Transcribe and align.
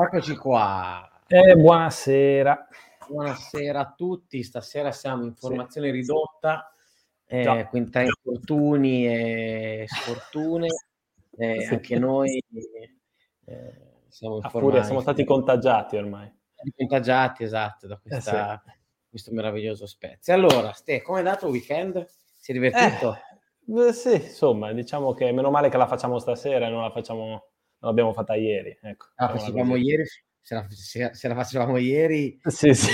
Eccoci 0.00 0.36
qua. 0.36 1.10
Eh, 1.26 1.56
buonasera. 1.56 2.68
Buonasera 3.08 3.80
a 3.80 3.94
tutti. 3.96 4.44
Stasera 4.44 4.92
siamo 4.92 5.24
in 5.24 5.34
formazione 5.34 5.88
sì. 5.88 5.92
ridotta, 5.92 6.72
eh, 7.26 7.66
quindi 7.68 7.90
tra 7.90 8.02
infortuni 8.02 9.08
e 9.08 9.86
sfortune. 9.88 10.68
Eh, 11.36 11.62
sì. 11.62 11.74
Anche 11.74 11.98
noi 11.98 12.40
eh, 13.44 13.74
siamo 14.06 14.36
informati. 14.36 14.84
siamo 14.84 15.00
stati 15.00 15.24
contagiati 15.24 15.96
ormai. 15.96 16.32
Contagiati, 16.76 17.42
esatto, 17.42 17.88
da 17.88 17.94
Eh, 17.96 18.08
questa, 18.08 18.62
questo 19.10 19.32
meraviglioso 19.32 19.84
Spezia. 19.86 20.32
Allora, 20.32 20.72
Ste, 20.74 21.02
come 21.02 21.18
è 21.18 21.22
andato 21.22 21.46
il 21.46 21.52
weekend? 21.52 22.06
Si 22.36 22.52
è 22.52 22.54
divertito? 22.54 23.18
Eh, 23.66 23.92
sì, 23.92 24.14
insomma, 24.14 24.72
diciamo 24.72 25.12
che 25.12 25.32
meno 25.32 25.50
male 25.50 25.68
che 25.68 25.76
la 25.76 25.88
facciamo 25.88 26.20
stasera 26.20 26.68
e 26.68 26.70
non 26.70 26.82
la 26.82 26.90
facciamo 26.92 27.47
non 27.80 27.90
l'abbiamo 27.90 28.12
fatta 28.12 28.34
ieri. 28.34 28.76
Ecco, 28.80 29.06
la 29.16 29.28
facevamo 29.28 29.76
ieri, 29.76 30.04
se 30.40 30.54
la, 30.54 30.66
se, 30.68 31.14
se 31.14 31.28
la, 31.28 31.34
facevamo 31.34 31.76
ieri, 31.76 32.40
sì, 32.44 32.74
sì. 32.74 32.90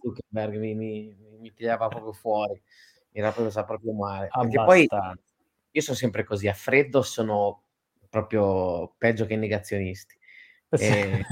Zuckerberg 0.00 0.56
mi, 0.58 0.74
mi, 0.74 1.16
mi, 1.38 1.52
tirava 1.52 1.88
proprio 1.88 2.12
fuori, 2.12 2.60
era 3.12 3.30
proprio, 3.30 3.50
sa 3.50 3.64
proprio 3.64 3.92
male. 3.92 4.28
Perché 4.32 4.64
poi 4.64 4.86
io 5.70 5.80
sono 5.82 5.96
sempre 5.96 6.24
così, 6.24 6.48
a 6.48 6.54
freddo 6.54 7.02
sono 7.02 7.62
proprio 8.08 8.94
peggio 8.96 9.26
che 9.26 9.34
i 9.34 9.38
negazionisti. 9.38 10.16
E 10.70 11.24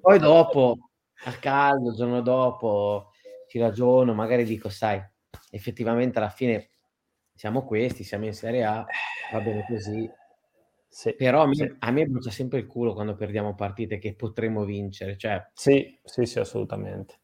poi 0.00 0.18
dopo, 0.18 0.90
a 1.24 1.32
caldo, 1.32 1.90
il 1.90 1.96
giorno 1.96 2.20
dopo, 2.20 3.12
ci 3.48 3.58
ragiono, 3.58 4.14
magari 4.14 4.44
dico, 4.44 4.68
sai, 4.68 5.02
effettivamente 5.50 6.18
alla 6.18 6.30
fine 6.30 6.68
siamo 7.34 7.64
questi, 7.64 8.04
siamo 8.04 8.26
in 8.26 8.34
Serie 8.34 8.64
A, 8.64 8.84
va 9.32 9.40
bene 9.40 9.64
così, 9.66 10.08
sì, 10.88 11.14
Però 11.14 11.42
a 11.42 11.46
me, 11.46 11.54
sì. 11.54 11.74
a 11.78 11.90
me, 11.90 12.06
brucia 12.06 12.30
sempre 12.30 12.58
il 12.60 12.66
culo 12.66 12.94
quando 12.94 13.14
perdiamo 13.14 13.54
partite 13.54 13.98
che 13.98 14.14
potremmo 14.14 14.64
vincere. 14.64 15.16
Cioè, 15.16 15.50
sì, 15.52 15.98
sì, 16.02 16.24
sì, 16.24 16.38
assolutamente. 16.38 17.20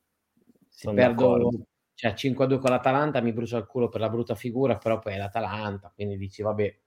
Se 0.69 0.93
perdo 0.93 1.51
cioè, 1.95 2.15
5-2 2.15 2.59
con 2.59 2.71
l'Atalanta 2.71 3.21
mi 3.21 3.33
brucia 3.33 3.57
il 3.57 3.67
culo 3.67 3.89
per 3.89 4.01
la 4.01 4.11
brutta 4.11 4.35
figura, 4.35 4.77
però 4.77 4.99
poi 4.99 5.15
è 5.15 5.17
l'Atalanta, 5.17 5.93
quindi 5.95 6.17
dici 6.17 6.43
vabbè, 6.43 6.79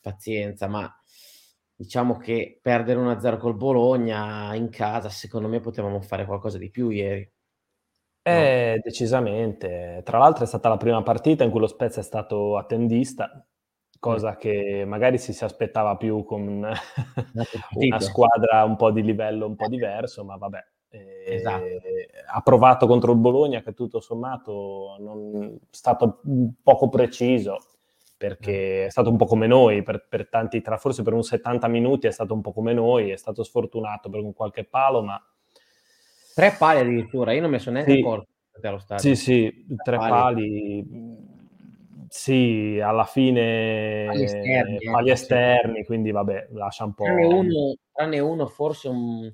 pazienza, 0.00 0.68
ma 0.68 0.90
diciamo 1.74 2.16
che 2.16 2.58
perdere 2.62 2.98
1-0 3.00 3.36
col 3.38 3.56
Bologna 3.56 4.54
in 4.54 4.70
casa, 4.70 5.08
secondo 5.10 5.48
me 5.48 5.60
potevamo 5.60 6.00
fare 6.00 6.24
qualcosa 6.24 6.58
di 6.58 6.70
più 6.70 6.88
ieri. 6.90 7.30
Eh, 8.22 8.74
no? 8.76 8.80
decisamente. 8.82 10.02
Tra 10.04 10.18
l'altro 10.18 10.44
è 10.44 10.46
stata 10.46 10.68
la 10.68 10.76
prima 10.76 11.02
partita 11.02 11.44
in 11.44 11.50
cui 11.50 11.60
lo 11.60 11.66
Spezia 11.66 12.00
è 12.02 12.04
stato 12.04 12.56
attendista, 12.56 13.46
cosa 14.06 14.36
che 14.36 14.84
magari 14.86 15.18
si, 15.18 15.32
si 15.32 15.44
aspettava 15.44 15.96
più 15.96 16.24
con 16.24 16.46
una 16.46 16.72
squadra 17.98 18.62
un 18.64 18.76
po' 18.76 18.90
di 18.90 19.02
livello 19.02 19.46
un 19.46 19.56
po' 19.56 19.68
diverso, 19.68 20.24
ma 20.24 20.36
vabbè. 20.36 20.64
Esatto. 21.26 21.64
Ha 22.32 22.40
provato 22.40 22.86
contro 22.86 23.12
il 23.12 23.18
Bologna 23.18 23.60
che 23.60 23.74
tutto 23.74 24.00
sommato 24.00 24.96
non, 25.00 25.58
è 25.60 25.66
stato 25.70 26.20
poco 26.62 26.88
preciso 26.88 27.58
perché 28.16 28.86
è 28.86 28.90
stato 28.90 29.10
un 29.10 29.16
po' 29.16 29.26
come 29.26 29.46
noi 29.46 29.82
per, 29.82 30.06
per 30.08 30.28
tanti, 30.28 30.62
tra, 30.62 30.78
forse 30.78 31.02
per 31.02 31.12
un 31.12 31.22
70 31.22 31.68
minuti 31.68 32.06
è 32.06 32.10
stato 32.10 32.32
un 32.32 32.40
po' 32.40 32.52
come 32.52 32.72
noi, 32.72 33.10
è 33.10 33.16
stato 33.16 33.42
sfortunato 33.42 34.08
per 34.08 34.20
un 34.20 34.32
qualche 34.32 34.64
palo, 34.64 35.02
ma... 35.02 35.20
Tre 36.34 36.54
pali 36.58 36.80
addirittura, 36.80 37.32
io 37.32 37.42
non 37.42 37.50
mi 37.50 37.58
sono 37.58 37.76
neanche 37.76 37.92
sì, 37.92 38.00
accorto. 38.00 38.28
Sì, 38.96 39.16
sì, 39.16 39.66
tre, 39.66 39.76
tre 39.84 39.96
pali. 39.98 40.10
pali 40.10 41.15
sì, 42.16 42.80
alla 42.82 43.04
fine 43.04 44.06
agli 44.08 44.22
esterni, 44.22 44.78
agli 44.86 45.10
esterni 45.10 45.84
quindi 45.84 46.10
vabbè, 46.10 46.48
lascia 46.52 46.84
un 46.84 46.94
po'. 46.94 47.04
Tranne 47.04 47.26
uno, 47.26 47.76
tranne 47.92 48.18
uno 48.20 48.46
forse 48.46 48.88
un... 48.88 49.30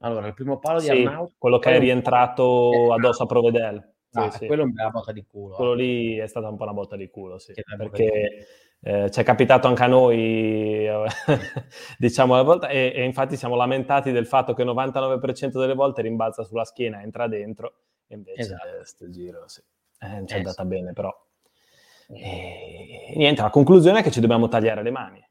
Allora, 0.00 0.26
il 0.26 0.34
primo 0.34 0.58
palo 0.58 0.80
di 0.80 0.86
sì, 0.86 0.90
Arnaut... 0.90 1.34
quello 1.38 1.58
che 1.58 1.70
è 1.70 1.78
rientrato 1.78 2.92
addosso 2.92 3.22
a 3.22 3.26
Provedel. 3.26 3.94
Ah, 4.12 4.30
sì, 4.30 4.46
quello 4.46 4.62
è 4.62 4.66
una 4.66 4.90
botta 4.90 5.12
di 5.12 5.24
culo. 5.24 5.54
Quello 5.54 5.74
eh. 5.74 5.76
lì 5.76 6.16
è 6.16 6.26
stata 6.26 6.48
un 6.48 6.56
po' 6.56 6.64
una 6.64 6.72
botta 6.72 6.96
di 6.96 7.08
culo, 7.08 7.38
sì. 7.38 7.52
Perché 7.54 8.46
eh, 8.80 9.10
ci 9.10 9.20
è 9.20 9.22
capitato 9.22 9.68
anche 9.68 9.82
a 9.84 9.86
noi, 9.86 10.84
diciamo, 11.96 12.32
una 12.32 12.42
volta, 12.42 12.68
e, 12.68 12.92
e, 12.94 13.04
infatti 13.04 13.36
siamo 13.36 13.54
lamentati 13.54 14.10
del 14.10 14.26
fatto 14.26 14.52
che 14.52 14.62
il 14.62 14.68
99% 14.68 15.58
delle 15.60 15.74
volte 15.74 16.02
rimbalza 16.02 16.42
sulla 16.42 16.64
schiena, 16.64 17.02
entra 17.02 17.28
dentro, 17.28 17.74
e 18.08 18.14
invece 18.16 18.40
esatto. 18.40 18.76
questo 18.76 19.08
giro, 19.10 19.46
sì. 19.46 19.62
Eh, 20.00 20.08
non 20.08 20.26
ci 20.26 20.34
è 20.34 20.38
andata 20.38 20.64
bene, 20.64 20.92
però. 20.92 21.14
E 22.08 23.14
niente, 23.16 23.42
la 23.42 23.50
conclusione 23.50 24.00
è 24.00 24.02
che 24.02 24.10
ci 24.10 24.20
dobbiamo 24.20 24.48
tagliare 24.48 24.82
le 24.82 24.90
mani. 24.90 25.28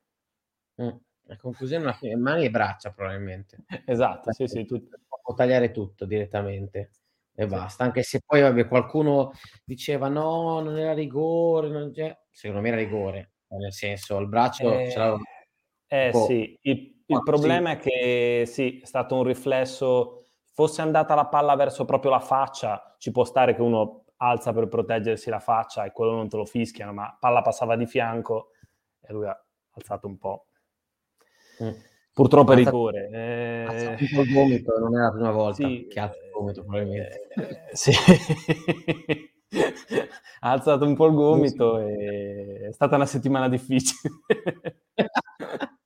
Mm. 0.82 0.90
La 1.28 1.38
conclusione 1.38 1.98
è 2.00 2.16
mani 2.16 2.46
e 2.46 2.50
braccia, 2.50 2.92
probabilmente. 2.92 3.64
Esatto, 3.86 4.32
sì, 4.32 4.48
sì. 4.48 4.66
Tu... 4.66 4.82
O 5.28 5.34
tagliare 5.34 5.72
tutto 5.72 6.06
direttamente 6.06 6.92
e 7.34 7.44
sì. 7.44 7.48
basta. 7.48 7.84
Anche 7.84 8.04
se 8.04 8.22
poi 8.26 8.42
vabbè, 8.42 8.68
qualcuno 8.68 9.32
diceva 9.64 10.08
no, 10.08 10.60
non 10.62 10.78
era 10.78 10.94
rigore, 10.94 11.70
non 11.70 11.92
secondo 12.30 12.62
me 12.62 12.68
era 12.70 12.78
rigore, 12.78 13.34
nel 13.48 13.74
senso 13.74 14.20
il 14.20 14.28
braccio 14.28 14.78
eh, 14.78 14.90
ce 14.90 14.98
l'aveva. 14.98 15.20
Eh 15.88 16.12
sì, 16.14 16.58
il, 16.62 17.04
il 17.06 17.22
problema 17.24 17.72
sì. 17.72 17.76
è 17.76 17.80
che 17.80 18.44
sì, 18.46 18.80
è 18.82 18.86
stato 18.86 19.16
un 19.16 19.24
riflesso, 19.24 20.26
fosse 20.54 20.82
andata 20.82 21.16
la 21.16 21.26
palla 21.26 21.56
verso 21.56 21.86
proprio 21.86 22.12
la 22.12 22.20
faccia, 22.20 22.96
ci 22.98 23.12
può 23.12 23.24
stare 23.24 23.56
che 23.56 23.62
uno 23.62 24.05
alza 24.18 24.54
per 24.54 24.68
proteggersi 24.68 25.30
la 25.30 25.40
faccia 25.40 25.84
e 25.86 25.92
quello 25.92 26.12
non 26.12 26.30
te 26.30 26.38
lo 26.38 26.46
fischiano, 26.46 26.94
ma 26.94 27.16
palla 27.20 27.42
passava 27.42 27.76
di 27.76 27.86
fianco 27.86 28.52
e 29.02 29.14
lui 29.14 29.28
ha 29.28 29.46
alzato 29.72 30.08
un 30.08 30.18
po'. 30.18 30.48
Mm. 31.64 31.72
Purtroppo 32.14 32.54
è 32.54 32.56
rigore. 32.56 33.10
Eh... 33.12 33.98
Il 34.00 34.32
gomito, 34.32 34.80
non 34.80 34.96
è 34.98 35.02
la 35.02 35.12
prima 35.12 35.32
volta 35.36 35.68
sì, 35.68 35.86
che 35.90 36.00
ha 36.00 36.04
alzato 36.04 36.26
il 36.26 36.32
gomito, 36.32 36.62
probabilmente. 36.64 37.28
Eh, 37.36 37.76
sì. 37.76 37.92
ha 40.40 40.52
alzato 40.52 40.86
un 40.86 40.96
po' 40.96 41.08
il 41.08 41.14
gomito 41.14 41.80
e 41.80 42.68
è 42.68 42.72
stata 42.72 42.96
una 42.96 43.06
settimana 43.06 43.50
difficile. 43.50 44.14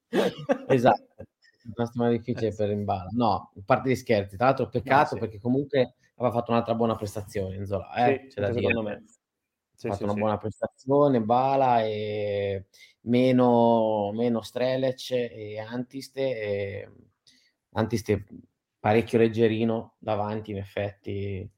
esatto, 0.67 1.07
una 1.75 1.85
settimana 1.85 2.11
difficile 2.11 2.53
per 2.53 2.69
Imbala. 2.69 3.09
No, 3.11 3.51
in 3.55 3.63
parte 3.63 3.89
di 3.89 3.95
scherzi, 3.95 4.37
tra 4.37 4.47
l'altro 4.47 4.69
peccato 4.69 5.15
no, 5.15 5.21
perché 5.21 5.39
comunque 5.39 5.95
aveva 6.19 6.31
fatto 6.31 6.51
un'altra 6.51 6.75
buona 6.75 6.95
prestazione 6.95 7.55
in 7.55 7.65
Zola, 7.65 7.93
eh? 7.93 8.27
Sì, 8.27 8.27
C'è 8.41 8.53
secondo 8.53 8.81
me. 8.81 9.03
Sì, 9.75 9.87
ha 9.87 9.91
fatto 9.91 10.03
sì, 10.03 10.03
una 10.03 10.19
buona 10.19 10.37
prestazione, 10.37 11.21
Bala 11.21 11.83
e 11.83 12.65
meno, 13.01 14.11
meno 14.13 14.41
Strelec 14.41 15.11
e 15.11 15.57
Antiste. 15.59 16.21
E 16.21 16.89
Antiste 17.73 18.25
parecchio 18.77 19.17
leggerino 19.17 19.95
davanti, 19.99 20.51
in 20.51 20.57
effetti. 20.57 21.49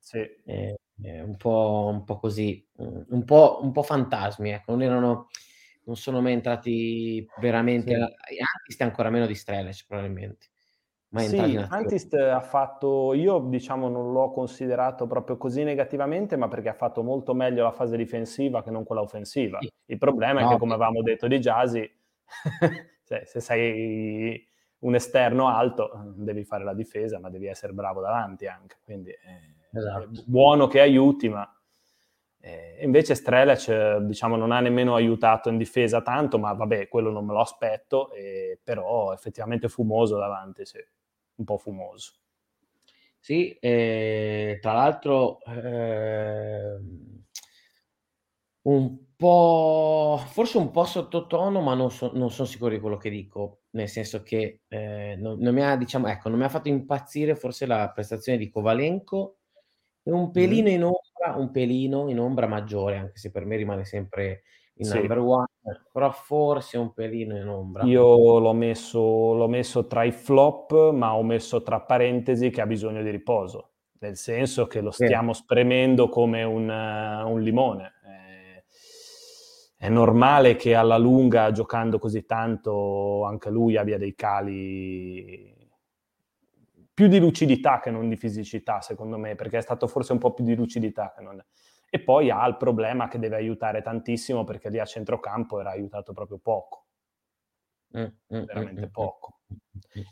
Eh, 0.45 1.21
un, 1.23 1.35
po', 1.35 1.89
un 1.91 2.03
po' 2.03 2.19
così, 2.19 2.63
un 2.75 3.23
po', 3.25 3.59
un 3.63 3.71
po' 3.71 3.81
fantasmi, 3.81 4.51
ecco. 4.51 4.71
non 4.71 4.83
erano 4.83 5.27
non 5.83 5.95
sono 5.95 6.21
mai 6.21 6.33
entrati 6.33 7.25
veramente. 7.39 7.95
Antiste 7.95 8.83
ancora 8.83 9.09
meno 9.09 9.25
di 9.25 9.35
Strelec, 9.35 9.85
probabilmente. 9.87 10.50
Ma 11.11 11.21
sì, 11.21 11.57
Antist 11.67 12.13
ha 12.13 12.39
fatto, 12.39 13.13
io 13.13 13.39
diciamo 13.39 13.89
non 13.89 14.13
l'ho 14.13 14.31
considerato 14.31 15.07
proprio 15.07 15.35
così 15.35 15.63
negativamente, 15.63 16.37
ma 16.37 16.47
perché 16.47 16.69
ha 16.69 16.73
fatto 16.73 17.03
molto 17.03 17.33
meglio 17.33 17.63
la 17.63 17.71
fase 17.71 17.97
difensiva 17.97 18.63
che 18.63 18.71
non 18.71 18.85
quella 18.85 19.01
offensiva. 19.01 19.57
Sì. 19.59 19.69
Il 19.87 19.97
problema 19.97 20.39
no, 20.39 20.47
è 20.47 20.51
che, 20.51 20.57
come 20.57 20.73
avevamo 20.73 21.01
detto 21.01 21.27
di 21.27 21.39
Jasi, 21.39 21.81
cioè, 23.03 23.23
se 23.25 23.41
sei 23.41 24.47
un 24.79 24.95
esterno 24.95 25.49
alto 25.49 26.13
devi 26.15 26.45
fare 26.45 26.63
la 26.63 26.73
difesa, 26.73 27.19
ma 27.19 27.29
devi 27.29 27.47
essere 27.47 27.73
bravo 27.73 27.99
davanti 27.99 28.47
anche. 28.47 28.77
Quindi 28.81 29.09
eh, 29.09 29.67
esatto. 29.77 30.03
è 30.03 30.07
buono 30.25 30.67
che 30.67 30.79
aiuti, 30.79 31.27
ma 31.27 31.45
eh, 32.39 32.79
invece 32.83 33.15
Strelec 33.15 33.97
diciamo, 33.97 34.37
non 34.37 34.53
ha 34.53 34.61
nemmeno 34.61 34.95
aiutato 34.95 35.49
in 35.49 35.57
difesa 35.57 36.01
tanto, 36.01 36.39
ma 36.39 36.53
vabbè, 36.53 36.87
quello 36.87 37.11
non 37.11 37.25
me 37.25 37.33
lo 37.33 37.41
aspetto, 37.41 38.13
eh, 38.13 38.57
però 38.63 39.11
effettivamente 39.11 39.67
fumoso 39.67 40.17
davanti, 40.17 40.65
sì 40.65 40.79
un 41.35 41.45
po' 41.45 41.57
fumoso. 41.57 42.13
Sì, 43.19 43.51
eh, 43.59 44.57
tra 44.61 44.73
l'altro 44.73 45.39
eh, 45.41 46.79
un 48.63 48.97
po', 49.15 50.19
forse 50.27 50.57
un 50.57 50.71
po' 50.71 50.85
sottotono, 50.85 51.61
ma 51.61 51.75
non, 51.75 51.91
so, 51.91 52.11
non 52.15 52.31
sono 52.31 52.47
sicuro 52.47 52.71
di 52.71 52.79
quello 52.79 52.97
che 52.97 53.09
dico, 53.09 53.61
nel 53.71 53.87
senso 53.87 54.23
che 54.23 54.61
eh, 54.67 55.15
non, 55.19 55.37
non, 55.39 55.53
mi 55.53 55.61
ha, 55.61 55.75
diciamo, 55.77 56.07
ecco, 56.07 56.29
non 56.29 56.39
mi 56.39 56.45
ha 56.45 56.49
fatto 56.49 56.67
impazzire 56.69 57.35
forse 57.35 57.65
la 57.65 57.91
prestazione 57.91 58.37
di 58.37 58.49
Kovalenko 58.49 59.37
e 60.03 60.11
un 60.11 60.31
pelino 60.31 60.69
mm. 60.69 60.73
in 60.73 60.83
ombra, 60.83 61.39
un 61.39 61.51
pelino 61.51 62.09
in 62.09 62.19
ombra 62.19 62.47
maggiore, 62.47 62.97
anche 62.97 63.17
se 63.17 63.31
per 63.31 63.45
me 63.45 63.55
rimane 63.55 63.85
sempre 63.85 64.43
il 64.81 64.87
sì. 64.87 64.97
number 64.97 65.19
one, 65.19 65.45
però 65.91 66.11
forse 66.11 66.77
un 66.77 66.91
pelino 66.93 67.37
in 67.37 67.47
ombra. 67.47 67.83
Io 67.83 68.39
l'ho 68.39 68.53
messo, 68.53 69.33
l'ho 69.33 69.47
messo 69.47 69.85
tra 69.85 70.03
i 70.03 70.11
flop, 70.11 70.91
ma 70.91 71.15
ho 71.15 71.23
messo 71.23 71.61
tra 71.61 71.81
parentesi 71.81 72.49
che 72.49 72.61
ha 72.61 72.65
bisogno 72.65 73.03
di 73.03 73.11
riposo, 73.11 73.69
nel 73.99 74.17
senso 74.17 74.65
che 74.65 74.81
lo 74.81 74.89
stiamo 74.91 75.33
spremendo 75.33 76.09
come 76.09 76.43
un, 76.43 76.67
uh, 76.67 77.29
un 77.29 77.41
limone. 77.41 77.93
Eh, 78.05 78.63
è 79.77 79.89
normale 79.89 80.55
che 80.55 80.73
alla 80.73 80.97
lunga, 80.97 81.51
giocando 81.51 81.99
così 81.99 82.25
tanto, 82.25 83.23
anche 83.23 83.51
lui 83.51 83.77
abbia 83.77 83.99
dei 83.99 84.15
cali 84.15 85.55
più 86.91 87.07
di 87.07 87.19
lucidità 87.19 87.79
che 87.79 87.91
non 87.91 88.09
di 88.09 88.15
fisicità, 88.15 88.81
secondo 88.81 89.17
me, 89.17 89.35
perché 89.35 89.59
è 89.59 89.61
stato 89.61 89.87
forse 89.87 90.11
un 90.11 90.17
po' 90.17 90.33
più 90.33 90.43
di 90.43 90.55
lucidità 90.55 91.13
che 91.15 91.23
non... 91.23 91.43
E 91.93 91.99
poi 91.99 92.29
ha 92.29 92.47
il 92.47 92.55
problema 92.55 93.09
che 93.09 93.19
deve 93.19 93.35
aiutare 93.35 93.81
tantissimo 93.81 94.45
perché 94.45 94.69
lì 94.69 94.79
a 94.79 94.85
centrocampo 94.85 95.59
era 95.59 95.71
aiutato 95.71 96.13
proprio 96.13 96.39
poco. 96.41 96.85
Mm, 97.97 98.03
mm, 98.33 98.43
veramente 98.45 98.85
mm, 98.85 98.91
poco. 98.91 99.39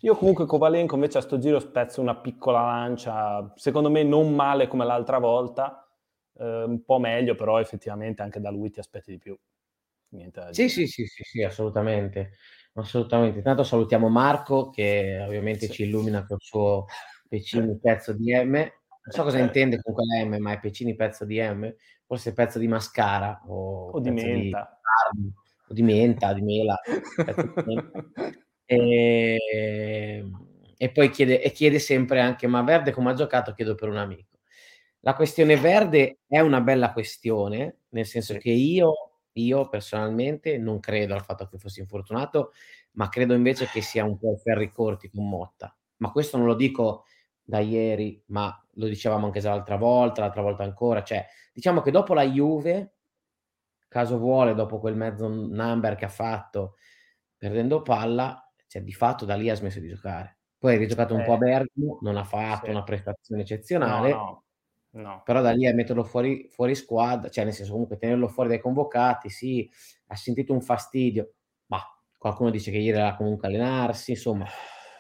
Io 0.02 0.16
comunque 0.18 0.46
Kovalenko 0.46 0.96
invece 0.96 1.20
a 1.20 1.22
sto 1.22 1.38
giro 1.38 1.60
spezzo 1.60 2.02
una 2.02 2.18
piccola 2.18 2.62
lancia, 2.62 3.54
secondo 3.56 3.90
me 3.90 4.04
non 4.04 4.36
male 4.36 4.68
come 4.68 4.84
l'altra 4.84 5.20
volta, 5.20 5.88
eh, 6.38 6.64
un 6.64 6.84
po' 6.84 7.00
meglio, 7.00 7.36
però 7.36 7.62
effettivamente 7.62 8.22
anche 8.22 8.42
da 8.42 8.50
lui 8.50 8.70
ti 8.72 8.80
aspetti 8.80 9.12
di 9.12 9.18
più. 9.18 9.40
Sì, 10.52 10.68
sì, 10.68 10.86
sì, 10.88 11.06
sì, 11.06 11.24
sì, 11.24 11.44
assolutamente. 11.44 12.32
Assolutamente. 12.74 13.38
Intanto 13.38 13.64
salutiamo 13.64 14.10
Marco 14.10 14.70
che 14.70 15.20
ovviamente 15.26 15.68
sì. 15.68 15.72
ci 15.72 15.84
illumina 15.84 16.26
col 16.26 16.42
suo 16.42 16.86
pezzo 17.82 18.14
di 18.14 18.34
M. 18.34 18.72
Non 19.10 19.12
so 19.12 19.24
cosa 19.24 19.40
intende 19.40 19.82
con 19.82 19.94
quella 19.94 20.24
M, 20.24 20.38
ma 20.40 20.52
è 20.52 20.60
Pecini 20.60 20.94
pezzo 20.96 21.26
di 21.26 21.40
M, 21.40 21.74
forse 22.06 22.32
pezzo 22.34 22.60
di 22.60 22.68
mascara 22.68 23.42
o, 23.48 23.90
o 23.90 24.00
di 24.00 24.12
menta. 24.12 24.80
Di, 25.12 25.32
o 25.68 25.74
di 25.74 25.82
menta, 25.82 26.34
di 26.34 26.42
mela. 26.42 26.80
e, 28.66 29.38
ehm, 30.22 30.48
e, 30.78 30.92
poi 30.92 31.10
chiede, 31.10 31.42
e 31.42 31.52
chiede 31.52 31.80
sempre 31.80 32.20
anche, 32.20 32.46
ma 32.46 32.62
Verde 32.62 32.92
come 32.92 33.10
ha 33.10 33.16
giocato? 33.16 33.54
Chiedo 33.54 33.74
per 33.74 33.90
un 33.90 33.98
amico. 33.98 34.38
La 35.00 35.16
questione 35.16 35.58
verde 35.58 36.20
è 36.28 36.40
una 36.40 36.62
bella 36.62 36.92
questione, 36.92 37.80
nel 37.90 38.06
senso 38.06 38.38
che 38.38 38.52
io 38.52 38.94
io 39.34 39.70
personalmente 39.70 40.58
non 40.58 40.80
credo 40.80 41.14
al 41.14 41.24
fatto 41.24 41.48
che 41.48 41.58
fosse 41.58 41.80
infortunato, 41.80 42.52
ma 42.94 43.10
credo 43.10 43.34
invece 43.34 43.68
che 43.68 43.82
sia 43.82 44.04
un 44.04 44.18
po' 44.18 44.36
ferri 44.36 44.72
corti 44.72 45.10
con 45.10 45.28
Motta. 45.28 45.74
Ma 45.98 46.12
questo 46.12 46.38
non 46.38 46.46
lo 46.46 46.56
dico 46.56 47.06
da 47.50 47.60
ieri, 47.60 48.22
ma 48.28 48.56
lo 48.74 48.86
dicevamo 48.86 49.26
anche 49.26 49.40
già 49.40 49.50
l'altra 49.50 49.76
volta, 49.76 50.22
l'altra 50.22 50.44
volta 50.44 50.64
ancora. 50.64 51.02
Cioè, 51.02 51.26
diciamo 51.52 51.82
che 51.82 51.90
dopo 51.90 52.14
la 52.14 52.24
Juve, 52.24 52.94
caso 53.88 54.20
vuole, 54.20 54.54
dopo 54.54 54.78
quel 54.80 54.96
mezzo 54.96 55.28
number 55.28 55.96
che 55.96 56.06
ha 56.06 56.10
fatto 56.10 56.76
perdendo 57.36 57.82
palla, 57.82 58.48
cioè 58.68 58.84
di 58.84 58.94
fatto 58.94 59.26
da 59.26 59.34
lì 59.34 59.50
ha 59.50 59.56
smesso 59.56 59.80
di 59.80 59.88
giocare. 59.88 60.38
Poi 60.60 60.76
ha 60.76 60.78
rigiocato 60.78 61.16
un 61.16 61.22
eh, 61.22 61.24
po' 61.24 61.32
a 61.32 61.36
eh. 61.36 61.40
Bergamo, 61.40 61.98
non 62.02 62.18
ha 62.18 62.24
fatto 62.24 62.66
sì. 62.66 62.72
una 62.72 62.84
prestazione 62.84 63.42
eccezionale. 63.42 64.12
No, 64.12 64.16
no. 64.16 64.44
No. 64.92 65.22
Però 65.24 65.42
da 65.42 65.52
lì 65.52 65.68
a 65.68 65.74
metterlo 65.74 66.04
fuori, 66.04 66.48
fuori 66.50 66.74
squadra, 66.74 67.30
cioè 67.30 67.44
nel 67.44 67.54
senso 67.54 67.72
comunque 67.72 67.98
tenerlo 67.98 68.28
fuori 68.28 68.50
dai 68.50 68.60
convocati, 68.60 69.30
sì, 69.30 69.70
ha 70.08 70.16
sentito 70.16 70.52
un 70.52 70.62
fastidio, 70.62 71.34
ma 71.68 71.80
qualcuno 72.18 72.50
dice 72.50 72.72
che 72.72 72.78
ieri 72.78 72.98
era 72.98 73.16
comunque 73.16 73.48
allenarsi, 73.48 74.12
insomma, 74.12 74.48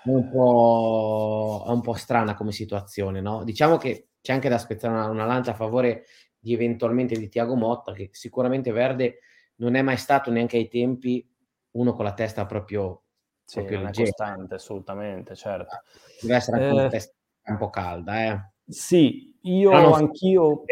è 0.04 0.10
un 0.10 0.30
po', 0.30 1.66
è 1.68 1.72
un 1.72 1.81
po 1.81 1.94
strana 1.94 2.34
come 2.34 2.51
situazione, 2.51 3.22
no? 3.22 3.44
Diciamo 3.44 3.78
che 3.78 4.10
c'è 4.22 4.34
anche 4.34 4.50
da 4.50 4.57
spezzare 4.57 4.94
una, 4.94 5.07
una 5.07 5.25
lancia 5.25 5.51
a 5.51 5.56
favore 5.56 6.06
di 6.40 6.54
eventualmente 6.54 7.18
di 7.18 7.30
Tiago 7.30 7.56
Motta, 7.56 7.94
che 7.94 8.10
sicuramente 8.12 8.72
Verde 8.72 9.19
non 9.56 9.75
è 9.75 9.81
mai 9.81 9.98
stato 9.98 10.31
neanche 10.31 10.57
ai 10.57 10.68
tempi 10.68 11.28
uno 11.72 11.94
con 11.94 12.06
la 12.06 12.13
testa 12.13 12.46
proprio, 12.46 13.04
sì, 13.44 13.57
proprio 13.57 13.81
leggera. 13.81 14.07
costante, 14.07 14.56
assolutamente, 14.56 15.36
certo. 15.36 15.81
Deve 16.22 16.36
essere 16.36 16.57
anche 16.57 16.69
eh, 16.69 16.80
una 16.80 16.88
testa 16.88 17.13
un 17.45 17.57
po' 17.57 17.69
calda, 17.69 18.24
eh. 18.25 18.52
Sì, 18.68 19.38
io 19.42 19.94
anch'io... 19.94 20.63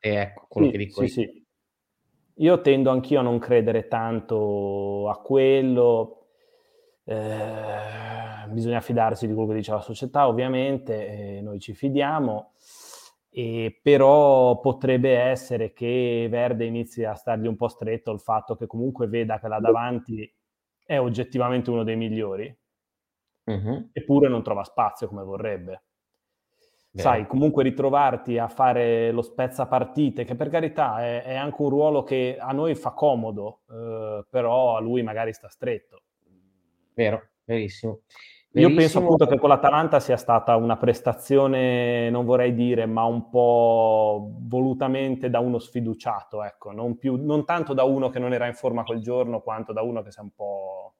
Ecco, 0.00 0.46
quello 0.48 0.68
sì, 0.68 0.72
che 0.72 0.78
dico 0.78 1.06
sì, 1.06 1.20
io. 1.20 1.30
Sì. 1.30 1.46
Io 2.40 2.60
tendo 2.60 2.90
anch'io 2.90 3.18
a 3.18 3.22
non 3.22 3.40
credere 3.40 3.88
tanto 3.88 5.08
a 5.08 5.20
quello. 5.20 6.27
Eh, 7.10 8.48
bisogna 8.48 8.80
fidarsi 8.80 9.26
di 9.26 9.32
quello 9.32 9.48
che 9.48 9.54
dice 9.54 9.72
la 9.72 9.80
società, 9.80 10.28
ovviamente, 10.28 11.38
eh, 11.38 11.40
noi 11.40 11.58
ci 11.58 11.72
fidiamo. 11.72 12.52
E 13.30 13.78
però 13.82 14.58
potrebbe 14.60 15.16
essere 15.16 15.72
che 15.72 16.26
Verde 16.30 16.64
inizi 16.64 17.04
a 17.04 17.14
stargli 17.14 17.46
un 17.46 17.56
po' 17.56 17.68
stretto 17.68 18.10
il 18.10 18.20
fatto 18.20 18.56
che 18.56 18.66
comunque 18.66 19.06
veda 19.06 19.38
che 19.38 19.48
là 19.48 19.60
davanti 19.60 20.30
è 20.84 20.98
oggettivamente 20.98 21.70
uno 21.70 21.84
dei 21.84 21.96
migliori, 21.96 22.54
uh-huh. 23.44 23.90
eppure 23.92 24.28
non 24.28 24.42
trova 24.42 24.64
spazio 24.64 25.08
come 25.08 25.22
vorrebbe. 25.22 25.82
Beh. 26.90 27.02
sai, 27.02 27.26
comunque 27.26 27.62
ritrovarti 27.62 28.38
a 28.38 28.48
fare 28.48 29.12
lo 29.12 29.22
spezza 29.22 29.66
partite, 29.66 30.24
che 30.24 30.34
per 30.34 30.48
carità 30.48 31.02
è, 31.02 31.22
è 31.22 31.34
anche 31.36 31.60
un 31.60 31.68
ruolo 31.68 32.02
che 32.02 32.38
a 32.40 32.52
noi 32.52 32.74
fa 32.74 32.92
comodo, 32.92 33.60
eh, 33.70 34.26
però 34.28 34.76
a 34.76 34.80
lui 34.80 35.02
magari 35.02 35.32
sta 35.34 35.48
stretto. 35.48 36.04
Vero, 36.98 37.28
verissimo. 37.44 38.00
Io 38.54 38.74
penso 38.74 38.98
appunto 38.98 39.26
che 39.26 39.38
con 39.38 39.50
l'Atalanta 39.50 40.00
sia 40.00 40.16
stata 40.16 40.56
una 40.56 40.76
prestazione, 40.76 42.10
non 42.10 42.24
vorrei 42.24 42.54
dire, 42.54 42.86
ma 42.86 43.04
un 43.04 43.28
po' 43.28 44.32
volutamente 44.40 45.30
da 45.30 45.38
uno 45.38 45.60
sfiduciato, 45.60 46.42
ecco, 46.42 46.72
non, 46.72 46.98
più, 46.98 47.14
non 47.14 47.44
tanto 47.44 47.72
da 47.72 47.84
uno 47.84 48.10
che 48.10 48.18
non 48.18 48.32
era 48.32 48.48
in 48.48 48.54
forma 48.54 48.82
quel 48.82 49.00
giorno, 49.00 49.42
quanto 49.42 49.72
da 49.72 49.82
uno 49.82 50.02
che 50.02 50.10
si 50.10 50.18
è 50.18 50.22
un 50.22 50.32
po' 50.34 50.96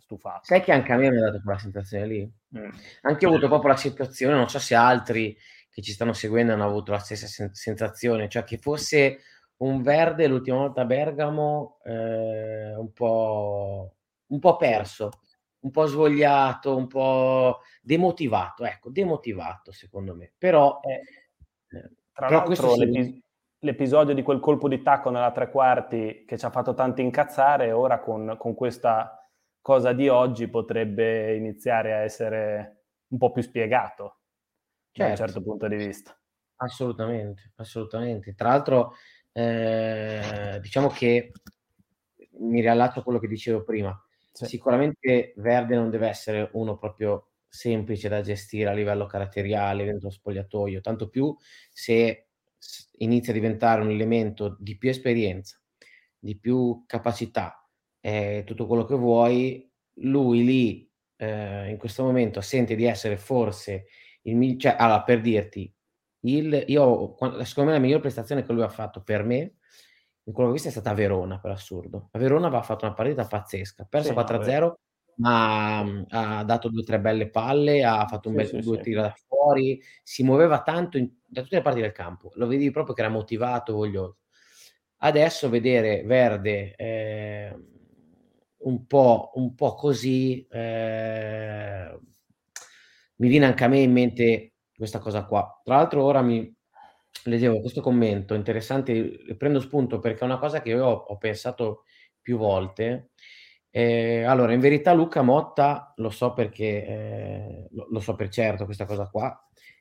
stufato. 0.00 0.44
Sai 0.44 0.62
che 0.62 0.72
anche 0.72 0.92
a 0.92 0.96
me 0.96 1.10
mi 1.10 1.18
ha 1.18 1.24
dato 1.24 1.42
quella 1.42 1.58
sensazione 1.58 2.06
lì? 2.06 2.32
Mm. 2.56 2.70
Anche 3.02 3.24
io 3.24 3.30
ho 3.30 3.34
avuto 3.34 3.48
proprio 3.48 3.72
la 3.72 3.76
situazione, 3.76 4.34
non 4.34 4.48
so 4.48 4.58
se 4.58 4.74
altri 4.74 5.36
che 5.68 5.82
ci 5.82 5.92
stanno 5.92 6.14
seguendo 6.14 6.54
hanno 6.54 6.64
avuto 6.64 6.92
la 6.92 7.00
stessa 7.00 7.26
sen- 7.26 7.52
sensazione, 7.52 8.30
cioè 8.30 8.44
che 8.44 8.56
fosse 8.56 9.18
un 9.58 9.82
verde 9.82 10.26
l'ultima 10.26 10.58
volta 10.58 10.82
a 10.82 10.86
Bergamo 10.86 11.78
eh, 11.84 12.74
un, 12.74 12.92
po', 12.92 13.95
un 14.28 14.38
po' 14.38 14.56
perso, 14.56 15.10
un 15.60 15.70
po' 15.70 15.86
svogliato, 15.86 16.76
un 16.76 16.86
po' 16.86 17.60
demotivato, 17.82 18.64
ecco, 18.64 18.90
demotivato 18.90 19.72
secondo 19.72 20.14
me. 20.14 20.32
Però, 20.36 20.80
eh, 20.82 21.76
eh 21.76 21.90
tra 22.12 22.26
però 22.26 22.44
l'altro 22.46 22.76
l'epis- 22.76 23.22
l'episodio 23.60 24.14
di 24.14 24.22
quel 24.22 24.40
colpo 24.40 24.68
di 24.68 24.82
tacco 24.82 25.10
nella 25.10 25.32
tre 25.32 25.50
quarti 25.50 26.24
che 26.26 26.38
ci 26.38 26.44
ha 26.44 26.50
fatto 26.50 26.74
tanto 26.74 27.00
incazzare, 27.00 27.72
ora 27.72 28.00
con, 28.00 28.36
con 28.38 28.54
questa 28.54 29.20
cosa 29.60 29.92
di 29.92 30.08
oggi 30.08 30.48
potrebbe 30.48 31.34
iniziare 31.34 31.92
a 31.92 31.98
essere 31.98 32.84
un 33.08 33.18
po' 33.18 33.32
più 33.32 33.42
spiegato 33.42 34.20
certo. 34.92 35.02
da 35.02 35.04
un 35.06 35.16
certo, 35.16 35.32
certo 35.32 35.42
punto 35.42 35.68
di 35.68 35.76
vista. 35.76 36.18
Assolutamente, 36.56 37.52
assolutamente. 37.56 38.34
Tra 38.34 38.48
l'altro, 38.48 38.94
eh, 39.32 40.58
diciamo 40.60 40.88
che 40.88 41.32
mi 42.38 42.60
riallaccio 42.60 43.00
a 43.00 43.02
quello 43.02 43.18
che 43.18 43.28
dicevo 43.28 43.62
prima. 43.62 43.98
Sì. 44.36 44.44
Sicuramente 44.44 45.32
Verde 45.36 45.76
non 45.76 45.88
deve 45.90 46.08
essere 46.08 46.50
uno 46.52 46.76
proprio 46.76 47.30
semplice 47.48 48.08
da 48.10 48.20
gestire 48.20 48.68
a 48.68 48.72
livello 48.74 49.06
caratteriale 49.06 49.84
dentro 49.84 50.08
lo 50.08 50.12
spogliatoio, 50.12 50.80
tanto 50.82 51.08
più 51.08 51.34
se 51.72 52.28
inizia 52.98 53.32
a 53.32 53.34
diventare 53.36 53.80
un 53.80 53.88
elemento 53.90 54.56
di 54.60 54.76
più 54.76 54.90
esperienza, 54.90 55.58
di 56.18 56.36
più 56.38 56.84
capacità, 56.86 57.66
eh, 58.00 58.42
tutto 58.44 58.66
quello 58.66 58.84
che 58.84 58.94
vuoi, 58.94 59.70
lui 60.00 60.44
lì 60.44 60.90
eh, 61.16 61.70
in 61.70 61.78
questo 61.78 62.02
momento 62.04 62.42
sente 62.42 62.74
di 62.74 62.84
essere 62.84 63.16
forse 63.16 63.86
il 64.22 64.36
migliore, 64.36 64.58
cioè 64.58 64.76
allora 64.78 65.02
per 65.02 65.20
dirti, 65.22 65.72
il, 66.26 66.64
io, 66.66 67.16
secondo 67.44 67.70
me 67.70 67.76
la 67.76 67.82
miglior 67.82 68.00
prestazione 68.00 68.42
che 68.44 68.52
lui 68.52 68.62
ha 68.62 68.68
fatto 68.68 69.02
per 69.02 69.22
me 69.24 69.55
quello 70.32 70.48
che 70.48 70.52
ho 70.52 70.52
visto 70.52 70.68
è 70.68 70.72
stata 70.72 70.90
a 70.90 70.94
Verona 70.94 71.38
per 71.38 71.52
assurdo. 71.52 72.08
A 72.10 72.18
Verona 72.18 72.46
aveva 72.46 72.62
fatto 72.62 72.84
una 72.84 72.94
partita 72.94 73.26
pazzesca, 73.26 73.86
perso 73.88 74.08
sì, 74.08 74.14
4-0, 74.14 74.74
ma 75.16 75.78
ha 76.08 76.44
dato 76.44 76.68
due 76.68 76.80
o 76.80 76.84
tre 76.84 77.00
belle 77.00 77.30
palle, 77.30 77.84
ha 77.84 78.06
fatto 78.06 78.28
un 78.28 78.34
sì, 78.34 78.52
bel 78.52 78.62
sì, 78.62 78.68
due 78.68 78.80
tiri 78.80 79.00
da 79.00 79.14
fuori, 79.28 79.80
si 80.02 80.24
muoveva 80.24 80.62
tanto 80.62 80.98
in, 80.98 81.10
da 81.26 81.42
tutte 81.42 81.56
le 81.56 81.62
parti 81.62 81.80
del 81.80 81.92
campo, 81.92 82.32
lo 82.34 82.46
vedi 82.46 82.70
proprio 82.70 82.94
che 82.94 83.02
era 83.02 83.10
motivato, 83.10 83.74
voglioso. 83.74 84.18
Adesso 84.98 85.48
vedere 85.48 86.02
Verde 86.02 86.74
eh, 86.74 87.56
un 88.58 88.86
po', 88.86 89.30
un 89.34 89.54
po 89.54 89.74
così, 89.74 90.46
eh, 90.50 91.98
mi 93.16 93.28
viene 93.28 93.46
anche 93.46 93.64
a 93.64 93.68
me 93.68 93.78
in 93.78 93.92
mente 93.92 94.54
questa 94.74 94.98
cosa 94.98 95.24
qua. 95.24 95.60
Tra 95.62 95.76
l'altro 95.76 96.02
ora 96.02 96.22
mi 96.22 96.55
leggevo 97.30 97.60
questo 97.60 97.80
commento 97.80 98.34
interessante, 98.34 99.34
prendo 99.36 99.60
spunto 99.60 99.98
perché 99.98 100.20
è 100.20 100.24
una 100.24 100.38
cosa 100.38 100.60
che 100.62 100.70
io 100.70 100.84
ho, 100.84 100.92
ho 100.92 101.16
pensato 101.18 101.84
più 102.20 102.38
volte. 102.38 103.10
Eh, 103.70 104.22
allora, 104.22 104.52
in 104.52 104.60
verità 104.60 104.92
Luca 104.92 105.22
Motta, 105.22 105.92
lo 105.96 106.10
so 106.10 106.32
perché, 106.32 106.86
eh, 106.86 107.68
lo, 107.72 107.86
lo, 107.90 108.00
so 108.00 108.14
per 108.14 108.28
certo 108.30 108.64
questa 108.64 108.86
cosa 108.86 109.08
qua, 109.08 109.38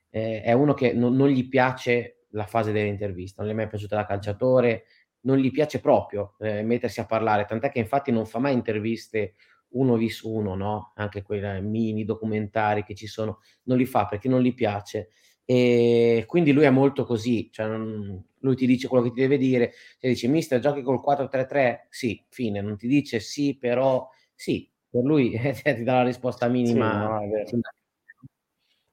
eh, 0.09 0.41
è 0.41 0.51
uno 0.51 0.73
che 0.73 0.93
non, 0.93 1.15
non, 1.15 1.29
gli 1.29 1.47
piace 1.47 2.25
la 2.31 2.45
fase 2.45 2.71
dell'intervista, 2.71 3.41
non 3.41 3.49
gli 3.49 3.53
è 3.53 3.57
mai 3.57 3.67
piaciuta 3.67 3.95
da 3.95 4.05
calciatore, 4.05 4.83
non 5.21 5.37
gli 5.37 5.49
piace 5.51 5.79
proprio 5.79 6.35
eh, 6.39 6.61
mettersi 6.63 6.99
a 6.99 7.05
parlare, 7.05 7.45
tant'è 7.45 7.71
che 7.71 7.79
infatti 7.79 8.11
non 8.11 8.25
fa 8.25 8.39
mai 8.39 8.53
interviste 8.53 9.35
uno 9.69 9.95
vis 9.95 10.21
uno, 10.21 10.55
no? 10.55 10.91
Anche 10.95 11.21
quei 11.21 11.61
mini 11.61 12.03
documentari 12.03 12.83
che 12.83 12.95
ci 12.95 13.07
sono, 13.07 13.39
non 13.63 13.77
li 13.77 13.85
fa 13.85 14.05
perché 14.05 14.27
non 14.27 14.41
gli 14.41 14.53
piace. 14.53 15.09
E 15.45 16.23
quindi 16.27 16.51
lui 16.51 16.63
è 16.63 16.71
molto 16.71 17.05
così, 17.05 17.49
cioè 17.51 17.67
non, 17.67 18.23
lui 18.39 18.55
ti 18.55 18.65
dice 18.65 18.87
quello 18.87 19.03
che 19.03 19.11
ti 19.11 19.21
deve 19.21 19.37
dire, 19.37 19.73
ti 19.99 20.07
dice 20.07 20.27
mister 20.27 20.59
giochi 20.59 20.81
col 20.81 21.01
4-3-3, 21.01 21.85
sì, 21.89 22.23
fine, 22.29 22.61
non 22.61 22.77
ti 22.77 22.87
dice 22.87 23.19
sì, 23.19 23.55
però 23.55 24.09
sì, 24.33 24.67
per 24.89 25.03
lui 25.03 25.31
ti 25.63 25.83
dà 25.83 25.97
la 25.97 26.03
risposta 26.03 26.47
minima. 26.47 27.19
Sì, 27.45 27.55
no, 27.55 27.61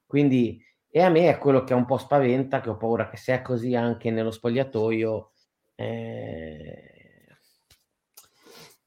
Quindi, 0.05 0.63
e 0.89 1.01
a 1.01 1.09
me 1.09 1.29
è 1.29 1.37
quello 1.39 1.63
che 1.63 1.73
un 1.73 1.85
po' 1.85 1.97
spaventa, 1.97 2.61
che 2.61 2.69
ho 2.69 2.77
paura 2.77 3.09
che 3.09 3.17
se 3.17 3.33
è 3.33 3.41
così 3.41 3.73
anche 3.75 4.11
nello 4.11 4.31
spogliatoio, 4.31 5.31
eh, 5.75 6.93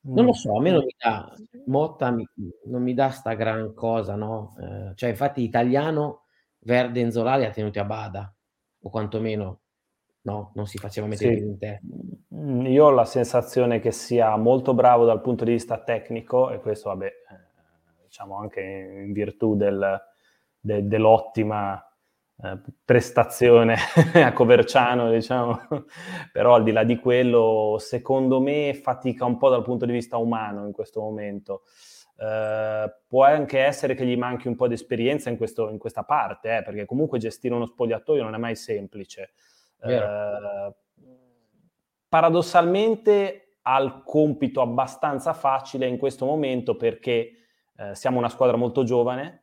non 0.08 0.24
lo 0.24 0.32
so, 0.32 0.56
a 0.56 0.60
me 0.60 0.70
non 0.70 0.84
mi 0.84 0.94
dà, 0.96 1.34
Motta 1.66 2.10
mi, 2.10 2.24
non 2.66 2.82
mi 2.82 2.94
dà 2.94 3.10
sta 3.10 3.34
gran 3.34 3.74
cosa, 3.74 4.14
no? 4.14 4.54
Eh, 4.60 4.92
cioè, 4.94 5.10
infatti, 5.10 5.42
italiano, 5.42 6.25
Verde 6.66 7.00
Enzolali 7.00 7.44
ha 7.44 7.50
tenuti 7.50 7.78
a 7.78 7.84
bada, 7.84 8.34
o 8.80 8.90
quantomeno, 8.90 9.60
no? 10.22 10.50
Non 10.56 10.66
si 10.66 10.78
faceva 10.78 11.06
mettere 11.06 11.36
sì. 11.36 11.42
in 11.44 11.58
te. 11.58 11.80
Mm, 12.34 12.66
io 12.66 12.86
ho 12.86 12.90
la 12.90 13.04
sensazione 13.04 13.78
che 13.78 13.92
sia 13.92 14.36
molto 14.36 14.74
bravo 14.74 15.04
dal 15.04 15.20
punto 15.20 15.44
di 15.44 15.52
vista 15.52 15.78
tecnico, 15.78 16.50
e 16.50 16.58
questo, 16.58 16.88
vabbè, 16.88 17.06
eh, 17.06 18.02
diciamo 18.02 18.36
anche 18.36 18.60
in 18.60 19.12
virtù 19.12 19.54
del, 19.54 19.96
de, 20.58 20.88
dell'ottima 20.88 21.80
eh, 22.42 22.60
prestazione 22.84 23.76
a 24.14 24.32
Coverciano, 24.32 25.08
diciamo, 25.12 25.60
però 26.32 26.56
al 26.56 26.64
di 26.64 26.72
là 26.72 26.82
di 26.82 26.96
quello, 26.96 27.76
secondo 27.78 28.40
me 28.40 28.74
fatica 28.74 29.24
un 29.24 29.38
po' 29.38 29.50
dal 29.50 29.62
punto 29.62 29.86
di 29.86 29.92
vista 29.92 30.16
umano 30.16 30.66
in 30.66 30.72
questo 30.72 31.00
momento. 31.00 31.62
Uh, 32.16 32.90
può 33.06 33.24
anche 33.24 33.58
essere 33.58 33.94
che 33.94 34.06
gli 34.06 34.16
manchi 34.16 34.48
un 34.48 34.56
po' 34.56 34.68
di 34.68 34.72
esperienza 34.72 35.28
in, 35.28 35.36
questo, 35.36 35.68
in 35.68 35.76
questa 35.76 36.02
parte, 36.02 36.56
eh, 36.56 36.62
perché 36.62 36.86
comunque 36.86 37.18
gestire 37.18 37.52
uno 37.54 37.66
spogliatoio 37.66 38.22
non 38.22 38.34
è 38.34 38.38
mai 38.38 38.56
semplice. 38.56 39.32
Uh, 39.80 40.74
paradossalmente 42.08 43.58
ha 43.60 43.78
il 43.80 44.02
compito 44.02 44.62
abbastanza 44.62 45.34
facile 45.34 45.86
in 45.86 45.98
questo 45.98 46.24
momento 46.24 46.76
perché 46.76 47.32
uh, 47.76 47.92
siamo 47.92 48.16
una 48.16 48.30
squadra 48.30 48.56
molto 48.56 48.82
giovane, 48.82 49.42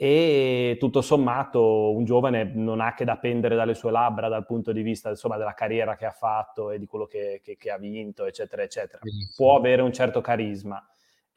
e 0.00 0.76
tutto 0.78 1.00
sommato 1.00 1.92
un 1.92 2.04
giovane 2.04 2.44
non 2.54 2.80
ha 2.80 2.94
che 2.94 3.04
da 3.04 3.16
pendere 3.16 3.56
dalle 3.56 3.74
sue 3.74 3.90
labbra 3.90 4.28
dal 4.28 4.46
punto 4.46 4.70
di 4.70 4.82
vista 4.82 5.08
insomma, 5.08 5.36
della 5.36 5.54
carriera 5.54 5.96
che 5.96 6.06
ha 6.06 6.12
fatto 6.12 6.70
e 6.70 6.78
di 6.78 6.86
quello 6.86 7.06
che, 7.06 7.40
che, 7.42 7.56
che 7.56 7.70
ha 7.70 7.78
vinto, 7.78 8.24
eccetera, 8.24 8.62
eccetera. 8.62 9.00
Benissimo. 9.02 9.32
Può 9.36 9.56
avere 9.56 9.82
un 9.82 9.92
certo 9.92 10.20
carisma. 10.20 10.80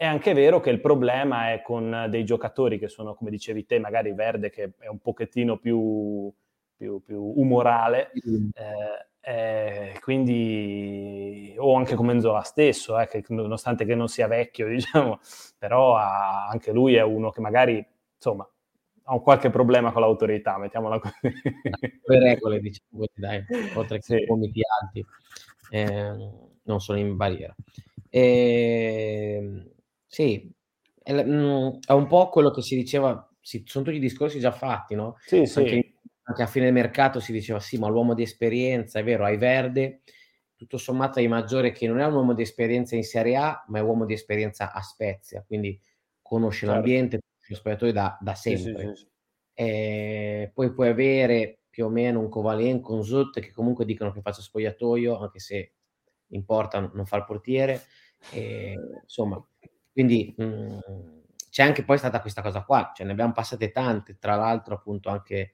È 0.02 0.06
anche 0.06 0.34
vero 0.34 0.60
che 0.60 0.72
il 0.72 0.82
problema 0.82 1.52
è 1.52 1.62
con 1.62 2.08
dei 2.10 2.26
giocatori 2.26 2.80
che 2.80 2.88
sono, 2.88 3.14
come 3.14 3.30
dicevi 3.30 3.68
te, 3.68 3.78
magari 3.78 4.12
Verde 4.14 4.50
che 4.50 4.72
è 4.80 4.88
un 4.88 4.98
pochettino 4.98 5.60
più, 5.60 6.34
più, 6.76 7.04
più 7.04 7.22
umorale, 7.36 8.10
mm. 8.28 8.50
eh, 8.56 9.92
eh, 9.92 10.00
quindi, 10.00 11.54
o 11.56 11.76
anche 11.76 11.94
come 11.94 12.14
Enzola 12.14 12.42
stesso, 12.42 12.98
eh, 12.98 13.06
che 13.06 13.24
nonostante 13.28 13.86
che 13.86 13.94
non 13.94 14.08
sia 14.08 14.26
vecchio, 14.26 14.66
diciamo, 14.74 15.20
però 15.60 15.96
ha, 15.96 16.48
anche 16.48 16.72
lui 16.72 16.96
è 16.96 17.04
uno 17.04 17.30
che 17.30 17.42
magari 17.42 17.86
insomma, 18.16 18.50
ha 19.04 19.14
un 19.14 19.22
qualche 19.22 19.52
problema 19.52 19.92
con 19.92 20.02
l'autorità, 20.02 20.58
mettiamola 20.58 20.98
così. 20.98 21.14
Le 22.06 22.20
regole, 22.20 22.60
diciamo 22.60 23.06
dai, 23.14 23.46
oltre 23.78 24.00
che 24.00 24.18
sì. 24.18 24.26
vomiti 24.26 24.62
alti, 24.82 25.06
eh, 25.70 26.32
non 26.64 26.80
sono 26.80 26.98
in 26.98 27.16
barriera. 27.16 27.54
Eh, 28.10 29.71
sì, 30.12 30.52
è, 31.02 31.24
mm, 31.24 31.68
è, 31.88 31.94
un 31.94 32.08
po' 32.08 32.28
quello 32.28 32.52
che 32.52 32.62
si 32.62 32.76
diceva, 32.76 33.34
sì, 33.40 33.64
sono 33.66 33.86
tutti 33.86 33.96
i 33.96 34.02
discorsi 34.02 34.40
già 34.40 34.52
fatti, 34.52 34.94
no? 34.94 35.16
Sì, 35.26 35.46
sì. 35.46 35.60
Anche, 35.60 35.94
anche 36.24 36.42
a 36.44 36.48
fine 36.48 36.70
mercato 36.70 37.22
si 37.22 37.32
diceva, 37.32 37.62
sì, 37.62 37.78
ma 37.78 37.88
l'uomo 37.88 38.14
di 38.14 38.24
esperienza, 38.24 39.00
è 39.00 39.06
vero, 39.06 39.24
hai 39.24 39.38
Verde, 39.38 40.02
tutto 40.54 40.78
sommato 40.78 41.20
hai 41.20 41.30
Maggiore 41.30 41.72
che 41.72 41.88
non 41.88 42.02
è 42.02 42.06
un 42.06 42.14
uomo 42.14 42.34
di 42.34 42.42
esperienza 42.42 42.98
in 42.98 43.06
Serie 43.06 43.38
A, 43.38 43.64
ma 43.70 43.78
è 43.78 43.82
un 43.82 43.88
uomo 43.88 44.06
di 44.06 44.12
esperienza 44.12 44.74
a 44.74 44.82
Spezia, 44.82 45.46
quindi 45.48 45.80
conosce 46.22 46.66
certo. 46.66 46.74
l'ambiente, 46.74 47.20
lo 47.48 47.56
spogliatoio 47.56 47.94
da, 47.94 48.18
da 48.20 48.36
sempre. 48.36 48.96
Sì. 48.98 49.08
Eh, 49.54 50.52
poi 50.54 50.74
puoi 50.74 50.90
avere 50.90 51.60
più 51.70 51.86
o 51.86 51.90
meno 51.90 52.20
un 52.20 52.28
Kovalenko, 52.28 52.94
un 52.94 53.04
Zut 53.06 53.40
che 53.40 53.54
comunque 53.54 53.86
dicono 53.86 54.12
che 54.12 54.20
faccia 54.20 54.42
spogliatoio, 54.42 55.18
anche 55.20 55.40
se 55.40 55.72
importa 56.28 56.82
non 56.82 57.06
fa 57.06 57.16
il 57.16 57.24
portiere. 57.24 57.82
Eh, 58.34 58.76
insomma, 59.04 59.42
quindi 59.92 60.34
mh, 60.38 60.44
mm, 60.44 60.80
c'è 61.50 61.64
anche 61.64 61.84
poi 61.84 61.98
stata 61.98 62.22
questa 62.22 62.42
cosa 62.42 62.64
qua, 62.64 62.92
cioè 62.96 63.06
ne 63.06 63.12
abbiamo 63.12 63.34
passate 63.34 63.72
tante, 63.72 64.18
tra 64.20 64.36
l'altro 64.36 64.76
appunto 64.76 65.10
anche 65.10 65.54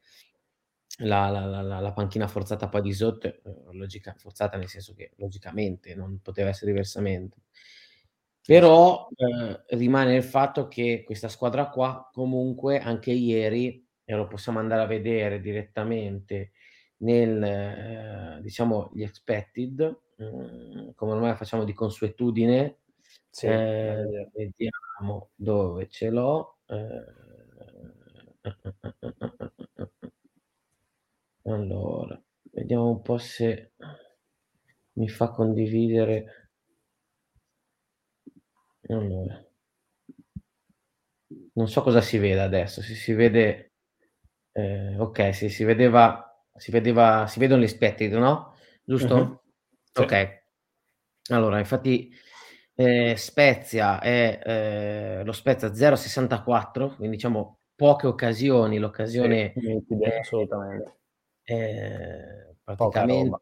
la, 1.00 1.29
la, 1.29 1.46
la, 1.62 1.79
la 1.79 1.94
panchina 1.94 2.27
forzata 2.27 2.70
poi 2.70 2.82
di 2.82 2.94
Zot, 2.94 3.25
eh, 3.25 3.41
logica, 3.72 4.13
forzata 4.17 4.58
nel 4.58 4.67
senso 4.67 4.94
che 4.94 5.12
logicamente 5.17 5.96
non 5.96 6.20
poteva 6.22 6.50
essere 6.50 6.72
diversamente. 6.72 7.38
Però 8.41 9.10
eh, 9.15 9.75
rimane 9.75 10.15
il 10.15 10.24
fatto 10.24 10.67
che 10.67 11.03
questa 11.06 11.27
squadra 11.27 11.70
qua, 11.70 12.10
comunque, 12.13 12.79
anche 12.79 13.12
ieri, 13.12 13.86
e 14.06 14.15
lo 14.15 14.27
possiamo 14.27 14.60
andare 14.60 14.84
a 14.84 14.86
vedere 14.86 15.41
direttamente 15.41 16.51
nel, 17.00 17.44
eh, 17.44 18.39
diciamo, 18.41 18.91
gli 18.94 19.03
expected, 19.03 20.00
mm, 20.24 20.89
come 20.96 21.12
ormai 21.12 21.36
facciamo 21.36 21.65
di 21.65 21.74
consuetudine, 21.74 22.77
sì, 23.38 23.46
eh, 23.48 24.29
vediamo 24.34 25.29
dove 25.36 25.88
ce 25.89 26.10
l'ho. 26.10 26.58
Eh, 26.65 27.06
allora, 31.46 32.22
vediamo 32.51 32.89
un 32.89 33.01
po' 33.01 33.17
se 33.17 33.72
mi 34.98 35.08
fa 35.08 35.29
condividere 35.29 36.50
allora. 38.89 39.46
Non 41.56 41.67
so 41.67 41.82
cosa 41.84 42.01
si 42.01 42.17
vede 42.17 42.39
adesso, 42.41 42.82
se 42.82 42.96
si 42.96 43.13
vede 43.13 43.74
ehm, 44.53 45.00
okay, 45.00 45.34
sì, 45.34 45.50
si 45.50 45.63
vedeva 45.65 46.24
si 46.56 46.72
vedeva 46.72 47.27
si 47.27 47.39
vedono 47.39 47.62
gli 47.63 47.67
spettri, 47.67 48.08
no, 48.10 48.56
giusto? 48.84 49.15
Mh-mh. 49.15 49.39
Sì. 49.91 50.01
Okay. 50.03 50.41
Allora, 51.32 51.60
infatti, 51.60 52.12
ehm, 52.78 53.16
Spezia 53.16 54.00
è 54.00 54.40
ehm, 54.44 55.26
lo 55.26 55.32
Spezia 55.34 55.74
0,64, 55.74 56.96
quindi 56.96 57.16
diciamo 57.18 57.60
poche 57.76 58.08
occasioni, 58.08 58.78
l'occasione 58.80 59.54
sì, 59.56 59.84
è 60.00 60.18
assolutamente. 60.20 60.98
Ehm, 61.44 62.56
praticamente, 62.64 63.42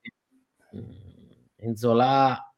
mhmm, 0.71 1.71
Nzola 1.71 2.53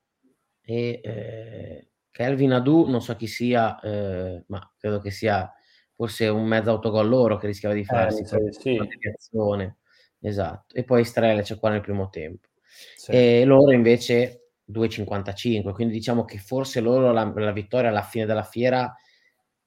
e, 0.62 1.02
ehm 1.04 1.86
Kelvin 2.18 2.52
Adu 2.54 2.88
non 2.90 3.02
so 3.02 3.16
chi 3.16 3.28
sia, 3.28 3.80
eh, 3.80 4.44
ma 4.48 4.74
credo 4.78 5.00
che 5.02 5.12
sia 5.12 5.52
forse 5.96 6.28
un 6.30 6.46
mezzo 6.48 6.72
autogol 6.72 7.08
loro 7.08 7.38
che 7.38 7.46
rischiava 7.48 7.76
di 7.76 7.86
farsi 7.86 8.24
eh, 8.24 8.52
sì, 8.54 8.76
deviazione. 8.78 9.78
Esatto. 10.20 10.76
E 10.76 10.84
poi 10.84 11.06
Strele 11.06 11.44
c'è 11.44 11.60
qua 11.60 11.70
nel 11.70 11.82
primo 11.82 12.10
tempo. 12.10 12.48
Sì. 12.96 13.12
E 13.12 13.46
loro 13.46 13.72
invece 13.72 14.47
2,55, 14.72 15.74
quindi 15.74 15.94
diciamo 15.94 16.26
che 16.26 16.38
forse 16.38 16.82
loro 16.82 17.12
la, 17.12 17.32
la 17.36 17.52
vittoria 17.52 17.90
alla 17.90 18.02
fine 18.02 18.26
della 18.26 18.44
fiera 18.44 18.94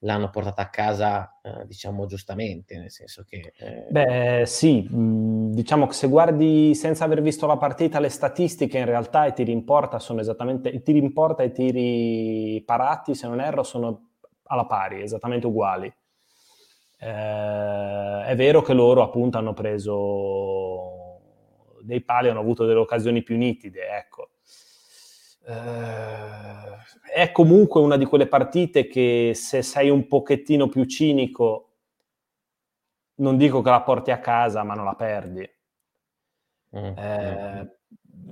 l'hanno 0.02 0.30
portata 0.30 0.62
a 0.62 0.70
casa, 0.70 1.40
eh, 1.42 1.66
diciamo 1.66 2.06
giustamente, 2.06 2.78
nel 2.78 2.90
senso 2.90 3.24
che... 3.28 3.52
Eh... 3.58 3.86
Beh, 3.90 4.44
sì, 4.46 4.86
diciamo 4.90 5.86
che 5.86 5.92
se 5.92 6.08
guardi 6.08 6.74
senza 6.74 7.04
aver 7.04 7.20
visto 7.20 7.46
la 7.46 7.56
partita 7.56 8.00
le 8.00 8.08
statistiche, 8.08 8.78
in 8.78 8.86
realtà 8.86 9.26
i 9.26 9.34
tiri 9.34 9.52
in 9.52 9.64
porta 9.64 9.98
sono 9.98 10.20
esattamente, 10.20 10.68
i 10.70 10.82
tiri 10.82 10.98
in 10.98 11.12
porta 11.12 11.42
e 11.42 11.46
i 11.46 11.52
tiri 11.52 12.62
parati, 12.64 13.14
se 13.14 13.26
non 13.26 13.40
erro, 13.40 13.62
sono 13.62 14.08
alla 14.44 14.64
pari, 14.64 15.02
esattamente 15.02 15.46
uguali. 15.46 15.92
Eh, 16.98 18.24
è 18.24 18.34
vero 18.36 18.62
che 18.62 18.72
loro 18.72 19.02
appunto 19.02 19.36
hanno 19.38 19.52
preso 19.52 21.18
dei 21.82 22.00
pali, 22.02 22.28
hanno 22.28 22.40
avuto 22.40 22.64
delle 22.64 22.78
occasioni 22.78 23.22
più 23.22 23.36
nitide, 23.36 23.86
ecco 23.98 24.30
eh, 25.50 27.12
è 27.12 27.32
comunque 27.32 27.80
una 27.80 27.96
di 27.96 28.04
quelle 28.04 28.28
partite 28.28 28.86
che 28.86 29.32
se 29.34 29.62
sei 29.62 29.90
un 29.90 30.06
pochettino 30.06 30.68
più 30.68 30.84
cinico, 30.84 31.66
non 33.16 33.36
dico 33.36 33.60
che 33.60 33.70
la 33.70 33.82
porti 33.82 34.10
a 34.10 34.20
casa, 34.20 34.62
ma 34.62 34.74
non 34.74 34.84
la 34.84 34.94
perdi. 34.94 35.48
Mm, 36.76 36.96
eh, 36.96 37.78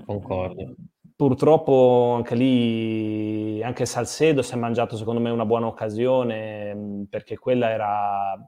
concordo. 0.04 0.74
Purtroppo 1.16 2.14
anche 2.16 2.36
lì, 2.36 3.62
anche 3.62 3.84
Salcedo 3.86 4.42
si 4.42 4.54
è 4.54 4.56
mangiato 4.56 4.96
secondo 4.96 5.20
me 5.20 5.30
una 5.30 5.44
buona 5.44 5.66
occasione 5.66 6.74
mm, 6.74 7.02
perché 7.04 7.36
quella 7.36 7.70
era 7.70 8.38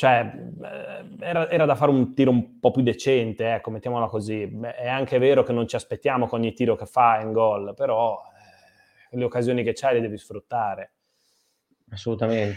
cioè, 0.00 0.32
eh, 0.62 1.26
era, 1.26 1.50
era, 1.50 1.66
da 1.66 1.74
fare 1.74 1.90
un 1.90 2.14
tiro 2.14 2.30
un 2.30 2.58
po' 2.58 2.70
più 2.70 2.82
decente, 2.82 3.52
ecco, 3.52 3.70
mettiamola 3.70 4.06
così. 4.06 4.50
È 4.62 4.88
anche 4.88 5.18
vero 5.18 5.42
che 5.42 5.52
non 5.52 5.68
ci 5.68 5.76
aspettiamo 5.76 6.26
che 6.26 6.36
ogni 6.36 6.54
tiro 6.54 6.74
che 6.74 6.86
fa 6.86 7.18
è 7.18 7.22
in 7.22 7.32
gol, 7.32 7.74
però 7.74 8.18
eh, 9.10 9.14
le 9.18 9.24
occasioni 9.24 9.62
che 9.62 9.74
c'hai 9.74 9.96
le 9.96 10.00
devi 10.00 10.16
sfruttare. 10.16 10.92
Assolutamente. 11.90 12.56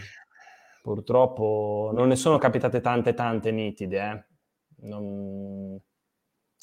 Purtroppo 0.82 1.90
non 1.92 2.08
ne 2.08 2.16
sono 2.16 2.38
capitate 2.38 2.80
tante, 2.80 3.12
tante 3.12 3.50
nitide. 3.50 3.98
Eh. 4.00 4.24
Non... 4.86 5.78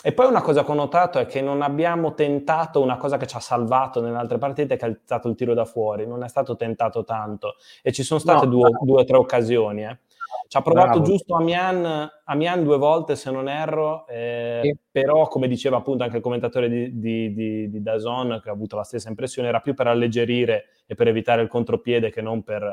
E 0.03 0.13
poi 0.13 0.25
una 0.25 0.41
cosa 0.41 0.63
che 0.63 0.71
ho 0.71 0.73
notato 0.73 1.19
è 1.19 1.27
che 1.27 1.41
non 1.41 1.61
abbiamo 1.61 2.15
tentato 2.15 2.81
una 2.81 2.97
cosa 2.97 3.17
che 3.17 3.27
ci 3.27 3.35
ha 3.35 3.39
salvato 3.39 4.01
nelle 4.01 4.17
altre 4.17 4.39
partite, 4.39 4.77
che 4.77 4.87
è 4.87 4.97
stato 5.03 5.27
il 5.27 5.35
tiro 5.35 5.53
da 5.53 5.65
fuori. 5.65 6.07
Non 6.07 6.23
è 6.23 6.27
stato 6.27 6.55
tentato 6.55 7.03
tanto. 7.03 7.57
E 7.83 7.91
ci 7.91 8.01
sono 8.01 8.19
state 8.19 8.47
no, 8.47 8.71
due 8.81 9.01
o 9.01 9.03
tre 9.03 9.17
occasioni, 9.17 9.85
eh 9.85 9.99
Ci 10.47 10.57
ha 10.57 10.61
provato 10.61 10.99
Bravo. 10.99 11.05
giusto 11.05 11.35
Amian, 11.35 12.09
Amian 12.25 12.63
due 12.63 12.77
volte, 12.77 13.15
se 13.15 13.31
non 13.31 13.47
erro, 13.47 14.05
eh, 14.07 14.59
sì. 14.63 14.77
però 14.91 15.27
come 15.27 15.47
diceva 15.47 15.77
appunto 15.77 16.03
anche 16.03 16.17
il 16.17 16.21
commentatore 16.21 16.67
di, 16.67 16.99
di, 16.99 17.33
di, 17.33 17.69
di 17.69 17.81
Dazon, 17.81 18.41
che 18.43 18.49
ha 18.49 18.51
avuto 18.51 18.75
la 18.75 18.83
stessa 18.83 19.07
impressione, 19.07 19.47
era 19.47 19.61
più 19.61 19.73
per 19.73 19.87
alleggerire 19.87 20.65
e 20.85 20.95
per 20.95 21.07
evitare 21.07 21.41
il 21.41 21.47
contropiede 21.47 22.09
che 22.09 22.21
non 22.21 22.43
per, 22.43 22.63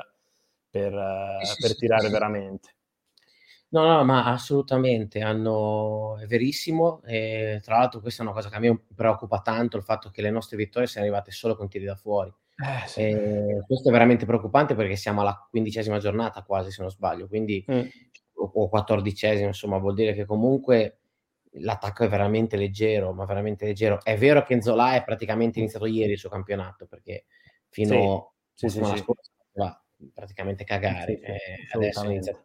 per, 0.69 1.39
sì, 1.43 1.61
per 1.61 1.71
sì, 1.71 1.77
tirare 1.77 2.09
veramente. 2.09 2.75
No, 3.71 3.85
no, 3.85 4.03
ma 4.03 4.25
assolutamente, 4.25 5.21
hanno... 5.21 6.17
è 6.19 6.27
verissimo. 6.27 7.03
E, 7.05 7.61
tra 7.63 7.79
l'altro, 7.79 8.01
questa 8.01 8.23
è 8.23 8.27
una 8.27 8.35
cosa 8.35 8.49
che 8.49 8.57
a 8.57 8.61
me 8.61 8.81
preoccupa 8.95 9.41
tanto: 9.41 9.77
il 9.77 9.83
fatto 9.83 10.11
che 10.11 10.23
le 10.23 10.31
nostre 10.31 10.57
vittorie 10.57 10.89
siano 10.89 11.07
arrivate 11.07 11.31
solo 11.31 11.55
con 11.55 11.69
tiri 11.69 11.85
da 11.85 11.95
fuori. 11.95 12.33
Eh, 12.61 12.87
sì. 12.89 13.01
E 13.03 13.63
questo 13.67 13.89
è 13.89 13.93
veramente 13.93 14.27
preoccupante 14.27 14.75
perché 14.75 14.97
siamo 14.97 15.21
alla 15.21 15.47
quindicesima 15.49 15.99
giornata 15.99 16.43
quasi, 16.43 16.71
se 16.71 16.83
non 16.83 16.91
sbaglio, 16.91 17.29
quindi 17.29 17.65
mm. 17.71 17.87
o 18.35 18.69
quattordicesima, 18.69 19.47
insomma, 19.47 19.79
vuol 19.79 19.95
dire 19.95 20.13
che 20.15 20.25
comunque 20.25 20.99
l'attacco 21.53 22.05
è 22.05 22.09
veramente 22.09 22.57
leggero, 22.57 23.13
ma 23.13 23.25
veramente 23.25 23.65
leggero. 23.65 24.01
È 24.03 24.17
vero 24.17 24.43
che 24.43 24.57
Nzola 24.57 24.95
è 24.95 25.05
praticamente 25.05 25.59
iniziato 25.61 25.87
ieri 25.87 26.13
il 26.13 26.19
suo 26.19 26.29
campionato 26.29 26.87
perché 26.87 27.25
fino 27.69 28.35
sì, 28.55 28.67
a 28.67 28.69
sì, 28.69 28.79
sì, 28.85 28.97
scorsa 28.99 29.31
va 29.53 29.83
praticamente 30.13 30.65
cagare. 30.65 31.17
Sì, 31.17 31.23
eh, 31.23 31.69
adesso 31.73 32.05
inizia 32.05 32.43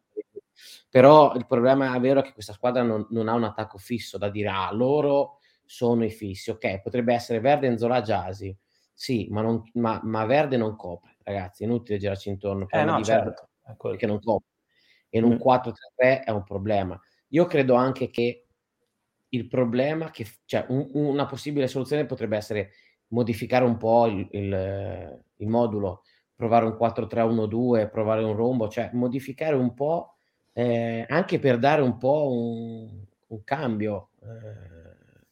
però 0.90 1.34
il 1.36 1.48
problema 1.48 1.96
è 1.96 2.00
vero 2.00 2.22
che 2.22 2.34
questa 2.34 2.54
squadra 2.54 2.84
non, 2.84 3.08
non, 3.10 3.28
ha 3.28 3.34
un 3.34 3.44
attacco 3.44 3.78
fisso 3.78 4.18
da 4.18 4.30
dire, 4.30 4.50
ah, 4.50 4.72
loro 4.72 5.40
sono 5.66 6.06
i 6.06 6.12
fissi. 6.12 6.52
Ok, 6.52 6.82
potrebbe 6.82 7.14
essere 7.14 7.40
Verde, 7.40 7.68
Enzola, 7.68 8.02
Giasi. 8.02 8.56
Sì, 8.94 9.28
ma, 9.30 9.42
non, 9.42 9.64
ma, 9.74 10.00
ma, 10.04 10.26
Verde 10.26 10.58
non 10.58 10.76
copre, 10.76 11.18
ragazzi, 11.24 11.64
è 11.64 11.66
inutile 11.66 11.98
girarci 11.98 12.30
intorno. 12.30 12.68
Eh 12.70 12.84
no, 12.84 13.04
certo. 13.04 13.50
perché 13.78 14.06
non 14.06 14.20
copre. 14.20 14.50
E 15.10 15.18
in 15.18 15.26
un 15.26 15.34
mm. 15.36 15.42
4-3-3 15.42 16.24
è 16.24 16.32
un 16.32 16.44
problema. 16.44 17.00
Io 17.30 17.46
credo 17.46 17.76
anche 17.76 18.10
che 18.10 18.48
il 19.30 19.48
problema, 19.48 20.12
che, 20.12 20.28
cioè 20.46 20.66
un, 20.70 20.90
una 20.94 21.26
possibile 21.26 21.68
soluzione 21.68 22.06
potrebbe 22.06 22.38
essere 22.38 22.72
modificare 23.08 23.66
un 23.66 23.78
po' 23.78 24.06
il, 24.06 24.28
il, 24.32 25.24
il 25.38 25.48
modulo, 25.48 26.04
provare 26.36 26.66
un 26.66 26.78
4-3-1-2, 26.80 27.90
provare 27.90 28.24
un 28.24 28.36
rombo, 28.36 28.68
cioè 28.70 28.90
modificare 28.94 29.56
un 29.56 29.74
po' 29.74 30.16
eh, 30.54 31.06
anche 31.08 31.40
per 31.40 31.58
dare 31.58 31.82
un 31.82 31.98
po' 31.98 32.32
un, 32.32 33.04
un 33.28 33.44
cambio, 33.44 34.12
eh, 34.22 35.26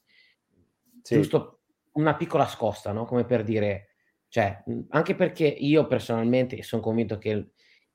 sì. 1.02 1.16
giusto 1.16 1.61
una 1.94 2.16
piccola 2.16 2.48
scossa, 2.48 2.92
no? 2.92 3.06
come 3.06 3.26
per 3.26 3.44
dire, 3.44 3.90
cioè, 4.28 4.64
anche 4.90 5.16
perché 5.16 5.46
io 5.46 5.88
personalmente 5.88 6.62
sono 6.64 6.82
convinto 6.82 7.18
che 7.18 7.30
il, 7.30 7.52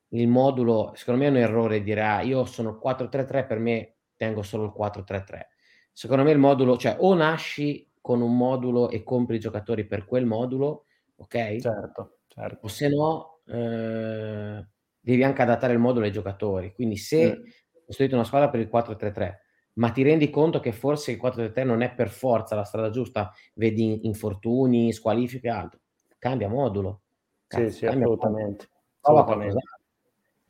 il 0.09 0.27
modulo, 0.27 0.91
secondo 0.95 1.21
me 1.21 1.27
è 1.27 1.31
un 1.31 1.37
errore 1.37 1.81
dire, 1.81 2.03
ah, 2.03 2.21
io 2.21 2.45
sono 2.45 2.79
4-3-3, 2.83 3.47
per 3.47 3.59
me 3.59 3.95
tengo 4.15 4.43
solo 4.43 4.65
il 4.65 4.73
4-3-3. 4.77 5.47
Secondo 5.91 6.23
me 6.23 6.31
il 6.31 6.37
modulo, 6.37 6.77
cioè 6.77 6.95
o 6.99 7.13
nasci 7.15 7.89
con 7.99 8.21
un 8.21 8.37
modulo 8.37 8.89
e 8.89 9.03
compri 9.03 9.37
i 9.37 9.39
giocatori 9.39 9.85
per 9.85 10.05
quel 10.05 10.25
modulo, 10.25 10.85
ok? 11.15 11.57
Certo, 11.57 12.19
certo. 12.27 12.59
O 12.61 12.67
se 12.67 12.87
no, 12.87 13.39
eh, 13.47 14.65
devi 14.99 15.23
anche 15.23 15.41
adattare 15.41 15.73
il 15.73 15.79
modulo 15.79 16.05
ai 16.05 16.11
giocatori. 16.11 16.71
Quindi 16.73 16.97
se 16.97 17.37
mm. 17.37 17.43
costruite 17.85 18.13
una 18.13 18.23
squadra 18.23 18.49
per 18.49 18.59
il 18.59 18.69
4-3-3, 18.71 19.35
ma 19.77 19.89
ti 19.91 20.03
rendi 20.03 20.29
conto 20.29 20.59
che 20.59 20.71
forse 20.71 21.11
il 21.11 21.17
4-3-3 21.17 21.63
non 21.63 21.81
è 21.81 21.91
per 21.91 22.09
forza 22.09 22.55
la 22.55 22.63
strada 22.63 22.89
giusta, 22.89 23.31
vedi 23.55 24.05
infortuni, 24.05 24.91
squalifiche 24.91 25.47
e 25.47 25.51
altro, 25.51 25.79
cambia 26.17 26.49
modulo. 26.49 27.01
Cazzo, 27.47 27.69
sì, 27.69 27.77
sì, 27.77 27.85
assolutamente. 27.85 28.69
assolutamente. 29.01 29.61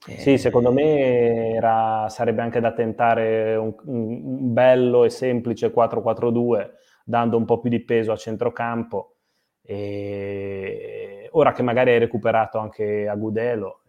Eh, 0.08 0.18
sì, 0.20 0.38
secondo 0.38 0.72
me 0.72 1.54
era, 1.54 2.08
sarebbe 2.10 2.42
anche 2.42 2.60
da 2.60 2.72
tentare 2.72 3.56
un, 3.56 3.76
un, 3.86 4.54
bello 4.54 5.04
e 5.04 5.10
semplice 5.10 5.72
4-4-2, 5.72 6.72
dando 7.04 7.38
un 7.38 7.46
po' 7.46 7.60
più 7.60 7.70
di 7.70 7.84
peso 7.84 8.12
a 8.12 8.18
centrocampo. 8.18 9.16
E 9.62 11.28
ora 11.32 11.52
che 11.52 11.62
magari 11.62 11.92
hai 11.92 12.00
recuperato 12.00 12.58
anche 12.58 13.08
Agudelo, 13.08 13.82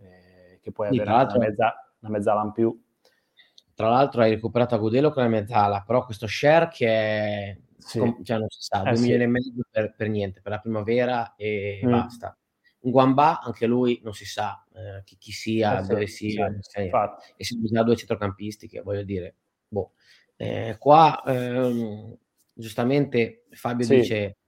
che 0.60 0.72
puoi 0.72 0.88
sì, 0.88 1.00
avere 1.00 1.10
una, 1.10 1.38
mezza, 1.38 1.92
una 2.00 2.10
mezzala 2.10 2.42
in 2.42 2.52
più. 2.52 2.82
Tra 3.78 3.90
l'altro 3.90 4.22
hai 4.22 4.30
recuperato 4.30 4.74
Agudelo 4.74 5.12
con 5.12 5.22
la 5.22 5.28
mezzala, 5.28 5.84
però 5.86 6.04
questo 6.04 6.26
share 6.26 6.68
che 6.68 6.88
è, 6.88 7.58
sì. 7.76 8.00
com- 8.00 8.24
cioè 8.24 8.38
non 8.38 8.48
si 8.48 8.58
sa, 8.60 8.80
eh, 8.80 8.88
2 8.88 8.96
sì. 8.96 9.02
milioni 9.02 9.22
e 9.22 9.26
mezzo 9.28 9.52
per, 9.70 9.94
per, 9.94 10.08
niente, 10.08 10.40
per 10.40 10.50
la 10.50 10.58
primavera 10.58 11.36
e 11.36 11.80
mm. 11.84 11.88
basta. 11.88 12.36
Un 12.80 12.90
Guamba, 12.90 13.40
anche 13.40 13.66
lui 13.66 14.00
non 14.02 14.14
si 14.14 14.24
sa 14.26 14.66
eh, 14.74 15.04
chi, 15.04 15.16
chi, 15.16 15.30
sia, 15.30 15.78
eh, 15.78 15.86
dove 15.86 16.08
sia, 16.08 16.48
e 16.48 17.44
si 17.44 17.56
usa 17.62 17.84
due 17.84 17.94
centrocampisti 17.94 18.66
che 18.66 18.80
voglio 18.80 19.04
dire, 19.04 19.36
boh. 19.68 19.92
Eh, 20.34 20.74
qua 20.76 21.22
ehm, 21.24 22.16
giustamente 22.52 23.44
Fabio 23.52 23.86
dice 23.86 24.38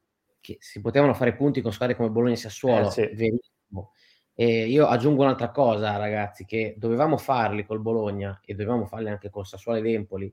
che 0.41 0.57
si 0.59 0.81
potevano 0.81 1.15
fare 1.15 1.37
punti 1.37 1.61
con 1.61 1.73
squadre 1.73 1.95
come 1.95 2.11
Bologna 2.11 2.35
e 2.35 2.37
Sassuolo, 2.37 2.93
eh, 2.97 3.15
verissimo. 3.15 3.93
E 4.41 4.65
io 4.69 4.87
aggiungo 4.87 5.23
un'altra 5.23 5.51
cosa, 5.51 5.99
ragazzi, 5.99 6.47
che 6.47 6.75
dovevamo 6.79 7.19
farli 7.19 7.63
col 7.67 7.79
Bologna 7.79 8.41
e 8.43 8.55
dovevamo 8.55 8.87
farli 8.87 9.11
anche 9.11 9.29
col 9.29 9.45
Sassuolo 9.45 9.81
e 9.81 9.93
Empoli, 9.93 10.33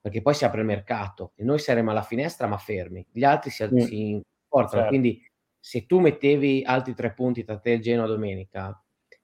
perché 0.00 0.22
poi 0.22 0.34
si 0.34 0.44
apre 0.44 0.60
il 0.60 0.66
mercato 0.66 1.32
e 1.34 1.42
noi 1.42 1.58
saremo 1.58 1.90
alla 1.90 2.04
finestra 2.04 2.46
ma 2.46 2.58
fermi, 2.58 3.04
gli 3.10 3.24
altri 3.24 3.50
si, 3.50 3.64
mm. 3.64 3.78
si 3.78 4.22
portano. 4.46 4.82
Certo. 4.82 4.88
Quindi 4.90 5.28
se 5.58 5.84
tu 5.84 5.98
mettevi 5.98 6.62
altri 6.64 6.94
tre 6.94 7.12
punti 7.12 7.42
tra 7.42 7.58
te 7.58 7.72
e 7.72 7.80
Genoa 7.80 8.06
domenica, 8.06 8.80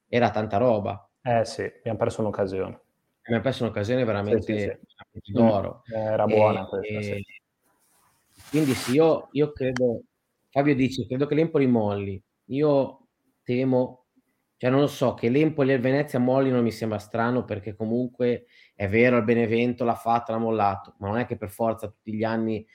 era 0.09 0.31
tanta 0.33 0.57
roba. 0.57 1.09
Eh 1.23 1.45
sì, 1.45 1.63
abbiamo 1.63 1.99
perso 1.99 2.21
un'occasione. 2.23 2.81
Abbiamo 3.23 3.43
perso 3.45 3.63
un'occasione 3.63 4.03
veramente, 4.03 4.59
sì, 4.59 4.89
sì, 5.13 5.21
sì. 5.23 5.33
d'oro. 5.35 5.85
Mm, 5.89 5.95
era 6.01 6.27
buona 6.27 6.65
e, 6.65 6.67
questa, 6.67 7.15
e, 7.15 7.25
Quindi 8.51 8.75
sì, 8.75 8.95
io, 8.95 9.29
io 9.31 9.53
credo, 9.53 10.03
Fabio 10.51 10.75
dice, 10.75 11.07
credo 11.07 11.27
che 11.27 11.37
l'Empoli 11.37 11.69
molli. 11.69 12.21
Io 12.47 13.07
temo 13.45 14.06
cioè 14.59 14.71
non 14.71 14.81
lo 14.81 14.87
so, 14.87 15.13
che 15.13 15.29
l'Empoli 15.29 15.73
e 15.73 15.75
il 15.75 15.81
Venezia 15.81 16.19
mollino 16.19 16.63
mi 16.63 16.71
sembra 16.71 16.99
strano 16.99 17.45
perché 17.45 17.75
comunque 17.75 18.47
è 18.75 18.89
vero 18.89 19.19
il 19.19 19.25
Benevento 19.25 19.85
l'ha 19.85 19.95
fatto, 19.95 20.33
l'ha 20.33 20.39
mollato, 20.39 20.95
ma 20.99 21.09
non 21.09 21.19
è 21.19 21.27
che 21.27 21.37
per 21.37 21.51
forza 21.51 21.89
tutti 21.89 22.15
gli 22.15 22.25
anni 22.25 22.67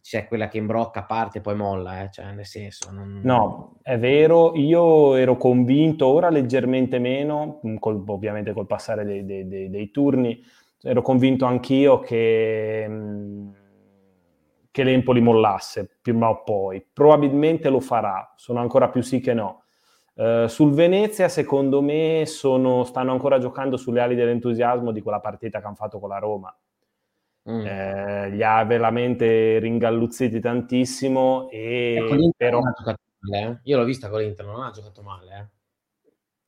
c'è 0.00 0.28
quella 0.28 0.48
che 0.48 0.56
imbrocca, 0.56 1.02
parte 1.02 1.38
e 1.38 1.40
poi 1.42 1.56
molla, 1.56 2.04
eh? 2.04 2.10
cioè 2.10 2.32
nel 2.32 2.46
senso... 2.46 2.90
Non... 2.90 3.20
No, 3.22 3.78
è 3.82 3.98
vero, 3.98 4.56
io 4.56 5.14
ero 5.16 5.36
convinto, 5.36 6.06
ora 6.06 6.30
leggermente 6.30 6.98
meno, 6.98 7.60
col, 7.80 8.02
ovviamente 8.06 8.52
col 8.52 8.66
passare 8.66 9.04
dei, 9.04 9.24
dei, 9.26 9.46
dei, 9.46 9.68
dei, 9.68 9.90
turni, 9.90 10.40
ero 10.80 11.02
convinto 11.02 11.44
anch'io 11.44 11.98
che, 11.98 12.88
che 14.70 14.84
l'Empoli 14.84 15.20
mollasse 15.20 15.98
prima 16.00 16.30
o 16.30 16.44
poi, 16.44 16.86
probabilmente 16.90 17.68
lo 17.68 17.80
farà, 17.80 18.32
sono 18.36 18.60
ancora 18.60 18.88
più 18.88 19.02
sì 19.02 19.20
che 19.20 19.34
no 19.34 19.65
Uh, 20.16 20.46
sul 20.46 20.72
Venezia, 20.72 21.28
secondo 21.28 21.82
me, 21.82 22.24
sono, 22.24 22.84
stanno 22.84 23.12
ancora 23.12 23.38
giocando 23.38 23.76
sulle 23.76 24.00
ali 24.00 24.14
dell'entusiasmo 24.14 24.90
di 24.90 25.02
quella 25.02 25.20
partita 25.20 25.60
che 25.60 25.66
hanno 25.66 25.74
fatto 25.74 25.98
con 25.98 26.08
la 26.08 26.18
Roma. 26.18 26.56
Mm. 27.50 27.66
Eh, 27.66 28.30
li 28.30 28.42
ha 28.42 28.64
veramente 28.64 29.58
ringalluzziti 29.58 30.40
tantissimo 30.40 31.48
e 31.50 31.94
ecco, 31.96 32.30
però... 32.34 32.60
male, 32.60 32.98
eh? 33.30 33.58
Io 33.64 33.76
l'ho 33.76 33.84
vista 33.84 34.08
con 34.08 34.20
l'Inter, 34.20 34.46
non 34.46 34.62
ha 34.62 34.70
giocato 34.70 35.02
male. 35.02 35.50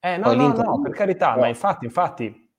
Eh, 0.00 0.12
eh 0.14 0.16
no, 0.16 0.33
no, 0.33 0.48
no, 0.48 0.81
per 0.81 0.92
carità, 0.92 1.35
no. 1.35 1.40
ma 1.40 1.48
infatti, 1.48 1.85
infatti, 1.85 2.50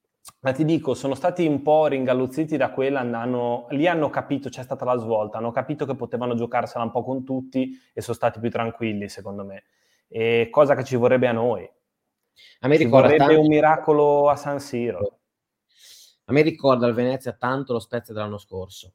ma 0.42 0.52
ti 0.52 0.64
dico, 0.64 0.94
sono 0.94 1.16
stati 1.16 1.46
un 1.48 1.64
po' 1.64 1.88
ringalluzziti 1.88 2.56
da 2.56 2.70
quella, 2.70 3.00
hanno, 3.00 3.66
lì 3.72 3.88
hanno 3.88 4.12
capito, 4.12 4.48
c'è 4.48 4.62
stata 4.62 4.86
la 4.86 4.98
svolta, 4.98 5.40
hanno 5.40 5.52
capito 5.52 5.88
che 5.88 5.96
potevano 5.96 6.36
giocarsela 6.36 6.84
un 6.84 6.92
po' 6.92 7.04
con 7.04 7.26
tutti 7.26 7.72
e 7.94 8.00
sono 8.00 8.16
stati 8.16 8.40
più 8.40 8.52
tranquilli, 8.52 9.10
secondo 9.10 9.44
me 9.44 9.64
e 10.10 10.50
cosa 10.52 10.76
che 10.76 10.84
ci 10.84 10.96
vorrebbe 10.96 11.28
a 11.28 11.32
noi. 11.32 11.70
A 12.62 12.68
me 12.68 12.76
ricorda 12.76 13.08
vorrebbe 13.08 13.26
tanto... 13.26 13.42
un 13.42 13.48
miracolo 13.48 14.30
a 14.30 14.36
San 14.36 14.60
Siro. 14.60 15.20
A 16.26 16.32
me 16.32 16.42
ricorda 16.42 16.88
il 16.88 16.94
Venezia 16.94 17.34
tanto 17.34 17.74
lo 17.74 17.80
Spezia 17.80 18.14
dell'anno 18.14 18.38
scorso, 18.38 18.94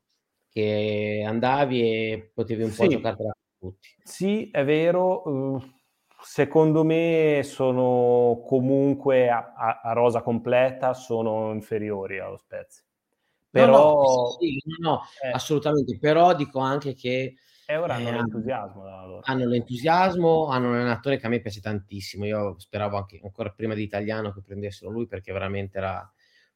che 0.48 1.24
andavi 1.26 1.80
e 1.80 2.30
potevi 2.32 2.62
un 2.62 2.74
po' 2.74 2.86
giocartela 2.86 3.34
con 3.58 3.70
tutti. 3.70 3.88
Sì, 4.02 4.50
è 4.50 4.64
vero. 4.64 5.62
Secondo 6.22 6.84
me 6.84 7.42
sono 7.44 8.42
comunque 8.46 9.28
a, 9.28 9.52
a, 9.56 9.80
a 9.82 9.92
rosa 9.92 10.22
completa, 10.22 10.94
sono 10.94 11.52
inferiori 11.52 12.18
allo 12.18 12.36
Spezia. 12.36 12.82
Però... 13.50 13.72
No, 13.72 14.00
no, 14.00 14.30
sì, 14.38 14.62
no, 14.78 15.02
eh. 15.22 15.30
assolutamente. 15.30 15.98
Però 15.98 16.34
dico 16.34 16.60
anche 16.60 16.94
che 16.94 17.34
e 17.66 17.76
ora 17.76 17.94
hanno 17.94 18.08
eh, 18.08 18.12
l'entusiasmo. 18.12 18.86
Hanno, 18.86 19.20
hanno 19.22 19.46
l'entusiasmo, 19.46 20.48
hanno 20.48 20.68
un 20.68 20.74
allenatore 20.74 21.18
che 21.18 21.26
a 21.26 21.28
me 21.28 21.40
piace 21.40 21.60
tantissimo. 21.60 22.26
Io 22.26 22.58
speravo 22.58 22.96
anche 22.96 23.20
ancora 23.22 23.50
prima 23.50 23.74
di 23.74 23.82
italiano 23.82 24.32
che 24.32 24.42
prendessero 24.42 24.90
lui 24.90 25.06
perché 25.06 25.32
veramente 25.32 25.78
era 25.78 26.10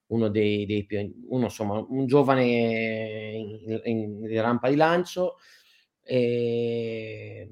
uno 0.08 0.28
dei, 0.28 0.66
dei 0.66 0.84
più, 0.84 1.26
uno 1.28 1.44
insomma, 1.44 1.78
un 1.78 2.06
giovane 2.06 2.44
in, 2.44 3.80
in, 3.84 4.24
in 4.30 4.40
rampa 4.40 4.68
di 4.68 4.76
lancio. 4.76 5.36
E 6.02 7.48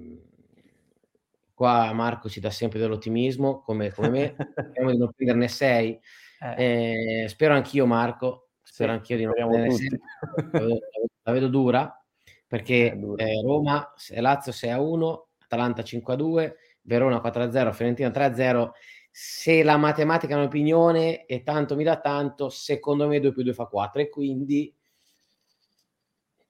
qua 1.54 1.92
Marco 1.94 2.28
ci 2.28 2.40
dà 2.40 2.50
sempre 2.50 2.78
dell'ottimismo 2.78 3.60
come, 3.62 3.90
come 3.90 4.08
me, 4.10 4.36
speriamo 4.36 4.90
di 4.90 4.98
non 4.98 5.12
prenderne 5.14 5.48
sei. 5.48 5.98
Eh. 6.38 7.22
Eh, 7.22 7.28
spero 7.28 7.54
anch'io, 7.54 7.86
Marco. 7.86 8.50
Spero 8.62 8.92
sì, 8.92 8.98
anch'io 8.98 9.16
di 9.16 9.24
non 9.24 9.32
vedere 9.32 9.70
la 11.22 11.32
vedo 11.32 11.48
dura 11.48 12.05
perché 12.46 12.94
dura. 12.96 13.24
Eh, 13.24 13.42
Roma, 13.42 13.92
Lazio 14.16 14.52
6 14.52 14.70
a 14.70 14.80
1, 14.80 15.28
Atalanta 15.38 15.82
5 15.82 16.14
a 16.14 16.16
2, 16.16 16.56
Verona 16.82 17.20
4 17.20 17.42
a 17.42 17.50
0, 17.50 17.72
Fiorentina 17.72 18.10
3 18.10 18.24
a 18.24 18.34
0. 18.34 18.72
Se 19.10 19.62
la 19.62 19.76
matematica 19.76 20.34
è 20.34 20.38
un'opinione 20.38 21.24
e 21.26 21.42
tanto 21.42 21.74
mi 21.74 21.84
dà 21.84 21.98
tanto, 22.00 22.48
secondo 22.50 23.08
me 23.08 23.20
2 23.20 23.32
più 23.32 23.42
2 23.42 23.54
fa 23.54 23.66
4 23.66 24.02
e 24.02 24.08
quindi 24.10 24.74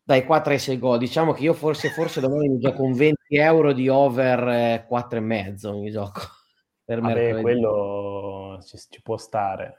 dai 0.03 0.25
4 0.25 0.53
ai 0.53 0.59
6 0.59 0.79
gol. 0.79 0.99
Diciamo 0.99 1.33
che 1.33 1.43
io 1.43 1.53
forse, 1.53 1.91
forse 1.91 2.21
domani 2.21 2.49
mi 2.49 2.59
gioco 2.59 2.83
un 2.83 2.93
20 2.93 3.37
euro 3.37 3.73
di 3.73 3.89
over 3.89 4.49
eh, 4.49 4.85
4 4.87 5.19
e 5.19 5.21
mezzo, 5.21 5.79
mi 5.79 5.91
gioco. 5.91 6.21
Per 6.87 7.01
Vabbè, 7.01 7.41
quello 7.41 8.61
ci, 8.63 8.79
ci, 8.89 9.03
può 9.03 9.17
stare. 9.17 9.75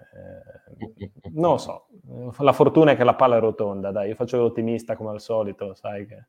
Eh, 0.77 1.11
non 1.31 1.51
lo 1.51 1.57
so, 1.57 1.87
la 2.43 2.51
fortuna 2.51 2.91
è 2.91 2.97
che 2.97 3.05
la 3.05 3.15
palla 3.15 3.37
è 3.37 3.39
rotonda, 3.39 3.91
dai, 3.91 4.09
io 4.09 4.15
faccio 4.15 4.35
l'ottimista 4.37 4.97
come 4.97 5.11
al 5.11 5.21
solito, 5.21 5.73
sai 5.73 6.05
che... 6.05 6.25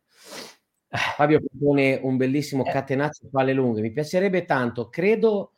Fabio 0.89 1.41
propone 1.41 1.99
un 2.01 2.17
bellissimo 2.17 2.65
eh. 2.65 2.71
catenaccio 2.71 3.29
palle 3.29 3.53
lunghe, 3.53 3.81
mi 3.81 3.91
piacerebbe 3.91 4.45
tanto, 4.45 4.89
credo 4.89 5.51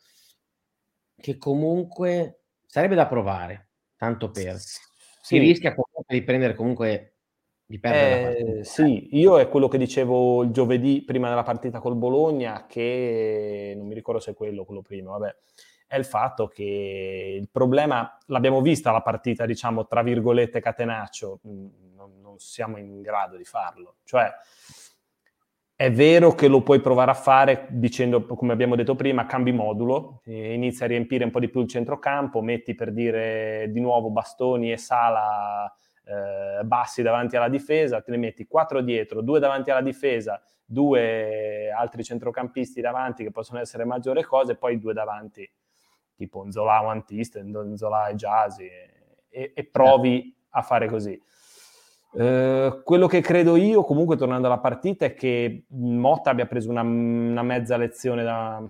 che 1.15 1.37
comunque 1.37 2.39
sarebbe 2.65 2.95
da 2.95 3.05
provare, 3.05 3.69
tanto 3.97 4.31
per... 4.31 4.57
Sì. 4.57 4.79
Si 5.21 5.37
rischia 5.37 5.75
di 6.07 6.23
prendere 6.23 6.55
comunque 6.55 6.87
di 6.97 7.20
eh, 7.79 8.63
Sì, 8.63 9.09
io 9.17 9.39
è 9.39 9.47
quello 9.47 9.67
che 9.67 9.77
dicevo 9.77 10.43
il 10.43 10.51
giovedì 10.51 11.03
prima 11.03 11.29
della 11.29 11.43
partita 11.43 11.79
col 11.79 11.95
Bologna, 11.95 12.65
che 12.67 13.73
non 13.77 13.87
mi 13.87 13.93
ricordo 13.93 14.19
se 14.19 14.31
è 14.31 14.33
quello, 14.33 14.65
quello 14.65 14.81
prima, 14.81 15.11
vabbè, 15.11 15.35
è 15.87 15.97
il 15.97 16.05
fatto 16.05 16.47
che 16.47 17.37
il 17.39 17.49
problema, 17.49 18.17
l'abbiamo 18.27 18.61
vista 18.61 18.91
la 18.91 19.01
partita, 19.01 19.45
diciamo, 19.45 19.87
tra 19.87 20.01
virgolette, 20.01 20.61
catenaccio, 20.61 21.41
mm, 21.47 21.67
non, 21.95 22.19
non 22.21 22.39
siamo 22.39 22.77
in 22.77 23.01
grado 23.01 23.35
di 23.37 23.43
farlo. 23.43 23.95
Cioè, 24.03 24.31
è 25.75 25.91
vero 25.91 26.33
che 26.33 26.47
lo 26.47 26.61
puoi 26.61 26.79
provare 26.79 27.11
a 27.11 27.15
fare 27.15 27.67
dicendo, 27.71 28.23
come 28.25 28.53
abbiamo 28.53 28.75
detto 28.75 28.95
prima, 28.95 29.25
cambi 29.25 29.51
modulo, 29.51 30.21
inizi 30.25 30.83
a 30.83 30.87
riempire 30.87 31.23
un 31.23 31.31
po' 31.31 31.39
di 31.39 31.49
più 31.49 31.61
il 31.61 31.67
centrocampo, 31.67 32.41
metti 32.41 32.75
per 32.75 32.93
dire 32.93 33.67
di 33.71 33.79
nuovo 33.79 34.11
Bastoni 34.11 34.71
e 34.71 34.77
Sala 34.77 35.73
eh, 36.11 36.63
bassi 36.63 37.01
davanti 37.01 37.37
alla 37.37 37.47
difesa, 37.47 38.01
te 38.01 38.11
ne 38.11 38.17
metti 38.17 38.45
quattro 38.45 38.81
dietro, 38.81 39.21
due 39.21 39.39
davanti 39.39 39.71
alla 39.71 39.81
difesa, 39.81 40.41
due 40.65 41.71
altri 41.71 42.03
centrocampisti 42.03 42.81
davanti 42.81 43.23
che 43.23 43.31
possono 43.31 43.59
essere 43.59 43.85
maggiori 43.85 44.21
cose, 44.23 44.55
poi 44.55 44.77
due 44.77 44.93
davanti 44.93 45.49
tipo 46.15 46.45
Nzola 46.45 46.79
Antiste, 46.79 47.41
Nzola 47.43 48.07
e 48.07 48.15
Jasi 48.15 48.69
e, 49.29 49.51
e, 49.55 49.63
provi 49.63 50.35
a 50.49 50.61
fare 50.61 50.87
così. 50.87 51.19
Uh, 52.11 52.83
quello 52.83 53.07
che 53.07 53.21
credo 53.21 53.55
io, 53.55 53.83
comunque 53.83 54.17
tornando 54.17 54.47
alla 54.47 54.59
partita, 54.59 55.05
è 55.05 55.13
che 55.13 55.63
Motta 55.69 56.31
abbia 56.31 56.45
preso 56.45 56.69
una, 56.69 56.81
una 56.81 57.41
mezza 57.41 57.77
lezione 57.77 58.23
da, 58.23 58.61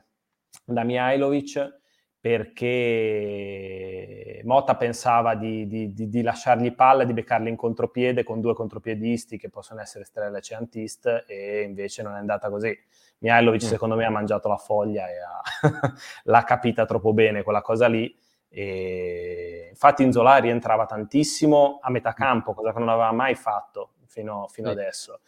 da 0.64 0.84
Mihailovic 0.84 1.81
perché 2.22 4.12
Motta 4.44 4.76
pensava 4.76 5.34
di, 5.34 5.66
di, 5.66 5.92
di, 5.92 6.08
di, 6.08 6.22
lasciargli 6.22 6.72
palla, 6.76 7.04
di 7.04 7.14
beccarli 7.14 7.50
in 7.50 7.56
contropiede 7.56 8.24
con 8.24 8.40
due 8.40 8.54
contropiedisti 8.54 9.40
che 9.40 9.50
possono 9.50 9.82
essere 9.82 10.04
Strella 10.04 10.38
e 10.38 10.42
Ciantist 10.42 11.26
e 11.28 11.64
invece 11.64 12.04
non 12.04 12.14
è 12.14 12.20
andata 12.20 12.52
così. 12.52 12.78
Mihailovic 13.18 13.64
mm. 13.64 13.68
secondo 13.68 13.96
me 13.96 14.06
ha 14.06 14.12
mangiato 14.12 14.48
la 14.48 14.58
foglia 14.58 15.08
e 15.10 15.14
ha, 15.20 15.42
l'ha 16.26 16.44
capita 16.44 16.86
troppo 16.86 17.12
bene 17.12 17.42
quella 17.42 17.62
cosa 17.62 17.88
lì. 17.88 18.16
E 18.50 19.70
infatti 19.72 20.04
Inzola 20.04 20.38
rientrava 20.38 20.86
tantissimo 20.86 21.80
a 21.82 21.90
metà 21.90 22.14
campo, 22.14 22.54
cosa 22.54 22.72
che 22.72 22.78
non 22.78 22.90
aveva 22.90 23.12
mai 23.12 23.34
fatto 23.34 23.94
fino, 24.06 24.48
fino 24.48 24.68
sì. 24.68 24.74
adesso. 24.74 25.22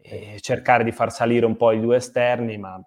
E 0.00 0.38
cercare 0.40 0.82
di 0.82 0.90
far 0.90 1.12
salire 1.12 1.46
un 1.46 1.56
po' 1.56 1.70
i 1.70 1.80
due 1.80 1.96
esterni, 1.96 2.58
ma 2.58 2.82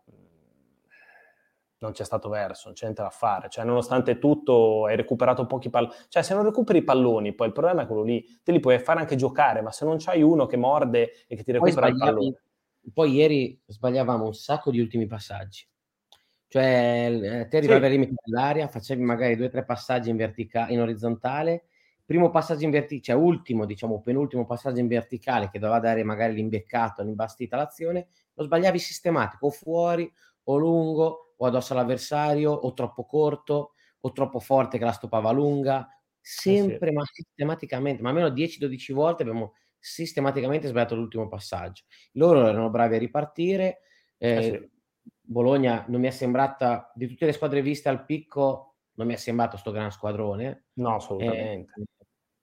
non 1.82 1.92
c'è 1.92 2.04
stato 2.04 2.30
verso, 2.30 2.64
non 2.66 2.76
c'è 2.76 2.84
niente 2.84 3.02
da 3.02 3.10
fare. 3.10 3.50
Cioè, 3.50 3.66
nonostante 3.66 4.20
tutto, 4.20 4.86
hai 4.86 4.96
recuperato 4.96 5.46
pochi 5.46 5.70
palloni. 5.70 5.94
Cioè, 6.08 6.22
se 6.22 6.34
non 6.34 6.44
recuperi 6.44 6.80
i 6.80 6.84
palloni, 6.84 7.34
poi 7.34 7.48
il 7.48 7.54
problema 7.54 7.84
è 7.84 7.86
quello 7.88 8.04
lì. 8.04 8.24
Te 8.44 8.52
li 8.52 8.60
puoi 8.60 8.80
fare 8.80 9.00
anche 9.00 9.16
giocare, 9.16 9.62
ma 9.62 9.72
se 9.72 9.86
non 9.86 9.98
c'hai 9.98 10.22
uno 10.22 10.46
che 10.46 10.58
morde 10.58 11.26
e 11.28 11.36
che 11.36 11.44
ti 11.44 11.52
recupera 11.52 11.88
il 11.88 11.98
pallone. 11.98 12.42
Poi 12.94 13.12
ieri 13.12 13.60
sbagliavamo 13.66 14.26
un 14.26 14.34
sacco 14.34 14.72
di 14.72 14.80
ultimi 14.80 15.08
passaggi. 15.08 15.68
Cioè, 16.48 17.10
eh, 17.10 17.48
te 17.48 17.58
arrivavi 17.58 17.80
sì. 17.80 17.86
al 17.86 17.92
limite 17.92 18.14
dell'aria, 18.24 18.68
facevi 18.68 19.02
magari 19.02 19.36
due 19.36 19.46
o 19.48 19.50
tre 19.50 19.64
passaggi 19.64 20.10
in, 20.10 20.18
vertica- 20.18 20.68
in 20.68 20.82
orizzontale, 20.82 21.66
primo 22.06 22.30
passaggio 22.30 22.66
in 22.66 22.72
verticale, 22.72 23.02
cioè 23.02 23.16
ultimo, 23.16 23.66
diciamo, 23.66 24.02
penultimo 24.02 24.46
passaggio 24.46 24.80
in 24.80 24.88
verticale 24.88 25.50
che 25.50 25.60
doveva 25.60 25.80
dare 25.80 26.04
magari 26.04 26.34
l'imbeccato, 26.34 27.04
l'imbastita 27.04 27.56
l'azione, 27.56 28.08
lo 28.34 28.44
sbagliavi 28.44 28.78
sistematico, 28.78 29.48
o 29.48 29.50
fuori 29.50 30.12
o 30.44 30.58
lungo 30.58 31.31
o 31.42 31.46
addosso 31.48 31.74
all'avversario 31.74 32.52
o 32.52 32.74
troppo 32.74 33.06
corto 33.06 33.74
o 34.02 34.12
troppo 34.12 34.40
forte 34.40 34.78
che 34.78 34.86
la 34.86 34.92
stoppava 34.92 35.32
lunga, 35.32 35.88
sempre 36.20 36.88
eh 36.88 36.90
sì. 36.90 36.94
ma 36.94 37.04
sistematicamente, 37.06 38.02
ma 38.02 38.10
almeno 38.10 38.30
10-12 38.30 38.94
volte 38.94 39.24
abbiamo 39.24 39.54
sistematicamente 39.78 40.68
sbagliato 40.68 40.96
l'ultimo 40.96 41.28
passaggio. 41.28 41.84
Loro 42.14 42.48
erano 42.48 42.70
bravi 42.70 42.96
a 42.96 43.00
ripartire. 43.00 43.80
Eh, 44.18 44.36
eh 44.36 44.42
sì. 44.44 44.70
Bologna 45.20 45.86
non 45.88 46.02
mi 46.02 46.08
è 46.08 46.12
sembrata, 46.12 46.92
di 46.96 47.08
tutte 47.08 47.26
le 47.26 47.32
squadre 47.32 47.62
viste 47.62 47.90
al 47.90 48.06
picco, 48.06 48.76
non 48.94 49.08
mi 49.08 49.14
è 49.14 49.18
sembrato 49.18 49.58
sto 49.58 49.72
gran 49.72 49.92
squadrone. 49.92 50.66
No, 50.74 50.96
assolutamente. 50.96 51.72
Eh, 51.76 51.86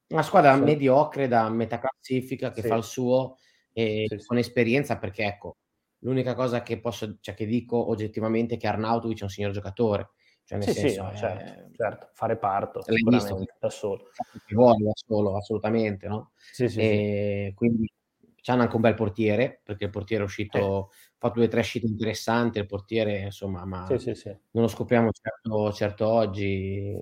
una 0.09 0.23
squadra 0.23 0.55
sì. 0.55 0.63
mediocre 0.63 1.29
da 1.29 1.49
metà 1.51 1.79
classifica 1.79 2.51
che 2.51 2.63
fa 2.63 2.75
il 2.77 2.85
suo 2.85 3.37
e 3.73 4.07
con 4.27 4.39
esperienza 4.39 4.97
perché 4.99 5.25
ecco, 5.25 5.59
L'unica 6.01 6.35
cosa 6.35 6.63
che 6.63 6.79
posso, 6.81 7.17
cioè 7.21 7.35
che 7.35 7.47
dico 7.47 7.89
oggettivamente 7.89 8.55
è 8.55 8.59
che 8.59 8.69
Arnautovic 8.69 9.21
è 9.21 9.25
un 9.25 9.31
signor 9.31 9.51
giocatore. 9.51 10.11
Cioè, 10.45 10.59
nel 10.59 10.69
sì, 10.69 10.75
senso, 10.75 10.89
sì, 10.89 11.11
no, 11.11 11.15
certo, 11.15 11.71
certo, 11.77 12.09
fare 12.15 12.39
parto 12.39 12.83
sicuramente 12.83 13.57
da 13.59 13.69
solo. 13.69 14.05
Vuole 14.49 14.83
da 14.83 14.93
solo, 14.95 15.37
assolutamente, 15.37 16.09
no? 16.09 16.31
Sì, 16.37 16.69
sì, 16.69 16.81
e 16.81 17.47
sì. 17.49 17.55
quindi 17.55 17.93
c'hanno 18.41 18.63
anche 18.63 18.77
un 18.77 18.81
bel 18.81 18.95
portiere, 18.95 19.61
perché 19.63 19.85
il 19.85 19.91
portiere 19.91 20.23
è 20.23 20.27
uscito, 20.27 20.57
eh. 20.57 20.63
ha 20.63 21.17
fatto 21.19 21.35
due 21.35 21.45
o 21.45 21.49
tre 21.49 21.61
uscite 21.61 21.87
interessanti, 21.87 22.59
il 22.59 22.67
portiere, 22.67 23.19
insomma, 23.19 23.67
ma 23.67 23.85
sì, 23.99 24.15
sì, 24.15 24.29
non 24.29 24.63
lo 24.63 24.69
scopriamo 24.69 25.11
certo, 25.13 25.73
certo 25.73 26.09
oggi. 26.09 26.97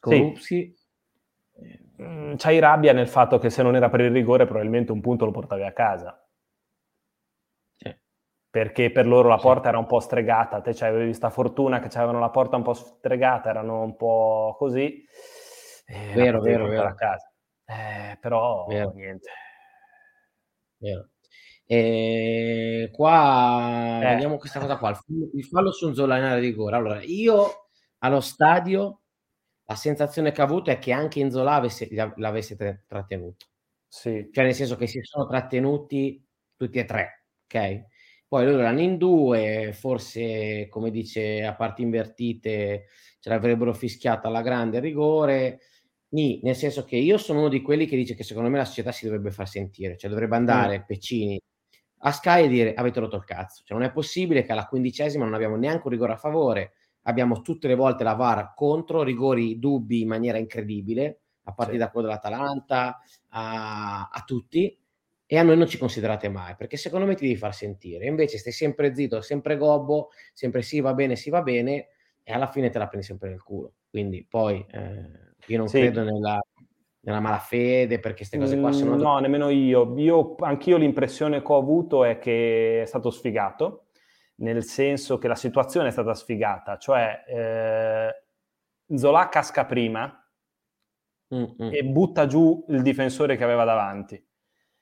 Corrupsi. 0.00 0.74
Mm, 2.00 2.36
c'hai 2.36 2.58
rabbia 2.58 2.94
nel 2.94 3.06
fatto 3.06 3.38
che 3.38 3.50
se 3.50 3.62
non 3.62 3.76
era 3.76 3.90
per 3.90 4.00
il 4.00 4.10
rigore 4.10 4.46
probabilmente 4.46 4.90
un 4.90 5.02
punto 5.02 5.26
lo 5.26 5.30
portavi 5.30 5.62
a 5.62 5.72
casa 5.72 6.21
perché 8.52 8.90
per 8.90 9.06
loro 9.06 9.30
la 9.30 9.38
porta 9.38 9.70
era 9.70 9.78
un 9.78 9.86
po' 9.86 9.98
stregata, 9.98 10.60
te 10.60 10.76
avevi 10.84 11.06
questa 11.06 11.30
fortuna 11.30 11.80
che 11.80 11.88
avevano 11.96 12.20
la 12.20 12.28
porta 12.28 12.56
un 12.56 12.62
po' 12.62 12.74
stregata, 12.74 13.48
erano 13.48 13.80
un 13.80 13.96
po' 13.96 14.54
così. 14.58 15.02
Vero, 15.86 16.42
vero, 16.42 16.68
vero. 16.68 16.86
A 16.86 16.94
casa. 16.94 17.32
Eh, 17.64 18.18
però 18.20 18.66
vero. 18.66 18.92
niente. 18.94 19.30
Vero. 20.76 21.08
E 21.64 22.90
qua 22.92 24.00
eh. 24.02 24.06
vediamo 24.08 24.36
questa 24.36 24.60
cosa 24.60 24.76
qua, 24.76 24.90
il 25.32 25.44
fallo 25.44 25.72
su 25.72 25.86
un 25.86 25.94
Zola 25.94 26.18
in 26.18 26.24
area 26.24 26.40
di 26.40 26.48
rigore. 26.48 26.76
Allora, 26.76 27.00
io 27.02 27.68
allo 28.00 28.20
stadio 28.20 29.00
la 29.64 29.76
sensazione 29.76 30.30
che 30.30 30.42
ho 30.42 30.44
avuto 30.44 30.70
è 30.70 30.78
che 30.78 30.92
anche 30.92 31.20
Inzola 31.20 31.54
avesse, 31.54 31.88
l'avesse 32.16 32.84
trattenuto. 32.86 33.46
Sì. 33.88 34.28
Cioè 34.30 34.44
nel 34.44 34.54
senso 34.54 34.76
che 34.76 34.86
si 34.86 35.00
sono 35.00 35.26
trattenuti 35.26 36.22
tutti 36.54 36.78
e 36.78 36.84
tre, 36.84 37.24
ok? 37.46 37.90
Poi 38.32 38.46
loro 38.46 38.60
erano 38.60 38.80
in 38.80 38.96
due, 38.96 39.74
forse, 39.74 40.66
come 40.70 40.90
dice, 40.90 41.44
a 41.44 41.54
parti 41.54 41.82
invertite 41.82 42.86
ce 43.20 43.28
l'avrebbero 43.28 43.74
fischiata 43.74 44.28
alla 44.28 44.40
grande 44.40 44.80
rigore. 44.80 45.60
Nì, 46.14 46.40
nel 46.42 46.56
senso 46.56 46.82
che 46.82 46.96
io 46.96 47.18
sono 47.18 47.40
uno 47.40 47.50
di 47.50 47.60
quelli 47.60 47.84
che 47.84 47.94
dice 47.94 48.14
che 48.14 48.24
secondo 48.24 48.48
me 48.48 48.56
la 48.56 48.64
società 48.64 48.90
si 48.90 49.04
dovrebbe 49.04 49.32
far 49.32 49.46
sentire, 49.46 49.98
cioè 49.98 50.08
dovrebbe 50.08 50.36
andare 50.36 50.78
mm. 50.78 50.82
Peccini 50.86 51.38
a 51.98 52.10
Sky 52.10 52.44
e 52.44 52.48
dire 52.48 52.72
avete 52.72 53.00
rotto 53.00 53.16
il 53.16 53.24
cazzo. 53.24 53.64
Cioè 53.66 53.76
non 53.76 53.86
è 53.86 53.92
possibile 53.92 54.44
che 54.44 54.52
alla 54.52 54.64
quindicesima 54.64 55.24
non 55.24 55.34
abbiamo 55.34 55.56
neanche 55.56 55.82
un 55.84 55.92
rigore 55.92 56.12
a 56.14 56.16
favore, 56.16 56.72
abbiamo 57.02 57.42
tutte 57.42 57.68
le 57.68 57.74
volte 57.74 58.02
la 58.02 58.14
VAR 58.14 58.54
contro, 58.54 59.02
rigori 59.02 59.58
dubbi 59.58 60.00
in 60.00 60.08
maniera 60.08 60.38
incredibile, 60.38 61.20
a 61.42 61.52
partire 61.52 61.76
sì. 61.76 61.84
da 61.84 61.90
quello 61.90 62.06
dell'Atalanta 62.06 62.98
a, 63.28 64.08
a 64.10 64.22
tutti 64.24 64.81
e 65.32 65.38
a 65.38 65.42
noi 65.42 65.56
non 65.56 65.66
ci 65.66 65.78
considerate 65.78 66.28
mai, 66.28 66.54
perché 66.56 66.76
secondo 66.76 67.06
me 67.06 67.14
ti 67.14 67.24
devi 67.24 67.38
far 67.38 67.54
sentire. 67.54 68.04
Invece 68.04 68.36
stai 68.36 68.52
sempre 68.52 68.94
zitto, 68.94 69.22
sempre 69.22 69.56
gobbo, 69.56 70.10
sempre 70.34 70.60
sì 70.60 70.80
va 70.80 70.92
bene, 70.92 71.16
sì 71.16 71.30
va 71.30 71.40
bene, 71.40 71.88
e 72.22 72.34
alla 72.34 72.48
fine 72.48 72.68
te 72.68 72.78
la 72.78 72.86
prendi 72.86 73.06
sempre 73.06 73.30
nel 73.30 73.42
culo. 73.42 73.76
Quindi 73.88 74.26
poi 74.28 74.62
eh, 74.70 75.34
io 75.46 75.56
non 75.56 75.68
sì. 75.68 75.78
credo 75.78 76.02
nella, 76.04 76.38
nella 77.00 77.20
malafede, 77.20 77.98
perché 77.98 78.16
queste 78.18 78.36
cose 78.36 78.60
qua 78.60 78.72
sono... 78.72 78.94
No, 78.94 79.18
nemmeno 79.20 79.48
io. 79.48 79.94
io. 79.96 80.34
Anch'io 80.40 80.76
l'impressione 80.76 81.40
che 81.40 81.50
ho 81.50 81.56
avuto 81.56 82.04
è 82.04 82.18
che 82.18 82.82
è 82.82 82.84
stato 82.84 83.08
sfigato, 83.08 83.86
nel 84.34 84.62
senso 84.62 85.16
che 85.16 85.28
la 85.28 85.34
situazione 85.34 85.88
è 85.88 85.92
stata 85.92 86.12
sfigata, 86.12 86.76
cioè 86.76 87.24
eh, 87.26 88.96
Zola 88.98 89.30
casca 89.30 89.64
prima, 89.64 90.14
Mm-mm. 91.34 91.72
e 91.72 91.82
butta 91.84 92.26
giù 92.26 92.66
il 92.68 92.82
difensore 92.82 93.38
che 93.38 93.44
aveva 93.44 93.64
davanti. 93.64 94.22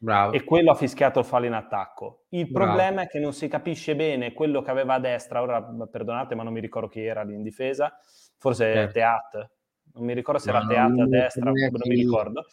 Bravo. 0.03 0.33
E 0.33 0.45
quello 0.45 0.71
ha 0.71 0.75
fischiato 0.75 1.19
il 1.19 1.27
fallo 1.27 1.45
in 1.45 1.53
attacco. 1.53 2.25
Il 2.31 2.51
Bravo. 2.51 2.71
problema 2.71 3.03
è 3.03 3.07
che 3.07 3.19
non 3.19 3.35
si 3.35 3.49
capisce 3.49 3.95
bene 3.95 4.33
quello 4.33 4.63
che 4.63 4.71
aveva 4.71 4.95
a 4.95 4.99
destra. 4.99 5.43
Ora, 5.43 5.63
perdonate, 5.63 6.35
ma 6.35 6.43
non 6.43 6.55
mi 6.55 6.61
ricordo 6.61 6.89
chi 6.89 7.05
era 7.05 7.23
lì 7.23 7.35
in 7.35 7.43
difesa. 7.43 7.99
Forse 8.39 8.73
eh. 8.73 8.89
Teat. 8.89 9.51
Non 9.93 10.05
mi 10.07 10.15
ricordo 10.15 10.41
se 10.41 10.51
no, 10.51 10.57
era 10.57 10.67
Teat 10.67 10.99
a 10.99 11.07
destra, 11.07 11.45
non 11.45 11.53
mi 11.53 11.95
ricordo. 11.97 12.47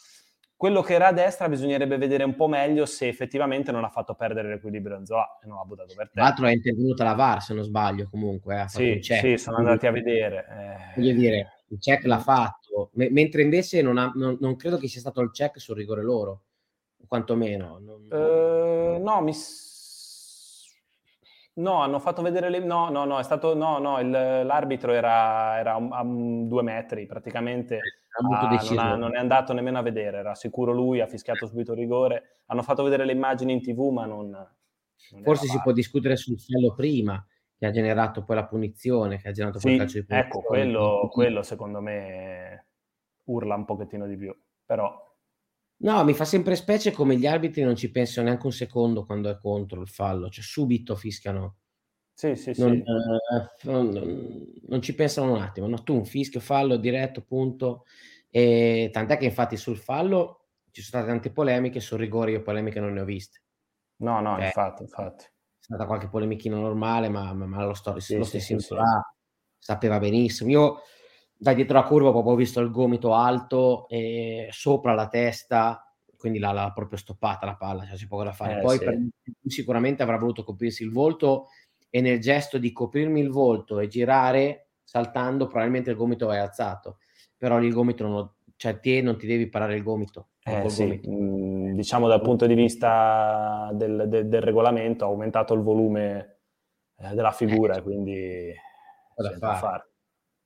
Quello 0.54 0.82
che 0.82 0.94
era 0.94 1.06
a 1.06 1.12
destra 1.12 1.48
bisognerebbe 1.48 1.96
vedere 1.96 2.24
un 2.24 2.34
po' 2.34 2.48
meglio 2.48 2.84
se 2.84 3.08
effettivamente 3.08 3.70
non 3.70 3.84
ha 3.84 3.88
fatto 3.88 4.14
perdere 4.14 4.48
l'equilibrio 4.48 4.96
Anzola 4.96 5.38
e 5.42 5.46
non 5.46 5.56
l'ha 5.56 5.62
buttato 5.62 5.94
per 5.94 6.06
te. 6.06 6.14
Tra 6.14 6.24
l'altro 6.24 6.46
è 6.46 6.52
intervenuta 6.52 7.04
la 7.04 7.14
VAR, 7.14 7.40
se 7.40 7.54
non 7.54 7.62
sbaglio, 7.62 8.08
comunque. 8.10 8.62
Eh, 8.62 8.68
sì, 8.68 8.98
sì, 9.00 9.38
sono 9.38 9.58
andati 9.58 9.86
a 9.86 9.92
vedere. 9.92 10.46
Eh... 10.50 11.00
Voglio 11.00 11.14
dire, 11.14 11.52
il 11.68 11.78
check 11.78 12.04
l'ha 12.04 12.18
fatto, 12.18 12.90
M- 12.94 13.06
mentre 13.12 13.42
invece 13.42 13.80
non, 13.82 13.98
ha, 13.98 14.12
non, 14.14 14.36
non, 14.40 14.56
credo 14.56 14.78
che 14.78 14.88
sia 14.88 15.00
stato 15.00 15.20
il 15.20 15.30
check 15.30 15.60
sul 15.60 15.76
rigore 15.76 16.02
loro, 16.02 16.42
quantomeno. 17.08 17.78
Non... 17.80 18.06
Uh, 18.10 19.02
no, 19.02 19.20
mi... 19.22 19.32
No, 21.54 21.82
hanno 21.82 21.98
fatto 21.98 22.22
vedere 22.22 22.50
le... 22.50 22.60
No, 22.60 22.88
no, 22.90 23.04
no, 23.04 23.18
è 23.18 23.24
stato... 23.24 23.54
No, 23.54 23.78
no, 23.78 23.98
il, 23.98 24.10
l'arbitro 24.10 24.92
era, 24.92 25.58
era 25.58 25.74
a, 25.74 26.04
due 26.04 26.62
metri 26.62 27.06
praticamente. 27.06 27.80
Ah, 28.10 28.50
non, 28.50 28.78
ha, 28.78 28.96
non, 28.96 29.16
è 29.16 29.18
andato 29.18 29.52
nemmeno 29.52 29.78
a 29.78 29.82
vedere, 29.82 30.18
era 30.18 30.34
sicuro 30.34 30.72
lui, 30.72 31.00
ha 31.00 31.06
fischiato 31.06 31.46
subito 31.46 31.72
il 31.72 31.78
rigore. 31.78 32.42
Hanno 32.46 32.62
fatto 32.62 32.84
vedere 32.84 33.04
le 33.04 33.12
immagini 33.12 33.52
in 33.52 33.62
tv, 33.62 33.90
ma 33.90 34.06
non... 34.06 34.28
non 34.30 35.22
Forse 35.22 35.46
si 35.46 35.60
può 35.60 35.72
discutere 35.72 36.16
sul 36.16 36.38
fallo 36.38 36.74
prima, 36.74 37.24
che 37.56 37.66
ha 37.66 37.70
generato 37.70 38.22
poi 38.22 38.36
la 38.36 38.46
punizione, 38.46 39.18
che 39.18 39.28
ha 39.28 39.32
generato 39.32 39.58
poi 39.58 39.70
sì, 39.70 39.76
il 39.76 39.82
calcio 39.82 39.98
di 39.98 40.04
punizione. 40.06 40.28
Ecco, 40.28 40.46
quello, 40.46 41.08
quello 41.10 41.42
secondo 41.42 41.80
me 41.80 42.66
urla 43.24 43.56
un 43.56 43.64
pochettino 43.64 44.06
di 44.06 44.16
più, 44.16 44.36
però... 44.64 45.06
No, 45.80 46.02
mi 46.04 46.14
fa 46.14 46.24
sempre 46.24 46.56
specie 46.56 46.90
come 46.90 47.16
gli 47.16 47.26
arbitri 47.26 47.62
non 47.62 47.76
ci 47.76 47.90
pensano 47.90 48.26
neanche 48.26 48.46
un 48.46 48.52
secondo 48.52 49.04
quando 49.04 49.30
è 49.30 49.38
contro 49.38 49.80
il 49.80 49.88
fallo, 49.88 50.28
cioè 50.28 50.42
subito 50.42 50.96
fischiano. 50.96 51.56
Sì, 52.12 52.34
sì, 52.34 52.52
non, 52.56 52.72
sì. 52.74 52.82
Eh, 52.82 53.70
non, 53.70 54.48
non, 54.66 54.82
ci 54.82 54.94
pensano 54.94 55.34
un 55.34 55.40
attimo, 55.40 55.68
no? 55.68 55.82
tu 55.84 55.94
un 55.94 56.04
fischio, 56.04 56.40
fallo 56.40 56.76
diretto, 56.76 57.22
punto. 57.22 57.84
E 58.28 58.90
tant'è 58.92 59.16
che 59.16 59.26
infatti 59.26 59.56
sul 59.56 59.76
fallo 59.76 60.48
ci 60.72 60.82
sono 60.82 61.02
state 61.02 61.06
tante 61.06 61.30
polemiche, 61.30 61.78
sul 61.78 61.98
rigore 61.98 62.32
io 62.32 62.42
polemiche 62.42 62.80
non 62.80 62.92
ne 62.92 63.00
ho 63.00 63.04
viste. 63.04 63.42
No, 63.98 64.20
no, 64.20 64.36
eh, 64.38 64.46
infatti, 64.46 64.82
infatti 64.82 65.26
stata 65.68 65.86
qualche 65.86 66.08
polemichina 66.08 66.56
normale, 66.56 67.08
ma, 67.10 67.32
ma, 67.34 67.46
ma 67.46 67.64
lo, 67.64 67.74
sto, 67.74 68.00
sì, 68.00 68.16
lo 68.16 68.24
stesso 68.24 68.58
sì, 68.58 68.66
sì, 68.66 68.74
sapeva 69.58 69.98
benissimo. 69.98 70.50
Io 70.50 70.80
da 71.40 71.52
dietro 71.54 71.78
la 71.78 71.84
curva 71.84 72.10
proprio 72.10 72.32
ho 72.32 72.36
visto 72.36 72.58
il 72.60 72.70
gomito 72.70 73.14
alto 73.14 73.86
e 73.88 74.48
sopra 74.50 74.92
la 74.92 75.06
testa, 75.06 75.88
quindi 76.16 76.40
l'ha, 76.40 76.50
l'ha 76.50 76.72
proprio 76.74 76.98
stoppata 76.98 77.46
la 77.46 77.54
palla, 77.54 77.84
cioè 77.84 77.96
c'è 77.96 78.08
poco 78.08 78.24
da 78.24 78.32
fare. 78.32 78.58
Eh, 78.58 78.60
Poi 78.60 78.78
per, 78.78 78.98
sicuramente 79.46 80.02
avrà 80.02 80.18
voluto 80.18 80.42
coprirsi 80.42 80.82
il 80.82 80.90
volto 80.90 81.46
e 81.88 82.00
nel 82.00 82.18
gesto 82.18 82.58
di 82.58 82.72
coprirmi 82.72 83.20
il 83.20 83.30
volto 83.30 83.78
e 83.78 83.86
girare 83.86 84.70
saltando 84.82 85.46
probabilmente 85.46 85.90
il 85.90 85.96
gomito 85.96 86.32
è 86.32 86.38
alzato, 86.38 86.98
però 87.36 87.60
il 87.60 87.72
gomito 87.72 88.06
non, 88.06 88.32
cioè 88.56 88.80
te 88.80 89.00
non 89.00 89.16
ti 89.16 89.26
devi 89.26 89.48
parare 89.48 89.76
il 89.76 89.82
gomito. 89.84 90.30
Eh, 90.42 90.68
sì. 90.68 91.00
Mm, 91.06 91.74
diciamo 91.74 92.08
dal 92.08 92.22
punto 92.22 92.46
di 92.46 92.54
vista 92.54 93.70
del, 93.74 94.06
del, 94.08 94.28
del 94.28 94.40
regolamento 94.40 95.04
ha 95.04 95.08
aumentato 95.08 95.54
il 95.54 95.60
volume 95.60 96.38
eh, 96.96 97.14
della 97.14 97.32
figura, 97.32 97.76
eh, 97.76 97.82
quindi 97.82 98.52
fare. 99.14 99.38
da 99.38 99.54
fare. 99.54 99.90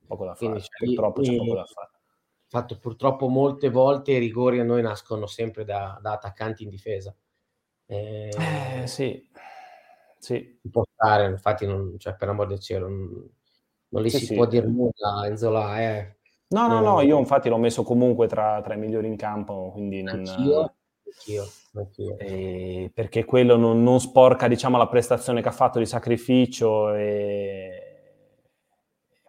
Poco 0.05 0.25
da 0.25 0.35
fare. 0.35 0.61
purtroppo 0.77 1.21
c'è 1.21 1.35
poco 1.35 1.55
da 1.55 1.65
fare. 1.65 1.89
Fatto 2.47 2.77
purtroppo 2.77 3.27
molte 3.27 3.69
volte 3.69 4.11
i 4.11 4.19
rigori 4.19 4.59
a 4.59 4.63
noi 4.63 4.81
nascono 4.81 5.25
sempre 5.25 5.65
da, 5.65 5.97
da 6.01 6.13
attaccanti 6.13 6.63
in 6.63 6.69
difesa. 6.69 7.15
Eh, 7.85 8.29
eh 8.81 8.87
sì, 8.87 9.27
sì. 10.19 10.59
Può 10.69 10.83
stare, 10.93 11.27
infatti, 11.27 11.65
non, 11.65 11.97
cioè, 11.97 12.15
per 12.15 12.29
amor 12.29 12.47
del 12.47 12.59
cielo, 12.59 12.87
non, 12.87 13.29
non 13.89 14.03
gli 14.03 14.09
sì, 14.09 14.19
si 14.19 14.25
sì. 14.25 14.35
può 14.35 14.45
dire 14.45 14.67
nulla. 14.67 15.25
Enzola, 15.25 15.81
eh 15.81 16.17
No, 16.53 16.67
no, 16.67 16.79
no, 16.81 17.01
io 17.01 17.17
infatti 17.17 17.49
l'ho 17.49 17.57
messo 17.57 17.81
comunque 17.81 18.27
tra, 18.27 18.61
tra 18.61 18.75
i 18.75 18.77
migliori 18.77 19.07
in 19.07 19.15
campo, 19.15 19.71
quindi 19.71 20.03
non... 20.03 20.19
Anch'io, 20.19 20.75
anch'io, 21.03 21.45
anch'io. 21.73 22.17
Eh, 22.19 22.91
perché 22.93 23.25
quello 23.25 23.57
non, 23.57 23.81
non, 23.81 23.99
sporca, 23.99 24.47
diciamo, 24.47 24.77
la 24.77 24.87
prestazione 24.87 25.41
che 25.41 25.47
ha 25.47 25.51
fatto 25.51 25.79
di 25.79 25.87
sacrificio, 25.87 26.93
e... 26.93 28.41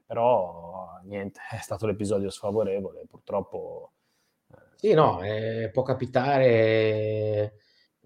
però 0.05 0.64
niente, 1.05 1.41
è 1.51 1.59
stato 1.59 1.87
l'episodio 1.87 2.31
sfavorevole, 2.31 3.05
purtroppo... 3.09 3.93
Sì, 4.77 4.93
no, 4.93 5.23
eh, 5.23 5.71
può 5.73 5.83
capitare 5.83 7.55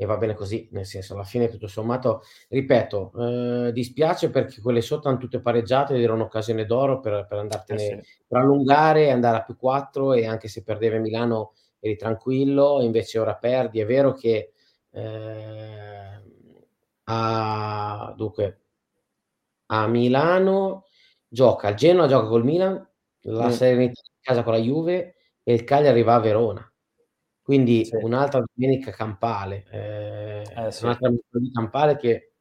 e 0.01 0.07
va 0.07 0.17
bene 0.17 0.35
così, 0.35 0.69
nel 0.71 0.87
senso, 0.87 1.15
alla 1.15 1.25
fine 1.25 1.49
tutto 1.49 1.67
sommato, 1.67 2.23
ripeto, 2.51 3.13
eh, 3.67 3.73
dispiace 3.73 4.31
perché 4.31 4.61
quelle 4.61 4.81
sotto 4.81 5.09
hanno 5.09 5.19
tutte 5.19 5.41
pareggiate 5.41 5.97
ed 5.97 6.03
era 6.05 6.13
un'occasione 6.13 6.67
d'oro 6.67 7.01
per, 7.01 7.27
per 7.29 7.39
andartene, 7.39 7.83
eh 7.83 8.03
sì. 8.05 8.19
per 8.29 8.39
allungare, 8.39 9.11
andare 9.11 9.39
a 9.39 9.43
più 9.43 9.57
4 9.57 10.13
e 10.13 10.25
anche 10.25 10.47
se 10.47 10.63
perdeva 10.63 10.99
Milano 10.99 11.55
eri 11.81 11.97
tranquillo, 11.97 12.81
invece 12.81 13.19
ora 13.19 13.35
perdi, 13.35 13.81
è 13.81 13.87
vero 13.87 14.13
che 14.13 14.53
eh, 14.93 16.23
a, 17.03 18.15
dunque, 18.17 18.61
a 19.67 19.87
Milano 19.89 20.85
gioca, 21.27 21.71
il 21.71 21.75
Genoa 21.75 22.07
gioca 22.07 22.29
col 22.29 22.45
Milan, 22.45 22.88
la 23.23 23.49
mm. 23.49 23.51
Serenità 23.51 24.01
in 24.05 24.21
casa 24.21 24.43
con 24.43 24.53
la 24.53 24.61
Juve 24.61 25.17
e 25.43 25.53
il 25.53 25.65
Cagliari 25.65 25.89
arriva 25.89 26.15
a 26.15 26.21
Verona. 26.21 26.73
Quindi 27.43 27.85
sì. 27.85 27.97
un'altra 27.97 28.43
domenica 28.55 28.91
campale, 28.91 29.65
eh, 29.71 30.43
eh, 30.43 30.71
sì. 30.71 30.85
un'altra 30.85 31.09
di 31.09 31.51
campale 31.51 31.97
che 31.97 32.33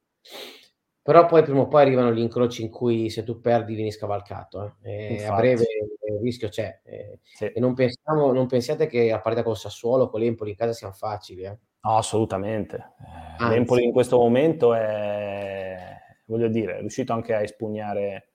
però 1.08 1.24
poi 1.24 1.42
prima 1.42 1.60
o 1.60 1.68
poi 1.68 1.80
arrivano 1.80 2.12
gli 2.12 2.18
incroci 2.18 2.60
in 2.60 2.68
cui 2.68 3.08
se 3.08 3.24
tu 3.24 3.40
perdi 3.40 3.74
vieni 3.74 3.90
scavalcato 3.90 4.76
eh. 4.82 5.24
a 5.24 5.36
breve 5.36 5.62
il 5.62 6.18
rischio 6.20 6.50
c'è 6.50 6.82
eh. 6.84 7.20
sì. 7.22 7.46
e 7.46 7.58
non, 7.60 7.72
pensiamo, 7.72 8.30
non 8.30 8.46
pensiate 8.46 8.86
che 8.86 9.10
a 9.10 9.18
partita 9.18 9.42
col 9.42 9.56
Sassuolo 9.56 10.10
con 10.10 10.20
l'Empoli 10.20 10.50
in 10.50 10.56
casa 10.56 10.74
siano 10.74 10.92
facili 10.92 11.44
eh. 11.44 11.58
no 11.80 11.96
assolutamente 11.96 12.76
eh, 12.76 13.36
Anzi. 13.38 13.54
l'Empoli 13.54 13.84
in 13.84 13.92
questo 13.92 14.18
momento 14.18 14.74
è 14.74 15.96
voglio 16.26 16.48
dire 16.48 16.76
è 16.76 16.80
riuscito 16.80 17.14
anche 17.14 17.32
a 17.32 17.40
espugnare 17.40 18.32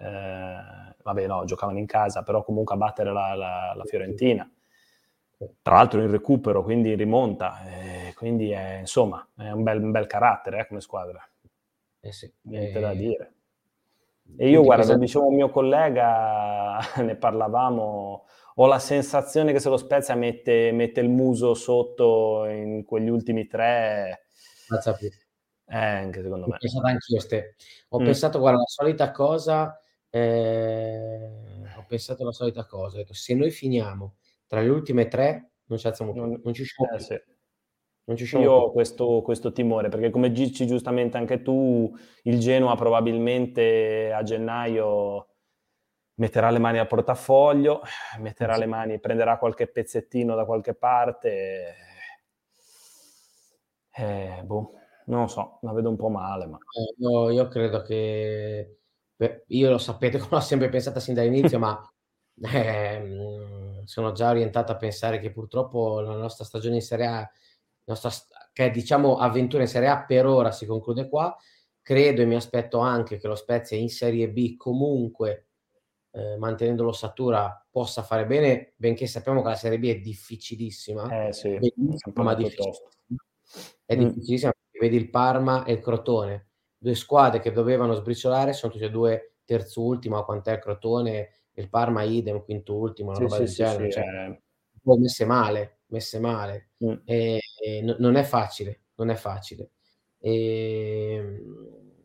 eh, 0.00 0.87
vabbè 1.12 1.26
no 1.26 1.44
giocavano 1.44 1.78
in 1.78 1.86
casa 1.86 2.22
però 2.22 2.42
comunque 2.42 2.74
a 2.74 2.78
battere 2.78 3.12
la, 3.12 3.34
la, 3.34 3.72
la 3.74 3.84
Fiorentina 3.84 4.48
tra 5.62 5.76
l'altro 5.76 6.02
in 6.02 6.10
recupero, 6.10 6.64
quindi 6.64 6.90
in 6.90 6.96
rimonta, 6.96 7.62
eh, 7.64 8.12
quindi 8.14 8.50
è, 8.50 8.78
insomma 8.80 9.26
è 9.36 9.50
un 9.50 9.62
bel, 9.62 9.82
un 9.82 9.90
bel 9.92 10.06
carattere 10.06 10.60
eh, 10.60 10.66
come 10.66 10.80
squadra. 10.80 11.26
Eh 12.00 12.12
sì, 12.12 12.32
Niente 12.42 12.78
eh... 12.78 12.80
da 12.80 12.94
dire. 12.94 13.32
E 14.36 14.48
io, 14.50 14.62
guarda, 14.62 14.92
lo 14.92 14.98
dicevo 14.98 15.28
un 15.28 15.36
mio 15.36 15.48
collega, 15.48 16.78
ne 17.02 17.16
parlavamo, 17.16 18.26
ho 18.56 18.66
la 18.66 18.78
sensazione 18.78 19.52
che 19.52 19.60
se 19.60 19.68
lo 19.70 19.76
Spezia 19.78 20.14
mette, 20.16 20.70
mette 20.72 21.00
il 21.00 21.08
muso 21.08 21.54
sotto 21.54 22.44
in 22.44 22.84
quegli 22.84 23.08
ultimi 23.08 23.46
tre... 23.46 24.26
Mazza 24.68 24.92
più. 24.92 25.08
Eh, 25.08 25.76
anche 25.76 26.22
secondo 26.22 26.46
me. 26.46 26.56
Ho 26.56 26.58
pensato 26.58 26.86
anch'io, 26.86 27.20
Ste. 27.20 27.56
Ho 27.90 28.00
mm. 28.00 28.04
pensato, 28.04 28.38
guarda, 28.38 28.58
la 28.58 28.66
solita 28.66 29.12
cosa... 29.12 29.80
Eh, 30.10 31.30
ho 31.76 31.84
pensato 31.86 32.24
la 32.24 32.32
solita 32.32 32.64
cosa. 32.66 32.98
Detto, 32.98 33.14
se 33.14 33.34
noi 33.34 33.50
finiamo 33.50 34.16
tra 34.46 34.60
le 34.60 34.68
ultime 34.68 35.08
tre 35.08 35.50
non 35.66 35.78
ci 35.78 35.86
alziamo 35.86 36.12
più, 36.12 36.22
non, 36.22 36.40
non 36.42 36.54
ci 36.54 36.62
usciamo 36.62 36.90
eh. 36.90 37.00
Sì. 37.00 37.20
Non 38.04 38.16
ci 38.16 38.36
Io 38.38 38.52
ho 38.52 38.72
questo, 38.72 39.20
questo, 39.20 39.52
timore, 39.52 39.90
perché 39.90 40.08
come 40.08 40.32
dici 40.32 40.66
giustamente 40.66 41.18
anche 41.18 41.42
tu, 41.42 41.94
il 42.22 42.38
Genoa 42.38 42.74
probabilmente 42.74 44.10
a 44.10 44.22
gennaio 44.22 45.28
metterà 46.14 46.48
le 46.48 46.58
mani 46.58 46.78
al 46.78 46.86
portafoglio, 46.86 47.82
metterà 48.20 48.56
le 48.56 48.64
mani, 48.64 48.98
prenderà 48.98 49.36
qualche 49.36 49.66
pezzettino 49.66 50.34
da 50.34 50.46
qualche 50.46 50.72
parte. 50.72 51.74
Eh, 53.94 54.42
boh, 54.42 54.72
non 55.06 55.22
lo 55.22 55.26
so, 55.26 55.58
la 55.60 55.72
vedo 55.72 55.90
un 55.90 55.96
po' 55.96 56.08
male. 56.08 56.46
Ma... 56.46 56.56
Eh, 56.56 56.94
io, 57.02 57.30
io, 57.30 57.48
credo 57.48 57.82
che... 57.82 58.78
Io 59.46 59.70
lo 59.70 59.78
sapete 59.78 60.18
come 60.18 60.30
l'ho 60.32 60.40
sempre 60.40 60.68
pensata 60.68 61.00
sin 61.00 61.14
dall'inizio, 61.14 61.58
ma... 61.58 61.80
Eh, 62.40 63.82
sono 63.88 64.12
già 64.12 64.28
orientato 64.28 64.70
a 64.70 64.76
pensare 64.76 65.18
che 65.18 65.32
purtroppo 65.32 66.00
la 66.00 66.14
nostra 66.14 66.44
stagione 66.44 66.74
in 66.74 66.82
Serie 66.82 67.06
A, 67.06 67.30
nostra, 67.84 68.10
che 68.52 68.70
diciamo 68.70 69.16
avventura 69.16 69.62
in 69.62 69.68
Serie 69.68 69.88
A 69.88 70.04
per 70.04 70.26
ora 70.26 70.52
si 70.52 70.66
conclude 70.66 71.08
qua. 71.08 71.34
Credo 71.80 72.20
e 72.20 72.26
mi 72.26 72.34
aspetto 72.34 72.80
anche 72.80 73.16
che 73.16 73.26
lo 73.26 73.34
Spezia 73.34 73.78
in 73.78 73.88
Serie 73.88 74.28
B 74.28 74.56
comunque, 74.56 75.48
eh, 76.10 76.36
mantenendo 76.36 76.82
l'ossatura, 76.82 77.66
possa 77.70 78.02
fare 78.02 78.26
bene, 78.26 78.74
benché 78.76 79.06
sappiamo 79.06 79.40
che 79.40 79.48
la 79.48 79.56
Serie 79.56 79.78
B 79.78 79.88
è 79.88 79.98
difficilissima. 79.98 81.28
Eh 81.28 81.32
sì, 81.32 81.58
ma 82.12 82.34
difficilissima. 82.34 82.88
È 83.86 83.96
mm. 83.96 83.98
difficilissima 83.98 84.52
perché 84.52 84.78
vedi 84.86 84.96
il 85.02 85.08
Parma 85.08 85.64
e 85.64 85.72
il 85.72 85.80
Crotone, 85.80 86.47
due 86.78 86.94
squadre 86.94 87.40
che 87.40 87.52
dovevano 87.52 87.94
sbriciolare, 87.94 88.52
sono 88.52 88.72
tutte 88.72 88.86
e 88.86 88.90
due 88.90 89.32
terzo 89.44 89.82
ultima, 89.82 90.24
quant'è 90.24 90.52
il 90.52 90.58
Crotone 90.60 91.30
il 91.58 91.68
Parma 91.68 92.02
idem, 92.02 92.42
quinto 92.44 92.76
ultimo, 92.76 93.10
una 93.10 93.16
sì, 93.16 93.22
roba 93.24 93.34
sì, 93.34 93.42
del 93.42 93.52
genere. 93.52 93.90
Sì, 93.90 94.00
cioè, 94.82 94.98
messe 94.98 95.24
male, 95.24 95.78
messe 95.86 96.18
male. 96.20 96.70
Mm. 96.84 96.94
E, 97.04 97.40
e 97.60 97.82
n- 97.82 97.96
non 97.98 98.14
è 98.14 98.22
facile, 98.22 98.82
non 98.94 99.10
è 99.10 99.16
facile. 99.16 99.70
E, 100.18 101.14
ehm, 101.14 101.96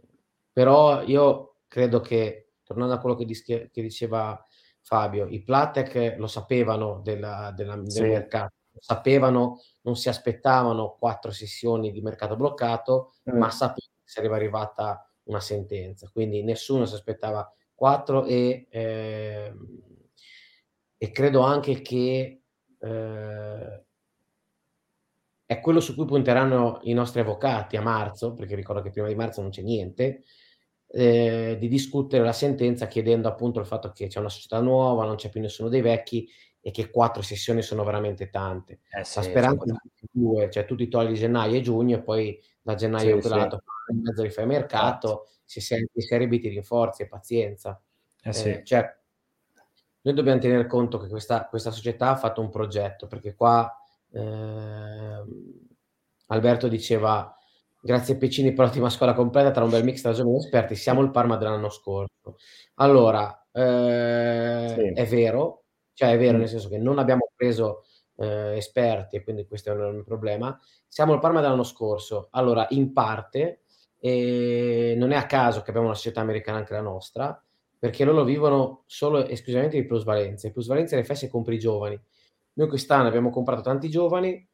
però 0.52 1.04
io 1.04 1.58
credo 1.68 2.00
che, 2.02 2.54
tornando 2.64 2.94
a 2.94 3.00
quello 3.00 3.16
che, 3.16 3.26
dis- 3.26 3.44
che 3.44 3.70
diceva 3.72 4.44
Fabio, 4.82 5.28
i 5.28 5.44
Platek 5.44 6.16
lo 6.18 6.28
sapevano 6.28 7.00
della, 7.04 7.52
della, 7.56 7.76
del 7.76 8.10
mercato, 8.10 8.56
sapevano, 8.80 9.62
non 9.82 9.96
si 9.96 10.10
aspettavano 10.10 10.96
quattro 10.98 11.32
sessioni 11.32 11.92
di 11.92 12.02
mercato 12.02 12.36
bloccato, 12.36 13.14
mm. 13.32 13.38
ma 13.38 13.50
sapevano 13.50 13.93
sarebbe 14.14 14.36
arrivata 14.36 15.10
una 15.24 15.40
sentenza. 15.40 16.10
Quindi 16.12 16.44
nessuno 16.44 16.86
si 16.86 16.94
aspettava 16.94 17.52
quattro 17.74 18.26
e, 18.26 18.68
eh, 18.70 19.54
e 20.98 21.12
credo 21.12 21.42
anche 21.42 21.82
che 21.82 22.42
eh, 22.80 23.84
è 25.46 25.60
quello 25.60 25.80
su 25.80 25.96
cui 25.96 26.06
punteranno 26.06 26.80
i 26.84 26.94
nostri 26.94 27.22
avvocati 27.22 27.78
a 27.78 27.82
marzo, 27.82 28.34
perché 28.34 28.56
ricordo 28.56 28.82
che 28.82 28.90
prima 28.90 29.08
di 29.08 29.16
marzo 29.16 29.42
non 29.42 29.50
c'è 29.50 29.62
niente, 29.62 30.24
eh, 30.88 31.58
di 31.60 31.68
discutere 31.68 32.24
la 32.24 32.34
sentenza 32.34 32.88
chiedendo 32.88 33.28
appunto 33.28 33.60
il 33.60 33.66
fatto 33.66 33.92
che 33.92 34.08
c'è 34.08 34.20
una 34.20 34.30
società 34.30 34.60
nuova, 34.62 35.06
non 35.06 35.16
c'è 35.16 35.30
più 35.30 35.42
nessuno 35.42 35.70
dei 35.70 35.82
vecchi 35.82 36.30
e 36.62 36.72
che 36.72 36.90
quattro 36.90 37.22
sessioni 37.22 37.62
sono 37.62 37.84
veramente 37.84 38.30
tante. 38.30 38.82
Eh 38.92 39.04
sì, 39.04 39.18
la 39.18 39.24
speranza 39.24 39.66
è 39.66 40.06
due, 40.12 40.50
cioè 40.50 40.66
tu 40.66 40.76
ti 40.76 40.88
togli 40.88 41.14
gennaio 41.14 41.58
e 41.58 41.62
giugno 41.62 41.98
e 41.98 42.02
poi 42.02 42.40
da 42.62 42.76
gennaio 42.76 43.20
sì, 43.22 43.28
sì. 43.28 43.28
In 43.94 44.02
mezzo 44.02 44.22
rifai 44.22 44.46
mercato, 44.46 45.28
se 45.44 45.62
sei 45.62 45.88
in 45.92 46.02
Serie 46.02 46.28
B 46.28 46.40
ti 46.40 46.50
rinforzi 46.50 47.04
e 47.04 47.08
pazienza. 47.08 47.82
Eh, 48.22 48.34
sì. 48.34 48.50
eh, 48.50 48.64
cioè, 48.64 48.98
noi 50.02 50.14
dobbiamo 50.14 50.40
tenere 50.40 50.68
conto 50.68 50.98
che 50.98 51.08
questa, 51.08 51.48
questa, 51.48 51.72
società 51.72 52.10
ha 52.10 52.16
fatto 52.16 52.42
un 52.42 52.50
progetto, 52.50 53.08
perché 53.08 53.36
qua 53.36 53.72
eh, 54.12 55.24
Alberto 56.28 56.68
diceva 56.68 57.36
grazie 57.82 58.16
Peccini 58.16 58.54
per 58.54 58.66
l'ottima 58.66 58.90
scuola 58.90 59.14
completa 59.14 59.52
tra 59.52 59.64
un 59.64 59.70
bel 59.70 59.84
mix 59.84 60.02
tra 60.02 60.14
giovani 60.14 60.38
esperti, 60.38 60.76
siamo 60.76 61.02
il 61.02 61.12
Parma 61.12 61.38
dell'anno 61.38 61.70
scorso. 61.70 62.38
Allora, 62.76 63.46
eh, 63.52 64.74
sì. 64.76 64.94
è 64.94 65.06
vero, 65.06 65.66
cioè 65.94 66.12
è 66.12 66.18
vero 66.18 66.38
mm. 66.38 66.40
nel 66.40 66.50
senso 66.50 66.70
che 66.70 66.78
non 66.78 66.98
abbiamo 66.98 67.30
preso 67.36 67.84
eh, 68.18 68.56
esperti 68.58 69.18
e 69.18 69.24
quindi 69.24 69.46
questo 69.46 69.72
è 69.72 69.74
un 69.74 70.04
problema. 70.04 70.58
Siamo 70.88 71.14
il 71.14 71.20
Parma 71.20 71.42
dell'anno 71.42 71.64
scorso. 71.64 72.30
Allora, 72.32 72.66
in 72.70 72.94
parte, 72.94 73.63
eh, 74.06 74.96
non 74.98 75.12
è 75.12 75.16
a 75.16 75.26
caso 75.26 75.62
che 75.62 75.70
abbiamo 75.70 75.88
una 75.88 75.96
società 75.96 76.20
americana 76.20 76.58
anche 76.58 76.74
la 76.74 76.82
nostra, 76.82 77.42
perché 77.80 78.04
loro 78.04 78.26
vivono 78.26 78.84
solo 78.86 79.26
e 79.26 79.32
esclusivamente 79.32 79.80
di 79.80 79.86
plusvalenze. 79.86 80.52
Plusvalenze 80.52 80.98
le 80.98 81.06
fai 81.06 81.16
se 81.16 81.30
compri 81.30 81.56
i 81.56 81.60
giovani. 81.60 81.98
Noi 82.56 82.68
quest'anno 82.68 83.08
abbiamo 83.08 83.30
comprato 83.30 83.62
tanti 83.62 83.90
giovani, 83.90 84.46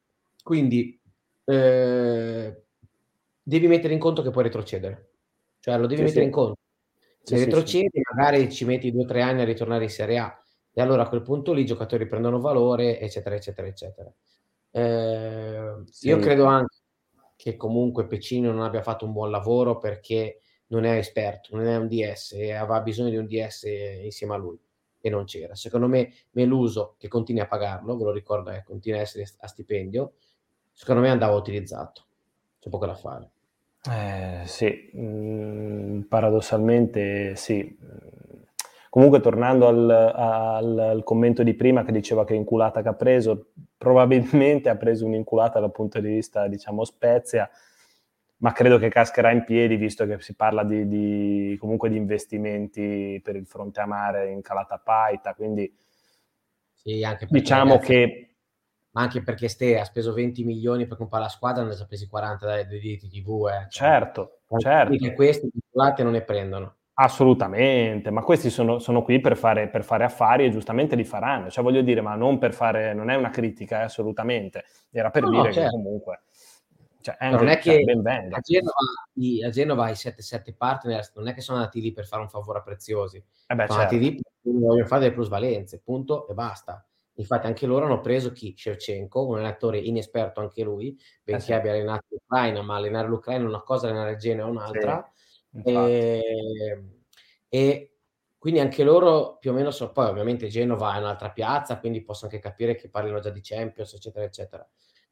quindi 0.44 1.00
eh, 1.44 2.62
devi 3.42 3.66
mettere 3.66 3.92
in 3.92 3.98
conto 3.98 4.22
che 4.22 4.30
puoi 4.30 4.44
retrocedere. 4.44 5.10
Cioè 5.58 5.76
lo 5.78 5.88
devi 5.88 5.96
sì, 5.96 6.02
mettere 6.02 6.20
sì. 6.20 6.26
in 6.26 6.32
conto. 6.32 6.58
Se 7.20 7.36
sì, 7.36 7.44
retrocedi, 7.44 8.00
magari 8.14 8.52
ci 8.52 8.64
metti 8.64 8.92
due 8.92 9.02
o 9.02 9.06
tre 9.06 9.20
anni 9.20 9.40
a 9.40 9.44
ritornare 9.44 9.82
in 9.82 9.90
Serie 9.90 10.18
A 10.18 10.42
e 10.72 10.80
allora 10.80 11.02
a 11.02 11.08
quel 11.08 11.22
punto 11.22 11.52
lì 11.52 11.62
i 11.62 11.66
giocatori 11.66 12.06
prendono 12.06 12.38
valore, 12.38 13.00
eccetera, 13.00 13.34
eccetera, 13.34 13.66
eccetera. 13.66 14.12
Eh, 14.70 15.82
io 16.02 16.18
credo 16.18 16.44
anche 16.44 16.76
che 17.40 17.56
comunque 17.56 18.06
Pecino 18.06 18.52
non 18.52 18.60
abbia 18.60 18.82
fatto 18.82 19.06
un 19.06 19.12
buon 19.12 19.30
lavoro 19.30 19.78
perché 19.78 20.42
non 20.66 20.84
è 20.84 20.98
esperto, 20.98 21.56
non 21.56 21.66
è 21.66 21.76
un 21.76 21.88
DS 21.88 22.32
e 22.32 22.52
aveva 22.52 22.82
bisogno 22.82 23.08
di 23.08 23.16
un 23.16 23.24
DS 23.24 23.62
insieme 24.02 24.34
a 24.34 24.36
lui 24.36 24.58
e 25.00 25.08
non 25.08 25.24
c'era. 25.24 25.54
Secondo 25.54 25.88
me 25.88 26.12
Meluso, 26.32 26.96
che 26.98 27.08
continua 27.08 27.44
a 27.44 27.46
pagarlo, 27.46 27.96
ve 27.96 28.04
lo 28.04 28.12
ricordo, 28.12 28.50
eh, 28.50 28.62
continua 28.62 28.98
a 28.98 29.02
essere 29.02 29.26
a 29.38 29.46
stipendio, 29.46 30.12
secondo 30.70 31.00
me 31.00 31.08
andava 31.08 31.34
utilizzato, 31.34 32.04
c'è 32.58 32.68
poco 32.68 32.84
da 32.84 32.94
fare. 32.94 33.30
Eh, 33.90 34.42
sì, 34.44 34.90
mm, 34.94 36.00
paradossalmente 36.02 37.36
sì. 37.36 37.74
Comunque, 38.90 39.20
tornando 39.20 39.68
al, 39.68 39.88
al, 39.88 40.78
al, 40.78 41.04
commento 41.04 41.44
di 41.44 41.54
prima 41.54 41.84
che 41.84 41.92
diceva 41.92 42.24
che 42.24 42.34
inculata 42.34 42.82
che 42.82 42.88
ha 42.88 42.94
preso, 42.94 43.52
probabilmente 43.78 44.68
ha 44.68 44.76
preso 44.76 45.06
un'inculata 45.06 45.60
dal 45.60 45.70
punto 45.70 46.00
di 46.00 46.08
vista, 46.08 46.48
diciamo, 46.48 46.84
Spezia, 46.84 47.48
ma 48.38 48.50
credo 48.50 48.78
che 48.78 48.88
cascherà 48.88 49.30
in 49.30 49.44
piedi 49.44 49.76
visto 49.76 50.06
che 50.06 50.20
si 50.20 50.34
parla 50.34 50.64
di, 50.64 50.88
di 50.88 51.56
comunque 51.60 51.88
di 51.88 51.96
investimenti 51.96 53.20
per 53.22 53.36
il 53.36 53.46
fronte 53.46 53.80
a 53.80 53.86
mare 53.86 54.32
in 54.32 54.42
Calata 54.42 54.78
Paita, 54.78 55.34
quindi 55.34 55.72
sì, 56.74 57.00
diciamo 57.28 57.74
ragazzi, 57.74 57.86
che... 57.86 58.34
Ma 58.92 59.02
anche 59.02 59.22
perché 59.22 59.46
Ste 59.46 59.78
ha 59.78 59.84
speso 59.84 60.12
20 60.12 60.42
milioni 60.42 60.88
per 60.88 60.96
comprare 60.96 61.22
la 61.22 61.30
squadra, 61.30 61.62
ne 61.62 61.74
ha 61.74 61.86
presi 61.86 62.08
40 62.08 62.44
dai 62.44 62.66
diritti 62.66 63.08
TV. 63.08 63.46
Eh. 63.46 63.68
Cioè, 63.68 63.86
certo, 63.86 64.40
certo. 64.56 65.12
Questi 65.12 65.48
titolati 65.48 66.02
non 66.02 66.10
ne 66.10 66.22
prendono. 66.22 66.74
Assolutamente, 66.94 68.10
ma 68.10 68.22
questi 68.22 68.50
sono, 68.50 68.78
sono 68.78 69.02
qui 69.02 69.20
per 69.20 69.36
fare, 69.36 69.68
per 69.68 69.84
fare, 69.84 70.04
affari 70.04 70.44
e 70.44 70.50
giustamente 70.50 70.96
li 70.96 71.04
faranno. 71.04 71.48
Cioè, 71.48 71.64
voglio 71.64 71.80
dire, 71.80 72.02
ma 72.02 72.14
non 72.14 72.36
per 72.38 72.52
fare, 72.52 72.92
non 72.92 73.08
è 73.08 73.14
una 73.14 73.30
critica, 73.30 73.80
eh, 73.80 73.84
assolutamente. 73.84 74.64
Era 74.90 75.10
per 75.10 75.22
no, 75.22 75.30
dire 75.30 75.52
certo. 75.52 75.70
che 75.70 75.82
comunque. 75.82 76.22
Cioè, 77.00 77.16
anche, 77.18 77.36
non 77.36 77.48
è 77.48 77.58
cioè, 77.60 77.82
che 77.82 77.92
a 77.92 78.40
Genova, 78.40 78.74
i, 79.14 79.42
a 79.42 79.48
Genova 79.48 79.88
i 79.88 79.94
7-7 79.94 80.54
partner 80.54 81.10
non 81.14 81.28
è 81.28 81.32
che 81.32 81.40
sono 81.40 81.56
andati 81.56 81.80
lì 81.80 81.92
per 81.92 82.04
fare 82.04 82.20
un 82.20 82.28
favore 82.28 82.58
a 82.58 82.62
preziosi, 82.62 83.16
eh 83.16 83.54
beh, 83.54 83.66
sono 83.66 83.78
certo. 83.78 83.94
andati 83.94 83.98
lì 83.98 84.14
per 84.16 84.52
vogliono 84.52 84.86
fare 84.86 85.00
delle 85.00 85.14
plusvalenze, 85.14 85.80
punto 85.82 86.28
e 86.28 86.34
basta. 86.34 86.84
Infatti 87.14 87.46
anche 87.46 87.66
loro 87.66 87.86
hanno 87.86 88.00
preso 88.00 88.32
chi? 88.32 88.54
Shevchenko, 88.54 89.26
un 89.26 89.36
allenatore 89.36 89.78
inesperto 89.78 90.40
anche 90.40 90.62
lui, 90.62 90.94
benché 91.22 91.42
eh 91.42 91.46
sì. 91.46 91.52
abbia 91.54 91.72
allenato 91.72 92.04
l'Ucraina, 92.10 92.60
ma 92.60 92.76
allenare 92.76 93.08
l'Ucraina 93.08 93.44
è 93.44 93.48
una 93.48 93.62
cosa, 93.62 93.86
allenare 93.86 94.12
il 94.12 94.18
Genoa 94.18 94.46
è 94.46 94.50
un'altra. 94.50 95.10
Sì 95.14 95.18
e, 95.64 96.22
ehm, 96.72 97.04
e, 97.48 97.94
quindi 98.38 98.60
anche 98.60 98.84
loro 98.84 99.36
più 99.38 99.50
o 99.50 99.54
meno 99.54 99.70
sono, 99.70 99.92
poi 99.92 100.08
ovviamente 100.08 100.48
Genova 100.48 100.94
è 100.94 100.98
un'altra 100.98 101.30
piazza, 101.30 101.78
quindi 101.78 102.02
posso 102.02 102.24
anche 102.24 102.38
capire 102.38 102.74
che 102.74 102.88
parlino 102.88 103.20
già 103.20 103.30
di 103.30 103.40
Champions, 103.42 103.92
eccetera, 103.92 104.24
eccetera. 104.24 104.66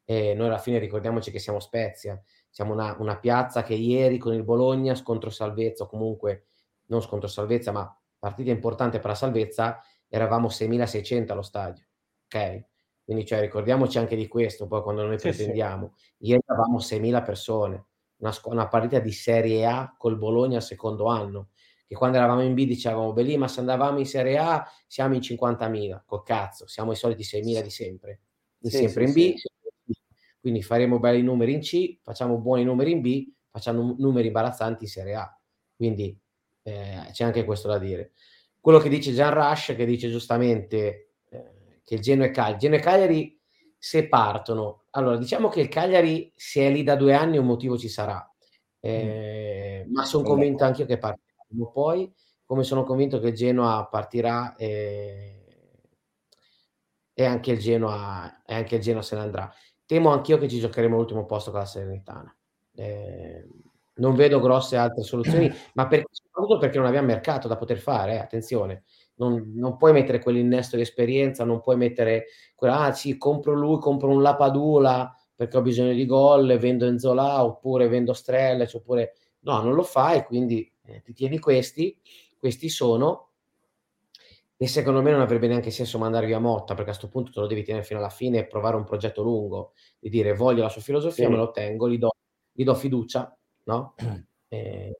E 0.04 0.32
noi 0.32 0.46
alla 0.46 0.58
fine 0.58 0.78
ricordiamoci 0.78 1.30
che 1.30 1.38
siamo 1.38 1.60
Spezia, 1.60 2.18
siamo 2.48 2.72
una, 2.72 2.96
una 2.98 3.18
piazza 3.18 3.62
che 3.62 3.74
ieri 3.74 4.16
con 4.16 4.32
il 4.32 4.44
Bologna, 4.44 4.94
scontro 4.94 5.28
salvezza, 5.28 5.84
o 5.84 5.86
comunque 5.86 6.46
non 6.86 7.02
scontro 7.02 7.28
salvezza, 7.28 7.72
ma 7.72 7.94
partita 8.18 8.50
importante 8.50 8.98
per 8.98 9.10
la 9.10 9.14
salvezza, 9.14 9.82
eravamo 10.08 10.48
6.600 10.48 11.32
allo 11.32 11.42
stadio, 11.42 11.84
ok? 12.24 12.64
Quindi 13.04 13.26
cioè, 13.26 13.40
ricordiamoci 13.40 13.98
anche 13.98 14.16
di 14.16 14.28
questo, 14.28 14.66
poi 14.66 14.82
quando 14.82 15.04
noi 15.04 15.18
sì, 15.18 15.28
pretendiamo. 15.28 15.92
Sì. 15.96 16.28
Ieri 16.28 16.42
eravamo 16.46 16.78
6.000 16.78 17.22
persone, 17.22 17.87
una, 18.18 18.34
una 18.44 18.68
partita 18.68 18.98
di 18.98 19.12
Serie 19.12 19.66
A 19.66 19.94
col 19.96 20.16
Bologna 20.16 20.56
al 20.56 20.62
secondo 20.62 21.06
anno, 21.06 21.48
che 21.86 21.94
quando 21.94 22.18
eravamo 22.18 22.42
in 22.42 22.54
B 22.54 22.66
dicevamo, 22.66 23.12
beh 23.12 23.22
lì, 23.22 23.36
ma 23.36 23.48
se 23.48 23.60
andavamo 23.60 23.98
in 23.98 24.06
Serie 24.06 24.38
A 24.38 24.70
siamo 24.86 25.14
in 25.14 25.20
50.000, 25.20 26.02
col 26.04 26.22
cazzo, 26.22 26.66
siamo 26.66 26.92
i 26.92 26.96
soliti 26.96 27.22
6.000 27.22 27.62
di 27.62 27.70
sempre, 27.70 28.20
di 28.58 28.70
sì, 28.70 28.76
sempre 28.78 29.06
sì, 29.06 29.26
in 29.26 29.32
B, 29.32 29.36
sì. 29.36 29.94
quindi 30.40 30.62
faremo 30.62 30.98
belli 30.98 31.22
numeri 31.22 31.54
in 31.54 31.60
C, 31.60 31.98
facciamo 32.02 32.38
buoni 32.38 32.64
numeri 32.64 32.92
in 32.92 33.00
B, 33.00 33.26
facciamo 33.50 33.94
numeri 33.98 34.26
imbarazzanti 34.26 34.84
in 34.84 34.90
Serie 34.90 35.14
A, 35.14 35.40
quindi 35.74 36.18
eh, 36.62 37.08
c'è 37.12 37.24
anche 37.24 37.44
questo 37.44 37.68
da 37.68 37.78
dire. 37.78 38.12
Quello 38.60 38.78
che 38.78 38.88
dice 38.88 39.12
Gian 39.12 39.32
Rush, 39.32 39.74
che 39.74 39.86
dice 39.86 40.10
giustamente 40.10 41.12
eh, 41.30 41.80
che 41.84 41.94
il 41.94 42.00
Genoa 42.00 42.26
e 42.26 42.30
Cagliari, 42.30 42.58
Genoa 42.58 42.78
e 42.78 42.80
Cagliari 42.80 43.40
se 43.78 44.08
partono, 44.08 44.84
allora 44.98 45.16
diciamo 45.16 45.48
che 45.48 45.60
il 45.60 45.68
Cagliari 45.68 46.32
se 46.34 46.66
è 46.66 46.70
lì 46.70 46.82
da 46.82 46.96
due 46.96 47.14
anni 47.14 47.38
un 47.38 47.46
motivo 47.46 47.78
ci 47.78 47.88
sarà, 47.88 48.28
eh, 48.80 49.84
mm. 49.86 49.92
ma 49.92 50.04
sono 50.04 50.24
convinto 50.24 50.64
anche 50.64 50.82
io 50.82 50.86
che 50.86 50.98
partirà. 50.98 51.26
Poi, 51.72 52.12
come 52.44 52.64
sono 52.64 52.84
convinto 52.84 53.20
che 53.20 53.28
il 53.28 53.34
Genoa 53.34 53.86
partirà 53.86 54.54
eh, 54.56 55.46
e 57.14 57.24
anche 57.24 57.52
il 57.52 57.58
Genoa, 57.58 58.42
e 58.44 58.54
anche 58.54 58.76
il 58.76 58.82
Genoa 58.82 59.02
se 59.02 59.16
ne 59.16 59.22
andrà. 59.22 59.52
Temo 59.86 60.10
anch'io 60.10 60.36
che 60.36 60.48
ci 60.48 60.58
giocheremo 60.58 60.96
l'ultimo 60.96 61.24
posto 61.24 61.50
con 61.50 61.60
la 61.60 61.66
Serenitana. 61.66 62.36
Eh, 62.74 63.48
non 63.94 64.14
vedo 64.14 64.40
grosse 64.40 64.76
altre 64.76 65.02
soluzioni, 65.02 65.50
ma 65.74 65.86
per, 65.86 66.04
soprattutto 66.10 66.58
perché 66.58 66.78
non 66.78 66.86
abbiamo 66.86 67.06
mercato 67.06 67.48
da 67.48 67.56
poter 67.56 67.78
fare, 67.78 68.14
eh, 68.14 68.18
attenzione 68.18 68.84
non, 69.18 69.52
non, 69.54 69.76
puoi 69.76 69.92
mettere 69.92 70.20
quell'innesto 70.20 70.76
di 70.76 70.82
esperienza, 70.82 71.44
non 71.44 71.60
puoi 71.60 71.76
mettere 71.76 72.26
quella, 72.54 72.80
ah 72.80 72.92
sì, 72.92 73.16
compro 73.16 73.54
lui, 73.54 73.78
compro 73.78 74.08
un 74.08 74.22
Lapadula 74.22 75.14
perché 75.34 75.56
ho 75.56 75.62
bisogno 75.62 75.92
di 75.92 76.06
gol, 76.06 76.56
vendo 76.58 76.86
Enzola 76.86 77.44
oppure 77.44 77.86
vendo 77.88 78.12
Strelec, 78.12 78.72
oppure 78.74 79.14
no, 79.40 79.62
non 79.62 79.74
lo 79.74 79.84
fai, 79.84 80.24
quindi 80.24 80.70
eh, 80.84 81.00
ti 81.02 81.12
tieni 81.12 81.38
questi, 81.38 81.96
questi 82.38 82.68
sono 82.68 83.28
e 84.60 84.66
secondo 84.66 85.00
me 85.02 85.12
non 85.12 85.20
avrebbe 85.20 85.46
neanche 85.46 85.70
senso 85.70 85.98
mandare 85.98 86.26
via 86.26 86.40
Motta 86.40 86.74
perché 86.74 86.90
a 86.90 86.96
questo 86.96 87.08
punto 87.08 87.30
te 87.30 87.38
lo 87.38 87.46
devi 87.46 87.62
tenere 87.62 87.84
fino 87.84 88.00
alla 88.00 88.08
fine 88.08 88.38
e 88.38 88.46
provare 88.46 88.74
un 88.74 88.82
progetto 88.82 89.22
lungo, 89.22 89.74
di 90.00 90.08
dire 90.08 90.34
voglio 90.34 90.62
la 90.62 90.68
sua 90.68 90.80
filosofia, 90.80 91.26
sì. 91.26 91.30
me 91.30 91.36
lo 91.36 91.52
tengo, 91.52 91.88
gli 91.88 91.98
do, 91.98 92.10
gli 92.50 92.64
do 92.64 92.74
fiducia, 92.74 93.36
no? 93.64 93.94
Eh, 94.50 94.96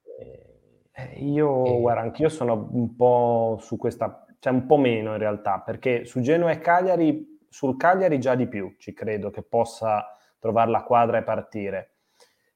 io, 1.16 1.64
e... 1.64 1.80
guarda, 1.80 2.03
anch'io 2.03 2.28
sono 2.28 2.68
un 2.72 2.94
po' 2.94 3.59
su 3.61 3.76
questa, 3.76 4.26
cioè 4.38 4.53
un 4.53 4.66
po' 4.66 4.76
meno 4.76 5.12
in 5.12 5.18
realtà, 5.18 5.61
perché 5.61 6.05
su 6.05 6.20
Genoa 6.20 6.51
e 6.51 6.59
Cagliari 6.59 7.36
sul 7.49 7.76
Cagliari 7.76 8.20
già 8.20 8.34
di 8.34 8.46
più, 8.46 8.74
ci 8.78 8.92
credo 8.92 9.30
che 9.30 9.42
possa 9.42 10.14
trovare 10.38 10.70
la 10.70 10.82
quadra 10.82 11.18
e 11.18 11.22
partire. 11.22 11.92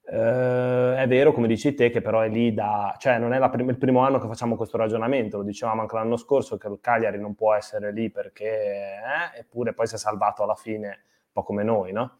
Uh, 0.04 0.94
è 0.94 1.04
vero, 1.06 1.32
come 1.32 1.46
dici 1.46 1.74
te, 1.74 1.88
che 1.90 2.02
però 2.02 2.20
è 2.20 2.28
lì 2.28 2.52
da... 2.52 2.94
cioè 2.98 3.18
non 3.18 3.32
è 3.32 3.50
prim- 3.50 3.70
il 3.70 3.78
primo 3.78 4.00
anno 4.00 4.18
che 4.18 4.26
facciamo 4.26 4.56
questo 4.56 4.76
ragionamento, 4.76 5.38
lo 5.38 5.44
dicevamo 5.44 5.80
anche 5.80 5.94
l'anno 5.94 6.16
scorso 6.16 6.58
che 6.58 6.68
il 6.68 6.78
Cagliari 6.80 7.18
non 7.18 7.34
può 7.34 7.54
essere 7.54 7.92
lì 7.92 8.10
perché... 8.10 8.44
Eh, 8.44 9.38
eppure 9.38 9.72
poi 9.72 9.86
si 9.86 9.94
è 9.94 9.98
salvato 9.98 10.42
alla 10.42 10.54
fine, 10.54 10.88
un 10.88 11.32
po' 11.32 11.42
come 11.42 11.62
noi, 11.62 11.92
no? 11.92 12.18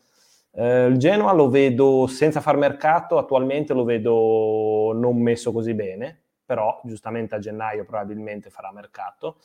Uh, 0.52 0.88
il 0.88 0.98
Genoa 0.98 1.32
lo 1.32 1.48
vedo 1.48 2.06
senza 2.06 2.40
far 2.40 2.56
mercato, 2.56 3.18
attualmente 3.18 3.72
lo 3.72 3.84
vedo 3.84 4.92
non 4.94 5.20
messo 5.20 5.50
così 5.50 5.74
bene, 5.74 6.24
però 6.44 6.80
giustamente 6.84 7.34
a 7.34 7.38
gennaio 7.38 7.84
probabilmente 7.84 8.50
farà 8.50 8.70
mercato. 8.72 9.38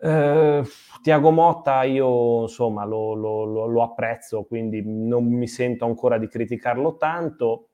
Eh, 0.00 0.62
Tiago 1.02 1.30
Motta 1.30 1.82
io 1.84 2.42
insomma 2.42 2.84
lo, 2.84 3.14
lo, 3.14 3.44
lo, 3.44 3.66
lo, 3.66 3.82
apprezzo, 3.82 4.44
quindi 4.44 4.82
non 4.84 5.24
mi 5.24 5.46
sento 5.46 5.84
ancora 5.84 6.18
di 6.18 6.28
criticarlo 6.28 6.96
tanto. 6.96 7.68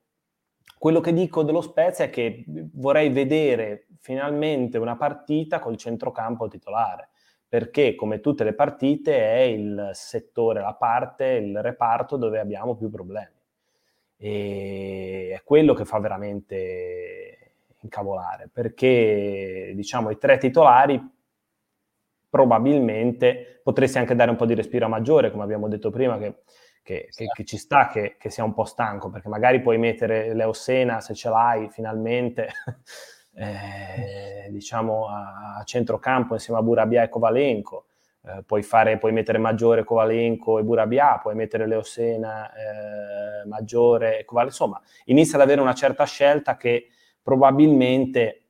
Quello 0.79 1.01
che 1.01 1.13
dico 1.13 1.43
dello 1.43 1.61
Spezia 1.61 2.05
è 2.05 2.11
che 2.11 2.45
vorrei 2.75 3.11
vedere 3.11 3.87
finalmente 3.99 4.79
una 4.79 4.97
partita 4.97 5.59
col 5.59 5.77
centrocampo 5.77 6.49
titolare, 6.49 7.11
perché 7.51 7.97
come 7.97 8.21
tutte 8.21 8.45
le 8.45 8.55
partite 8.55 9.13
è 9.17 9.41
il 9.41 9.91
settore, 9.93 10.61
la 10.61 10.75
parte, 10.75 11.25
il 11.33 11.61
reparto 11.61 12.17
dove 12.17 12.39
abbiamo 12.39 12.77
più 12.77 12.89
problemi. 12.89 13.35
E 14.17 15.33
è 15.35 15.43
quello 15.43 15.75
che 15.75 15.85
fa 15.85 15.99
veramente 15.99 17.55
incavolare, 17.81 18.49
perché 18.53 19.73
diciamo 19.75 20.11
i 20.11 20.19
tre 20.19 20.39
titolari 20.39 21.03
probabilmente 22.29 23.61
potresti 23.65 23.99
anche 23.99 24.15
dare 24.15 24.31
un 24.31 24.37
po' 24.37 24.47
di 24.47 24.55
respiro 24.55 24.87
a 24.87 24.89
maggiore, 24.89 25.33
come 25.33 25.43
abbiamo 25.43 25.67
detto 25.67 25.91
prima, 25.91 26.19
che, 26.19 26.43
che, 26.85 27.09
che, 27.13 27.27
che 27.35 27.45
ci 27.45 27.57
sta 27.57 27.89
che, 27.89 28.17
sia 28.31 28.45
un 28.45 28.55
po' 28.55 28.65
stanco, 28.65 29.11
perché 29.11 29.29
magari 29.29 29.61
puoi 29.61 29.77
mettere 29.77 30.35
Leo 30.35 30.53
Sena, 30.53 31.01
se 31.01 31.15
ce 31.15 31.29
l'hai 31.29 31.69
finalmente, 31.69 32.49
eh, 33.35 34.49
diciamo 34.51 35.09
a, 35.09 35.57
a, 35.59 35.65
centrocampo 35.65 36.35
insieme 36.35 36.61
a 36.61 36.63
Burabia 36.63 37.03
e 37.03 37.09
Kovalenko. 37.09 37.87
Eh, 38.23 38.43
puoi, 38.45 38.63
fare, 38.63 38.99
puoi 38.99 39.13
mettere 39.13 39.39
Maggiore, 39.39 39.85
Kovalenko 39.85 40.59
e 40.59 40.63
Burabia, 40.63 41.19
puoi 41.23 41.35
mettere 41.35 41.67
Leo 41.67 41.83
Sena, 41.83 42.51
eh, 42.53 43.47
Maggiore 43.47 44.19
e 44.19 44.25
Kovalenko. 44.25 44.57
Insomma, 44.57 44.81
inizia 45.07 45.37
ad 45.37 45.43
avere 45.43 45.61
una 45.61 45.75
certa 45.75 46.05
scelta 46.05 46.57
che 46.57 46.89
probabilmente 47.23 48.43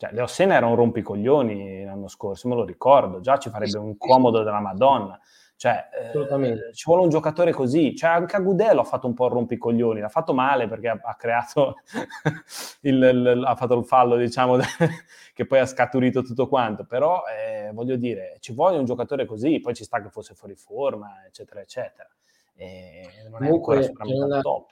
cioè, 0.00 0.12
Leo 0.12 0.26
Sena 0.26 0.54
era 0.54 0.64
un 0.64 0.76
rompicoglioni 0.76 1.84
l'anno 1.84 2.08
scorso, 2.08 2.48
me 2.48 2.54
lo 2.54 2.64
ricordo, 2.64 3.20
già 3.20 3.36
ci 3.36 3.50
farebbe 3.50 3.76
un 3.76 3.98
comodo 3.98 4.42
della 4.42 4.58
Madonna. 4.58 5.20
Cioè, 5.60 5.90
eh, 6.14 6.72
ci 6.72 6.84
vuole 6.86 7.02
un 7.02 7.10
giocatore 7.10 7.52
così. 7.52 7.94
Cioè, 7.94 8.08
anche 8.08 8.34
Agudelo 8.34 8.80
ha 8.80 8.84
fatto 8.84 9.06
un 9.06 9.12
po' 9.12 9.26
il 9.26 9.32
rompicoglioni, 9.32 10.00
l'ha 10.00 10.08
fatto 10.08 10.32
male 10.32 10.66
perché 10.66 10.88
ha, 10.88 10.98
ha 11.02 11.14
creato 11.16 11.74
il, 12.80 12.94
il, 12.94 13.42
ha 13.44 13.54
fatto 13.54 13.78
il 13.78 13.84
fallo, 13.84 14.16
diciamo, 14.16 14.56
che 15.34 15.44
poi 15.44 15.58
ha 15.58 15.66
scaturito 15.66 16.22
tutto 16.22 16.48
quanto. 16.48 16.86
Però, 16.86 17.24
eh, 17.26 17.72
voglio 17.74 17.96
dire, 17.96 18.38
ci 18.40 18.54
vuole 18.54 18.78
un 18.78 18.86
giocatore 18.86 19.26
così, 19.26 19.60
poi 19.60 19.74
ci 19.74 19.84
sta 19.84 20.00
che 20.00 20.08
fosse 20.08 20.32
fuori 20.32 20.54
forma, 20.54 21.26
eccetera, 21.26 21.60
eccetera. 21.60 22.08
E 22.54 23.28
non 23.28 23.44
è 23.44 23.50
ancora 23.50 23.82
sicuramente 23.82 24.24
una... 24.24 24.40
top. 24.40 24.70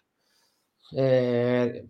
Eh, 0.96 1.86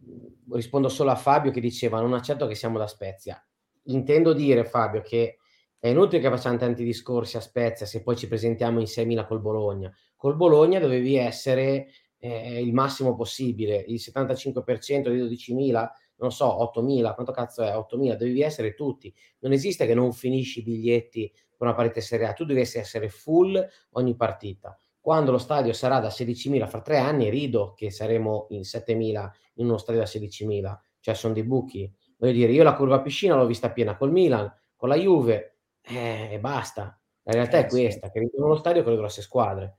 rispondo 0.50 0.88
solo 0.88 1.12
a 1.12 1.14
Fabio 1.14 1.52
che 1.52 1.60
diceva 1.60 2.00
non 2.00 2.14
accetto 2.14 2.48
che 2.48 2.56
siamo 2.56 2.78
da 2.78 2.88
Spezia. 2.88 3.40
Intendo 3.84 4.32
dire 4.32 4.64
Fabio 4.64 5.02
che 5.02 5.37
è 5.78 5.88
inutile 5.88 6.20
che 6.20 6.28
facciamo 6.28 6.56
tanti 6.56 6.84
discorsi 6.84 7.36
a 7.36 7.40
Spezia 7.40 7.86
se 7.86 8.02
poi 8.02 8.16
ci 8.16 8.26
presentiamo 8.26 8.80
in 8.80 8.86
6.000 8.86 9.26
col 9.26 9.40
Bologna. 9.40 9.92
Col 10.16 10.36
Bologna 10.36 10.80
dovevi 10.80 11.16
essere 11.16 11.88
eh, 12.18 12.60
il 12.60 12.72
massimo 12.72 13.14
possibile, 13.14 13.84
il 13.86 14.00
75% 14.02 15.10
di 15.10 15.20
12.000, 15.20 15.88
non 16.16 16.32
so, 16.32 16.72
8.000, 16.74 17.14
quanto 17.14 17.32
cazzo 17.32 17.62
è? 17.62 17.70
8.000, 17.70 18.16
dovevi 18.16 18.42
essere 18.42 18.74
tutti. 18.74 19.14
Non 19.40 19.52
esiste 19.52 19.86
che 19.86 19.94
non 19.94 20.12
finisci 20.12 20.60
i 20.60 20.62
biglietti 20.62 21.30
per 21.32 21.66
una 21.66 21.74
partita 21.74 22.00
Serie 22.00 22.26
A, 22.26 22.32
tu 22.32 22.44
devi 22.44 22.60
essere 22.60 23.08
full 23.08 23.64
ogni 23.90 24.14
partita 24.16 24.76
quando 25.08 25.30
lo 25.30 25.38
stadio 25.38 25.72
sarà 25.72 26.00
da 26.00 26.08
16.000 26.08 26.66
fra 26.66 26.82
tre 26.82 26.98
anni, 26.98 27.30
rido 27.30 27.72
che 27.72 27.90
saremo 27.90 28.46
in 28.50 28.60
7.000 28.60 29.30
in 29.54 29.64
uno 29.64 29.78
stadio 29.78 30.02
da 30.02 30.06
16.000, 30.06 30.76
cioè 31.00 31.14
sono 31.14 31.32
dei 31.32 31.44
buchi. 31.44 31.90
Voglio 32.18 32.32
dire, 32.32 32.52
io 32.52 32.62
la 32.62 32.74
curva 32.74 33.00
piscina 33.00 33.34
l'ho 33.34 33.46
vista 33.46 33.70
piena 33.70 33.96
col 33.96 34.12
Milan, 34.12 34.52
con 34.76 34.90
la 34.90 34.96
Juve, 34.96 35.57
eh, 35.88 36.28
e 36.32 36.38
basta. 36.38 36.98
La 37.22 37.32
realtà 37.32 37.58
eh, 37.58 37.60
è 37.62 37.66
questa, 37.66 38.06
sì. 38.06 38.12
che 38.12 38.18
riempiono 38.20 38.48
lo 38.48 38.56
stadio 38.56 38.82
con 38.82 38.92
le 38.92 38.98
grosse 38.98 39.22
squadre, 39.22 39.78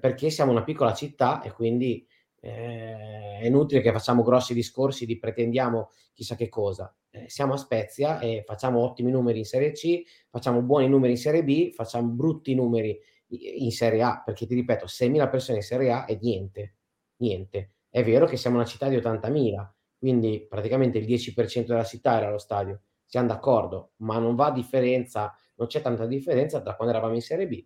perché 0.00 0.30
siamo 0.30 0.50
una 0.50 0.64
piccola 0.64 0.94
città 0.94 1.42
e 1.42 1.52
quindi 1.52 2.06
eh, 2.40 3.38
è 3.40 3.46
inutile 3.46 3.80
che 3.80 3.92
facciamo 3.92 4.22
grossi 4.22 4.54
discorsi 4.54 5.06
di 5.06 5.18
pretendiamo 5.18 5.90
chissà 6.12 6.34
che 6.34 6.48
cosa. 6.48 6.92
Eh, 7.10 7.28
siamo 7.28 7.54
a 7.54 7.56
Spezia 7.56 8.18
e 8.18 8.42
facciamo 8.44 8.80
ottimi 8.80 9.10
numeri 9.10 9.38
in 9.38 9.44
Serie 9.44 9.72
C, 9.72 10.02
facciamo 10.28 10.62
buoni 10.62 10.88
numeri 10.88 11.12
in 11.12 11.18
Serie 11.18 11.44
B, 11.44 11.72
facciamo 11.72 12.08
brutti 12.08 12.54
numeri 12.54 12.98
in 13.28 13.70
Serie 13.70 14.02
A, 14.02 14.22
perché 14.24 14.46
ti 14.46 14.54
ripeto, 14.54 14.86
6.000 14.86 15.30
persone 15.30 15.58
in 15.58 15.64
Serie 15.64 15.92
A 15.92 16.04
è 16.04 16.18
niente, 16.20 16.76
niente. 17.16 17.72
È 17.88 18.02
vero 18.02 18.26
che 18.26 18.36
siamo 18.36 18.56
una 18.56 18.64
città 18.64 18.88
di 18.88 18.96
80.000, 18.96 19.68
quindi 19.98 20.46
praticamente 20.48 20.98
il 20.98 21.06
10% 21.06 21.66
della 21.66 21.84
città 21.84 22.16
era 22.16 22.28
allo 22.28 22.38
stadio, 22.38 22.82
siamo 23.04 23.28
d'accordo, 23.28 23.92
ma 23.96 24.18
non 24.18 24.34
va 24.34 24.46
a 24.46 24.52
differenza, 24.52 25.34
non 25.58 25.66
c'è 25.66 25.82
tanta 25.82 26.06
differenza 26.06 26.60
tra 26.62 26.74
quando 26.76 26.94
eravamo 26.94 27.14
in 27.14 27.20
Serie 27.20 27.48
B 27.48 27.64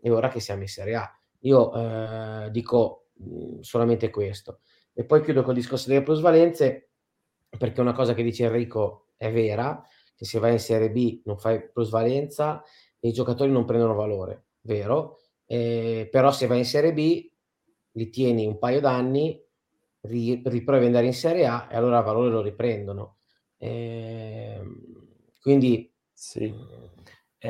e 0.00 0.10
ora 0.10 0.28
che 0.28 0.40
siamo 0.40 0.62
in 0.62 0.68
Serie 0.68 0.94
A. 0.96 1.18
Io 1.40 1.74
eh, 1.74 2.50
dico 2.50 3.08
mh, 3.14 3.60
solamente 3.60 4.10
questo. 4.10 4.60
E 4.92 5.04
poi 5.04 5.22
chiudo 5.22 5.42
col 5.42 5.54
discorso 5.54 5.88
delle 5.88 6.02
plusvalenze, 6.02 6.90
perché 7.56 7.80
una 7.80 7.92
cosa 7.92 8.14
che 8.14 8.22
dice 8.22 8.44
Enrico 8.44 9.08
è 9.16 9.30
vera, 9.30 9.82
che 10.14 10.24
se 10.24 10.38
vai 10.38 10.52
in 10.52 10.58
Serie 10.58 10.90
B 10.90 11.22
non 11.24 11.38
fai 11.38 11.70
plusvalenza 11.70 12.62
e 12.98 13.08
i 13.08 13.12
giocatori 13.12 13.50
non 13.50 13.64
prendono 13.64 13.94
valore 13.94 14.46
vero, 14.62 15.18
eh, 15.46 16.08
però 16.10 16.32
se 16.32 16.46
vai 16.46 16.58
in 16.58 16.64
Serie 16.64 16.94
B 16.94 17.30
li 17.92 18.10
tieni 18.10 18.46
un 18.46 18.58
paio 18.58 18.80
d'anni, 18.80 19.42
ri, 20.02 20.42
riprovi 20.44 20.80
ad 20.80 20.86
andare 20.86 21.06
in 21.06 21.14
Serie 21.14 21.46
A 21.46 21.68
e 21.70 21.76
allora 21.76 21.98
il 21.98 22.04
valore 22.04 22.30
lo 22.30 22.40
riprendono. 22.40 23.18
Eh, 23.58 24.60
quindi... 25.40 25.92
Sì. 26.12 26.54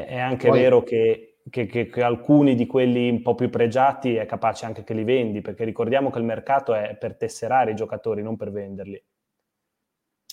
È, 0.03 0.19
anche 0.19 0.49
poi, 0.49 0.59
vero 0.59 0.83
che, 0.83 1.39
che, 1.49 1.67
che, 1.67 1.87
che, 1.87 2.03
alcuni 2.03 2.57
di 2.57 2.67
quelli 2.67 3.09
un 3.09 3.23
po' 3.23 3.37
più 3.37 3.49
pregiati 3.49 4.17
è 4.17 4.27
capace 4.27 4.67
anche 4.67 4.83
che 4.83 4.93
li 4.93 5.05
vendi, 5.05 5.41
perché 5.41 5.63
ricordiamo 5.63 6.11
che 6.11 6.19
il 6.19 6.25
mercato 6.25 6.75
è 6.75 6.97
per 6.97 7.17
tesserare 7.17 7.71
i 7.71 7.77
giocatori, 7.77 8.21
non 8.21 8.35
per 8.35 8.51
venderli. 8.51 9.01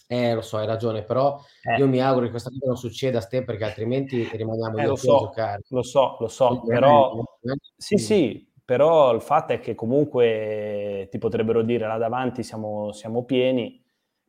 Eh, 0.08 0.34
lo 0.34 0.42
so, 0.42 0.58
hai 0.58 0.66
ragione, 0.66 1.04
però 1.04 1.40
eh. 1.64 1.78
io 1.78 1.88
mi 1.88 2.02
auguro 2.02 2.26
che 2.26 2.32
questa 2.32 2.50
cosa 2.50 2.66
non 2.66 2.76
succeda 2.76 3.20
a 3.20 3.26
te 3.26 3.44
perché 3.44 3.64
altrimenti 3.64 4.28
rimaniamo 4.34 4.78
eh, 4.80 4.88
lo 4.88 4.96
so, 4.96 5.16
a 5.16 5.20
giocare. 5.20 5.62
Lo 5.68 5.84
so, 5.84 6.18
lo 6.20 6.28
so, 6.28 6.48
Quindi, 6.48 6.68
però 6.68 7.24
sì, 7.78 7.98
sì, 7.98 8.52
però 8.66 9.14
il 9.14 9.22
fatto 9.22 9.54
è 9.54 9.60
che 9.60 9.76
comunque 9.76 11.08
ti 11.12 11.20
potrebbero 11.20 11.62
dire 11.62 11.86
là 11.86 11.98
davanti 11.98 12.42
siamo, 12.42 12.92
siamo 12.94 13.26
pieni, 13.26 13.80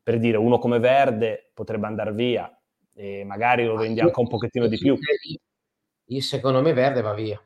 per 0.01 0.19
dire 0.19 0.37
uno 0.37 0.59
come 0.59 0.77
Verde 0.77 1.49
potrebbe 1.55 1.87
andare 1.87 2.13
via 2.13 2.55
e 2.93 3.23
magari 3.23 3.65
lo 3.65 3.75
vendi 3.75 3.99
anche 3.99 4.19
un 4.19 4.27
pochettino 4.27 4.67
di 4.67 4.77
più. 4.77 4.97
Io, 6.07 6.21
secondo 6.21 6.61
me 6.61 6.73
Verde 6.73 7.01
va 7.01 7.13
via. 7.13 7.41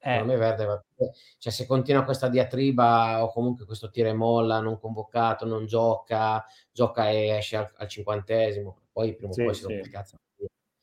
Eh. 0.00 0.22
Me 0.22 0.36
verde 0.36 0.64
va 0.64 0.82
via. 0.96 1.10
Cioè, 1.38 1.52
se 1.52 1.66
continua 1.66 2.04
questa 2.04 2.28
diatriba 2.28 3.22
o 3.24 3.32
comunque 3.32 3.66
questo 3.66 3.90
tira 3.90 4.08
e 4.08 4.14
molla, 4.14 4.60
non 4.60 4.78
convocato, 4.78 5.44
non 5.44 5.66
gioca, 5.66 6.44
gioca 6.72 7.10
e 7.10 7.28
esce 7.36 7.56
al, 7.56 7.70
al 7.76 7.88
cinquantesimo, 7.88 8.78
poi 8.92 9.14
prima 9.14 9.30
o 9.30 9.34
sì, 9.34 9.44
poi 9.44 9.54
si 9.54 9.62
rompe 9.62 9.80
il 9.80 9.90
cazzo. 9.90 10.16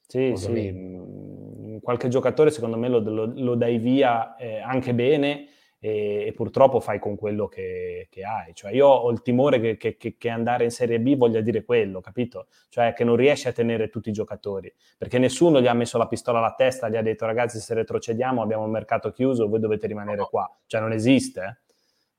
Sì, 0.08 0.34
sì, 0.36 0.72
mm, 0.72 1.78
qualche 1.80 2.10
giocatore 2.10 2.52
secondo 2.52 2.78
me 2.78 2.90
lo, 2.90 3.00
lo, 3.00 3.26
lo 3.26 3.56
dai 3.56 3.80
via 3.80 4.36
eh, 4.36 4.60
anche 4.60 4.94
bene 4.94 5.48
e, 5.86 6.26
e, 6.26 6.34
purtroppo 6.34 6.80
fai 6.80 6.98
con 6.98 7.16
quello 7.16 7.48
che, 7.48 8.08
che, 8.10 8.24
hai. 8.24 8.56
Cioè 8.56 8.72
io 8.72 8.88
ho 8.88 9.12
il 9.12 9.22
timore 9.22 9.60
che, 9.60 9.78
che, 9.78 10.18
che, 10.18 10.30
andare 10.30 10.64
in 10.64 10.72
Serie 10.72 11.00
B 11.00 11.16
voglia 11.16 11.42
dire 11.42 11.64
quello, 11.64 12.02
capito? 12.02 12.48
Cioè 12.70 12.94
che 12.94 13.04
non 13.04 13.16
riesci 13.16 13.48
a 13.48 13.52
tenere 13.52 13.90
tutti 13.90 14.10
i 14.10 14.12
giocatori, 14.12 14.74
perché 14.98 15.20
nessuno 15.20 15.62
gli 15.62 15.68
ha 15.68 15.74
messo 15.76 16.00
la 16.00 16.08
pistola 16.08 16.40
alla 16.40 16.56
testa, 16.56 16.90
gli 16.90 16.96
ha 16.96 17.04
detto 17.04 17.28
ragazzi 17.28 17.60
se 17.60 17.76
retrocediamo 17.76 18.42
abbiamo 18.42 18.66
il 18.66 18.72
mercato 18.72 19.12
chiuso, 19.12 19.48
voi 19.48 19.60
dovete 19.60 19.86
rimanere 19.86 20.26
qua. 20.28 20.52
Cioè 20.66 20.82
non 20.82 20.92
esiste. 20.92 21.42
Eh? 21.42 21.74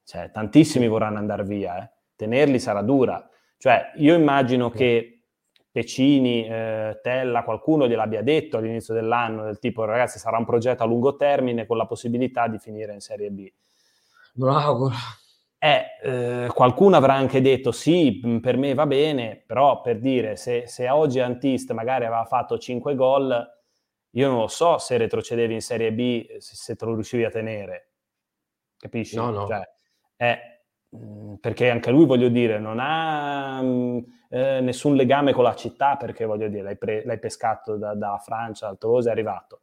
Cioè, 0.05 0.31
tantissimi 0.31 0.87
vorranno 0.87 1.19
andare 1.19 1.43
via, 1.43 1.83
eh? 1.83 1.91
tenerli 2.15 2.61
sarà 2.61 2.83
dura. 2.83 3.29
Cioè 3.59 3.95
io 3.97 4.15
immagino 4.15 4.71
che 4.71 5.16
Pecini, 5.77 6.47
eh, 6.47 7.01
Tella, 7.03 7.45
qualcuno 7.45 7.87
gliel'abbia 7.87 8.23
detto 8.23 8.57
all'inizio 8.57 8.95
dell'anno, 8.95 9.45
del 9.45 9.59
tipo 9.59 9.85
ragazzi 9.85 10.19
sarà 10.19 10.39
un 10.39 10.47
progetto 10.47 10.83
a 10.83 10.87
lungo 10.87 11.17
termine 11.17 11.67
con 11.67 11.77
la 11.77 11.85
possibilità 11.85 12.49
di 12.49 12.59
finire 12.59 12.95
in 12.95 13.01
Serie 13.01 13.29
B. 13.29 13.47
Lo 14.37 14.57
auguro. 14.57 14.95
Eh, 15.59 15.85
eh, 16.03 16.49
qualcuno 16.55 16.97
avrà 16.97 17.13
anche 17.13 17.43
detto 17.43 17.73
sì, 17.73 18.41
per 18.41 18.57
me 18.57 18.73
va 18.73 18.87
bene, 18.87 19.43
però 19.45 19.83
per 19.83 19.99
dire 19.99 20.37
se, 20.37 20.67
se 20.67 20.89
oggi 20.89 21.21
Antist 21.21 21.73
magari 21.73 22.07
aveva 22.07 22.25
fatto 22.25 22.57
5 22.57 22.95
gol, 22.95 23.47
io 24.13 24.29
non 24.31 24.39
lo 24.39 24.49
so 24.49 24.79
se 24.79 24.97
retrocedevi 24.97 25.53
in 25.53 25.61
Serie 25.61 25.93
B, 25.93 26.39
se, 26.39 26.55
se 26.55 26.75
te 26.75 26.87
lo 26.87 26.95
riuscivi 26.95 27.25
a 27.25 27.31
tenere. 27.31 27.91
Capisci? 28.79 29.17
No, 29.17 29.29
no. 29.29 29.47
Cioè, 29.47 29.61
mm, 30.25 30.56
perché 31.41 31.71
anche 31.71 31.91
lui, 31.91 32.07
voglio 32.07 32.29
dire, 32.29 32.59
non 32.59 32.79
ha 32.81 33.61
mm, 33.63 33.99
eh, 34.31 34.61
nessun 34.61 34.95
legame 34.97 35.33
con 35.33 35.45
la 35.45 35.55
città, 35.55 35.97
perché 35.97 36.25
voglio 36.25 36.49
dire, 36.49 36.63
l'hai, 36.63 36.77
pre- 36.77 37.05
l'hai 37.05 37.19
pescato 37.19 37.77
da, 37.77 37.95
da 37.95 38.19
Francia, 38.23 38.69
al 38.69 38.79
Tolosa, 38.79 39.11
è 39.11 39.13
arrivato. 39.13 39.61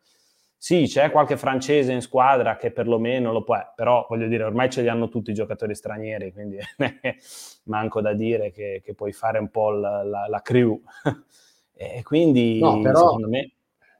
Sì, 0.64 0.86
c'è 0.88 1.12
qualche 1.12 1.36
francese 1.36 1.92
in 1.92 2.00
squadra 2.00 2.56
che 2.56 2.72
perlomeno 2.72 3.34
lo 3.34 3.44
può, 3.44 3.58
però 3.76 4.06
voglio 4.08 4.28
dire, 4.28 4.46
ormai 4.46 4.70
ce 4.70 4.82
li 4.82 4.88
hanno 4.88 5.10
tutti 5.10 5.32
i 5.32 5.34
giocatori 5.34 5.76
stranieri, 5.76 6.32
quindi 6.32 6.58
manco 7.66 8.00
da 8.00 8.14
dire 8.14 8.52
che, 8.52 8.82
che, 8.82 8.94
puoi 8.94 9.12
fare 9.12 9.40
un 9.40 9.50
po' 9.50 9.72
la, 9.72 10.04
la, 10.04 10.28
la 10.30 10.42
crew. 10.42 10.82
e 11.76 12.02
quindi, 12.04 12.60
no, 12.60 12.80
però, 12.80 13.00
secondo 13.00 13.28
me... 13.28 13.52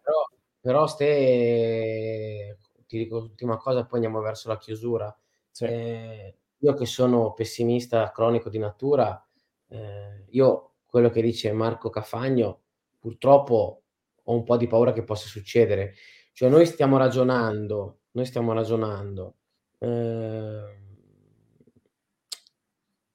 Però, 0.02 0.26
però 0.62 0.88
ste... 0.88 2.60
ti 2.88 2.98
dico 2.98 3.20
l'ultima 3.20 3.58
cosa, 3.58 3.84
poi 3.84 3.96
andiamo 3.96 4.22
verso 4.22 4.48
la 4.48 4.58
chiusura. 4.58 5.14
Sì. 5.52 5.66
Eh, 5.66 6.36
io 6.64 6.74
che 6.74 6.86
sono 6.86 7.34
pessimista 7.34 8.12
cronico 8.12 8.50
di 8.50 8.58
natura, 8.58 9.26
eh, 9.70 10.26
io 10.30 10.72
quello 10.86 11.10
che 11.10 11.22
dice 11.22 11.52
Marco 11.52 11.90
Cafagno, 11.90 12.62
purtroppo 13.00 13.82
ho 14.24 14.34
un 14.34 14.44
po' 14.44 14.58
di 14.58 14.68
paura 14.68 14.94
che 14.94 15.04
possa 15.04 15.28
succedere 15.28 15.96
cioè 16.34 16.50
noi 16.50 16.66
stiamo 16.66 16.98
ragionando, 16.98 18.00
noi 18.12 18.26
stiamo 18.26 18.54
ragionando 18.54 19.38
eh, 19.78 20.80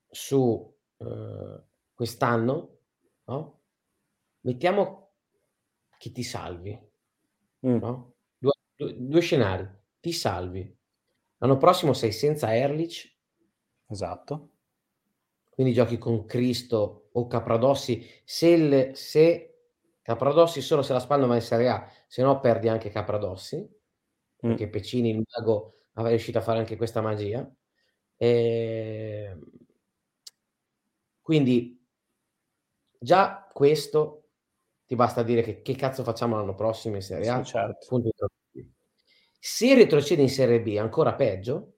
su 0.09 0.77
eh, 0.99 1.63
quest'anno, 1.93 2.79
no? 3.25 3.61
Mettiamo 4.43 5.11
che 5.99 6.13
ti 6.13 6.23
salvi, 6.23 6.79
mm. 7.67 7.77
no? 7.77 8.15
due, 8.39 8.53
due, 8.77 8.95
due, 8.97 9.21
scenari, 9.21 9.69
ti 9.99 10.13
salvi. 10.13 10.77
L'anno 11.39 11.57
prossimo 11.57 11.95
sei 11.95 12.13
senza 12.13 12.55
Erlich. 12.55 13.17
Esatto. 13.89 14.51
Quindi 15.51 15.73
giochi 15.73 15.99
con 15.99 16.25
Cristo 16.25 17.09
o 17.13 17.27
Capradossi. 17.27 18.07
Se, 18.25 18.49
il, 18.49 18.97
se 18.97 19.49
Capradossi 20.03 20.61
solo 20.61 20.83
se 20.83 20.93
la 20.93 21.01
spalla 21.01 21.27
va 21.27 21.35
in 21.35 21.41
Serie 21.41 21.69
A, 21.69 21.91
se 22.07 22.23
no 22.23 22.41
perdi 22.41 22.69
anche 22.69 22.91
Capradossi, 22.91 23.57
mm. 23.59 23.69
perché 24.39 24.69
Pecini, 24.69 25.11
il 25.11 25.23
mago, 25.37 25.87
aveva 25.95 26.11
riuscito 26.11 26.39
a 26.39 26.43
fare 26.43 26.61
anche 26.61 26.77
questa 26.77 27.01
magia. 27.01 27.51
E... 28.17 29.29
Ehm, 29.31 29.51
quindi 31.21 31.85
già 32.99 33.47
questo 33.53 34.29
ti 34.87 34.95
basta 34.95 35.23
dire 35.23 35.43
che, 35.43 35.61
che 35.61 35.75
cazzo 35.75 36.03
facciamo 36.03 36.37
l'anno 36.37 36.55
prossimo 36.55 36.95
in 36.95 37.03
Serie 37.03 37.29
A. 37.29 37.45
Sì, 37.45 37.51
certo. 37.51 38.01
Se 39.39 39.75
retrocede 39.75 40.23
in 40.23 40.31
Serie 40.31 40.63
B 40.63 40.77
ancora 40.79 41.15
peggio, 41.15 41.78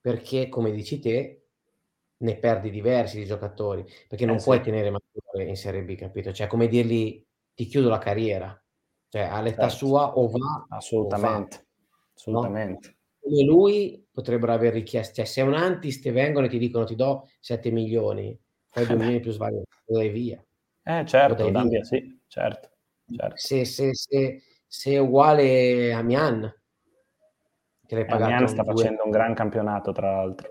perché 0.00 0.48
come 0.48 0.70
dici 0.70 0.98
te, 0.98 1.48
ne 2.18 2.36
perdi 2.36 2.70
diversi 2.70 3.18
di 3.18 3.26
giocatori, 3.26 3.84
perché 4.08 4.26
non 4.26 4.36
eh, 4.36 4.42
puoi 4.42 4.58
sì. 4.58 4.64
tenere 4.64 4.90
Maggiore 4.90 5.48
in 5.48 5.56
Serie 5.56 5.82
B, 5.82 5.94
capito? 5.96 6.32
Cioè, 6.32 6.46
come 6.46 6.68
dirgli 6.68 7.24
ti 7.54 7.66
chiudo 7.66 7.88
la 7.88 7.98
carriera. 7.98 8.60
Cioè, 9.08 9.22
all'età 9.22 9.68
certo. 9.68 9.86
sua 9.86 10.16
o 10.16 10.28
va 10.28 10.66
assolutamente. 10.70 11.56
O 11.56 11.58
fa, 11.58 11.64
assolutamente. 12.14 12.88
No? 12.88 12.94
Come 13.22 13.44
lui 13.44 14.06
potrebbero 14.10 14.52
aver 14.52 14.72
richiesto, 14.72 15.14
cioè 15.14 15.24
se 15.24 15.42
un 15.42 15.54
antis 15.54 16.00
vengono 16.10 16.46
e 16.46 16.48
ti 16.48 16.58
dicono 16.58 16.84
ti 16.84 16.94
do 16.94 17.28
7 17.40 17.70
milioni, 17.70 18.38
fai 18.70 18.86
2 18.86 18.96
milioni 18.96 19.20
più 19.20 19.32
sbaglio, 19.32 19.64
lo 19.86 19.96
dai 19.96 20.08
via. 20.08 20.42
Eh 20.82 21.04
certo, 21.06 21.44
lo 21.44 21.50
dai 21.50 21.68
via. 21.68 21.84
sì, 21.84 22.20
certo. 22.26 22.70
certo. 23.14 23.36
Se, 23.36 23.64
se, 23.64 23.94
se, 23.94 24.42
se, 24.66 24.90
è 24.92 24.98
uguale 24.98 25.92
a 25.92 26.02
Mian, 26.02 26.50
che 27.90 27.96
l'hai 27.96 28.06
pagato. 28.06 28.30
Mian 28.30 28.46
sta 28.46 28.62
facendo 28.62 29.02
un 29.04 29.10
gran 29.10 29.34
campionato, 29.34 29.90
tra 29.90 30.12
l'altro. 30.12 30.48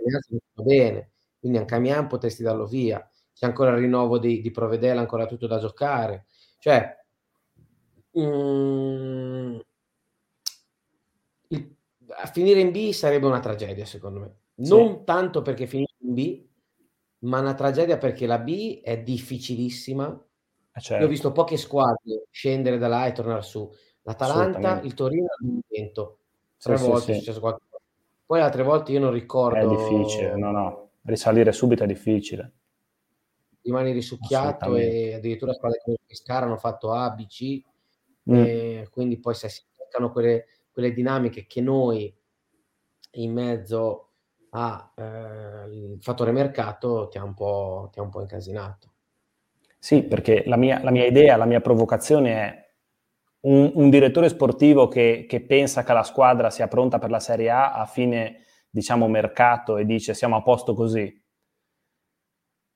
Va 0.56 0.64
bene, 0.64 1.12
quindi 1.40 1.58
anche 1.58 1.74
a 1.74 1.80
Mian 1.80 2.08
potresti 2.08 2.44
darlo 2.44 2.66
via. 2.66 3.10
C'è 3.34 3.46
ancora 3.46 3.72
il 3.72 3.78
rinnovo 3.78 4.20
di, 4.20 4.42
di 4.42 4.52
Provedela, 4.52 5.00
ancora 5.00 5.26
tutto 5.26 5.48
da 5.48 5.58
giocare. 5.58 6.26
Cioè, 6.58 6.98
Mhmm, 8.12 9.62
il, 11.48 11.76
a 12.10 12.26
finire 12.26 12.60
in 12.60 12.72
B 12.72 12.90
sarebbe 12.92 13.28
una 13.28 13.40
tragedia 13.40 13.86
secondo 13.86 14.20
me. 14.20 14.36
Sì. 14.58 14.70
Non 14.70 15.06
tanto 15.06 15.42
perché 15.42 15.66
finisce 15.66 15.96
in 16.00 16.14
B, 16.14 16.46
ma 17.20 17.40
una 17.40 17.54
tragedia 17.54 17.98
perché 17.98 18.26
la 18.26 18.40
B 18.40 18.82
è 18.82 19.02
difficilissima. 19.02 20.08
Eh 20.08 20.82
certo. 20.82 20.82
Io 20.82 20.82
ho 20.82 20.82
certo. 20.82 21.08
visto 21.08 21.32
poche 21.32 21.56
squadre 21.56 22.26
scendere 22.32 22.78
da 22.78 22.90
là 22.90 23.06
e 23.06 23.14
tornare 23.14 23.44
su. 23.44 23.72
L'Atalanta, 24.02 24.82
il 24.82 24.94
Torino 24.94 25.28
il 25.42 25.62
Vento. 25.70 26.19
Tre 26.62 26.78
sì, 26.78 26.86
volte 26.86 27.02
sì, 27.02 27.12
è 27.12 27.16
successo 27.16 27.40
qualcosa. 27.40 27.78
Poi 28.26 28.42
altre 28.42 28.64
volte 28.64 28.92
io 28.92 29.00
non 29.00 29.12
ricordo. 29.12 29.58
È 29.58 29.68
difficile, 29.68 30.36
no, 30.36 30.52
no. 30.52 30.90
Risalire 31.04 31.52
subito 31.52 31.84
è 31.84 31.88
difficile. 31.88 32.54
Rimani 33.62 33.92
risucchiato 33.92 34.76
e 34.76 35.16
addirittura 35.16 35.54
squadre 35.54 35.82
come 35.84 35.98
Pescara 36.06 36.46
hanno 36.46 36.58
fatto 36.58 36.92
A, 36.92 37.10
B, 37.12 37.26
C 37.28 37.64
Mm. 38.32 38.84
quindi 38.92 39.20
poi 39.20 39.34
se 39.34 39.50
si 39.50 39.64
toccano 39.76 40.12
quelle, 40.12 40.46
quelle, 40.72 40.94
dinamiche 40.94 41.48
che 41.48 41.62
noi 41.62 42.14
in 43.14 43.34
mezzo 43.34 44.12
al 44.52 44.92
eh, 44.96 45.98
fattore 46.00 46.32
mercato 46.32 47.08
ti 47.08 47.18
ha 47.18 47.24
un 47.24 47.34
po', 47.34 47.90
ti 47.92 48.00
ha 48.00 48.04
un 48.04 48.10
po 48.10 48.22
incasinato. 48.22 48.94
Sì, 49.80 50.04
perché 50.04 50.44
la 50.46 50.58
mia, 50.58 50.84
la 50.84 50.92
mia, 50.92 51.06
idea, 51.06 51.38
la 51.38 51.46
mia 51.46 51.62
provocazione 51.62 52.32
è 52.34 52.69
un, 53.42 53.72
un 53.74 53.90
direttore 53.90 54.30
sportivo 54.30 54.88
che, 54.88 55.26
che, 55.28 55.42
pensa 55.42 55.84
che 55.84 55.94
la 55.94 56.04
squadra 56.04 56.50
sia 56.50 56.68
pronta 56.68 57.00
per 57.00 57.10
la 57.10 57.20
Serie 57.20 57.50
A 57.50 57.74
a 57.74 57.86
fine, 57.86 58.44
diciamo, 58.70 59.08
mercato 59.08 59.78
e 59.78 59.86
dice 59.86 60.14
siamo 60.14 60.36
a 60.36 60.42
posto 60.42 60.74
così 60.74 61.20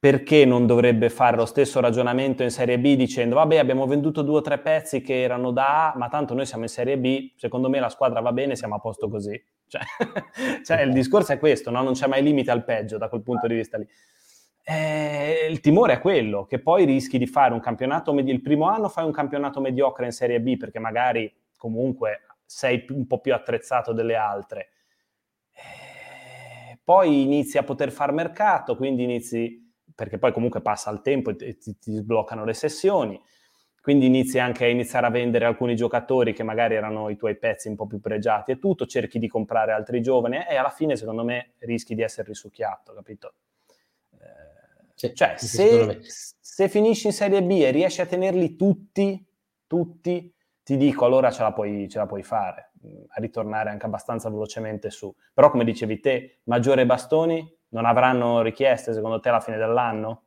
perché 0.04 0.44
non 0.44 0.66
dovrebbe 0.68 1.10
fare 1.10 1.38
lo 1.38 1.46
stesso 1.46 1.80
ragionamento 1.80 2.44
in 2.44 2.52
Serie 2.52 2.78
B 2.78 2.98
dicendo 2.98 3.36
vabbè 3.36 3.56
abbiamo 3.56 3.88
venduto 3.88 4.22
due 4.22 4.40
o 4.40 4.42
tre 4.42 4.60
pezzi 4.60 5.00
che 5.00 5.22
erano 5.22 5.52
da 5.52 5.94
A, 5.94 5.98
ma 5.98 6.10
tanto 6.10 6.34
noi 6.34 6.46
siamo 6.46 6.64
in 6.64 6.70
Serie 6.70 6.98
B, 6.98 7.32
secondo 7.38 7.70
me 7.70 7.80
la 7.80 7.88
squadra 7.88 8.20
va 8.20 8.34
bene, 8.34 8.58
siamo 8.58 8.76
a 8.76 8.80
posto 8.80 9.08
così. 9.08 9.42
Cioè, 9.74 9.82
cioè 10.62 10.82
il 10.82 10.92
discorso 10.92 11.32
è 11.32 11.40
questo, 11.40 11.72
no? 11.72 11.82
non 11.82 11.94
c'è 11.94 12.06
mai 12.08 12.22
limite 12.22 12.52
al 12.52 12.66
peggio 12.66 12.98
da 12.98 13.08
quel 13.08 13.24
punto 13.24 13.48
di 13.48 13.56
vista 13.56 13.78
lì. 13.78 13.88
Eh, 14.66 15.48
il 15.50 15.60
timore 15.60 15.94
è 15.94 16.00
quello, 16.00 16.46
che 16.46 16.60
poi 16.60 16.86
rischi 16.86 17.18
di 17.18 17.28
fare 17.28 17.54
un 17.54 17.60
campionato, 17.60 18.14
med- 18.14 18.30
il 18.30 18.42
primo 18.42 18.66
anno 18.68 18.88
fai 18.88 19.06
un 19.06 19.12
campionato 19.12 19.60
mediocre 19.60 20.06
in 20.06 20.12
Serie 20.12 20.40
B 20.40 20.56
perché 20.58 20.80
magari 20.80 21.32
comunque 21.58 22.22
sei 22.46 22.86
un 22.90 23.06
po' 23.06 23.20
più 23.20 23.34
attrezzato 23.34 23.92
delle 23.92 24.16
altre. 24.16 24.70
Eh, 25.52 26.80
poi 26.84 27.24
inizi 27.24 27.58
a 27.58 27.64
poter 27.64 27.92
far 27.92 28.12
mercato, 28.14 28.76
quindi 28.76 29.04
inizi 29.04 29.62
perché 29.96 30.18
poi 30.18 30.32
comunque 30.32 30.62
passa 30.62 30.90
il 30.92 31.02
tempo 31.02 31.30
e 31.38 31.58
ti, 31.58 31.78
ti 31.78 31.92
sbloccano 31.94 32.46
le 32.46 32.54
sessioni, 32.54 33.20
quindi 33.82 34.06
inizi 34.06 34.40
anche 34.40 34.64
a 34.66 34.70
iniziare 34.70 35.06
a 35.08 35.10
vendere 35.10 35.46
alcuni 35.46 35.76
giocatori 35.76 36.34
che 36.34 36.44
magari 36.44 36.76
erano 36.76 37.10
i 37.10 37.18
tuoi 37.18 37.38
pezzi 37.38 37.68
un 37.68 37.76
po' 37.76 37.86
più 37.86 38.00
pregiati 38.00 38.52
e 38.52 38.60
tutto, 38.60 38.86
cerchi 38.86 39.20
di 39.20 39.28
comprare 39.28 39.74
altri 39.74 40.02
giovani 40.02 40.38
e 40.48 40.56
alla 40.56 40.70
fine 40.70 40.96
secondo 40.96 41.24
me 41.26 41.54
rischi 41.60 41.96
di 41.96 42.02
essere 42.02 42.30
risucchiato, 42.30 42.94
capito? 42.94 43.34
Eh, 45.08 45.14
cioè, 45.14 45.36
se, 45.38 46.00
se, 46.02 46.70
finisci 46.70 47.08
in 47.08 47.14
Serie 47.14 47.44
B 47.44 47.52
e 47.52 47.72
riesci 47.72 48.02
a 48.02 48.06
tenerli 48.06 48.56
tutti, 48.56 49.26
tutti, 49.68 50.34
ti 50.64 50.78
dico 50.78 51.06
allora 51.06 51.32
ce 51.32 51.42
la 51.42 51.52
puoi, 51.52 51.90
ce 51.90 51.98
la 51.98 52.06
puoi 52.06 52.24
fare, 52.24 52.72
a 53.10 53.20
ritornare 53.20 53.70
anche 53.70 53.86
abbastanza 53.86 54.30
velocemente 54.30 54.90
su. 54.90 55.14
Però 55.34 55.50
come 55.52 55.64
dicevi 55.64 56.00
te, 56.00 56.40
maggiore 56.44 56.86
bastoni, 56.86 57.58
non 57.70 57.86
avranno 57.86 58.42
richieste 58.42 58.94
secondo 58.94 59.20
te 59.20 59.30
alla 59.30 59.42
fine 59.42 59.58
dell'anno? 59.58 60.24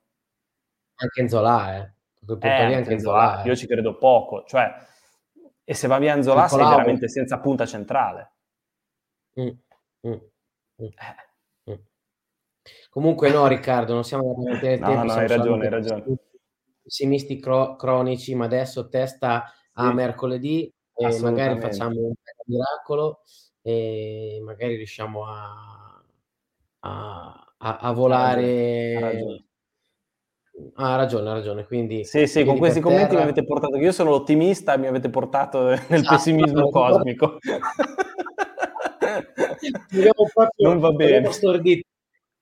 Anche 0.96 1.20
in 1.20 1.28
Zola, 1.28 1.76
eh. 1.76 1.92
Eh, 2.40 2.74
anche 2.74 2.92
in 2.92 3.00
Zola, 3.00 3.42
eh. 3.42 3.46
io 3.46 3.54
ci 3.54 3.66
credo 3.66 3.96
poco, 3.96 4.44
cioè, 4.44 4.74
e 5.62 5.74
se 5.74 5.86
va 5.86 5.98
via 5.98 6.14
in 6.14 6.22
Zola 6.22 6.48
sei 6.48 6.58
veramente 6.58 7.08
senza 7.08 7.38
punta 7.38 7.66
centrale. 7.66 8.32
Mm, 9.40 9.48
mm, 10.06 10.12
mm. 10.12 10.84
Eh. 10.84 11.25
Comunque 12.90 13.30
no, 13.30 13.46
Riccardo, 13.48 13.94
non 13.94 14.04
siamo 14.04 14.34
veramente 14.34 14.68
nel 14.68 14.78
no, 14.80 14.86
tempo. 14.86 15.04
No, 15.04 15.12
hai 15.12 15.28
ragione, 15.28 15.64
hai 15.64 15.70
ragione. 15.70 16.04
Pessimisti 16.82 17.40
cro- 17.40 17.76
cronici, 17.76 18.34
ma 18.34 18.44
adesso 18.44 18.88
testa 18.88 19.44
a 19.72 19.92
mercoledì 19.92 20.72
e 20.94 21.18
magari 21.20 21.60
facciamo 21.60 22.00
un 22.00 22.14
miracolo 22.46 23.20
e 23.60 24.40
magari 24.42 24.76
riusciamo 24.76 25.26
a 25.26 25.86
a, 26.86 27.46
a, 27.58 27.76
a 27.78 27.92
volare. 27.92 28.94
Ha 28.96 29.00
ragione. 29.00 29.44
Ah, 30.74 30.94
ha 30.94 30.96
ragione, 30.96 31.28
ha 31.30 31.32
ragione. 31.34 31.66
Quindi, 31.66 32.04
sì, 32.04 32.26
sì, 32.26 32.44
con 32.44 32.56
questi 32.58 32.80
commenti 32.80 33.08
terra... 33.08 33.18
mi 33.18 33.24
avete 33.24 33.44
portato. 33.44 33.76
Io 33.76 33.92
sono 33.92 34.10
l'ottimista 34.10 34.74
e 34.74 34.78
mi 34.78 34.86
avete 34.86 35.10
portato 35.10 35.64
nel 35.64 35.80
esatto, 35.88 36.08
pessimismo 36.14 36.68
cosmico. 36.70 37.38
non 40.56 40.78
va 40.78 40.90
bene. 40.92 41.32
Stordito. 41.32 41.85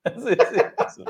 sì, 0.19 0.37
sì, 0.95 1.05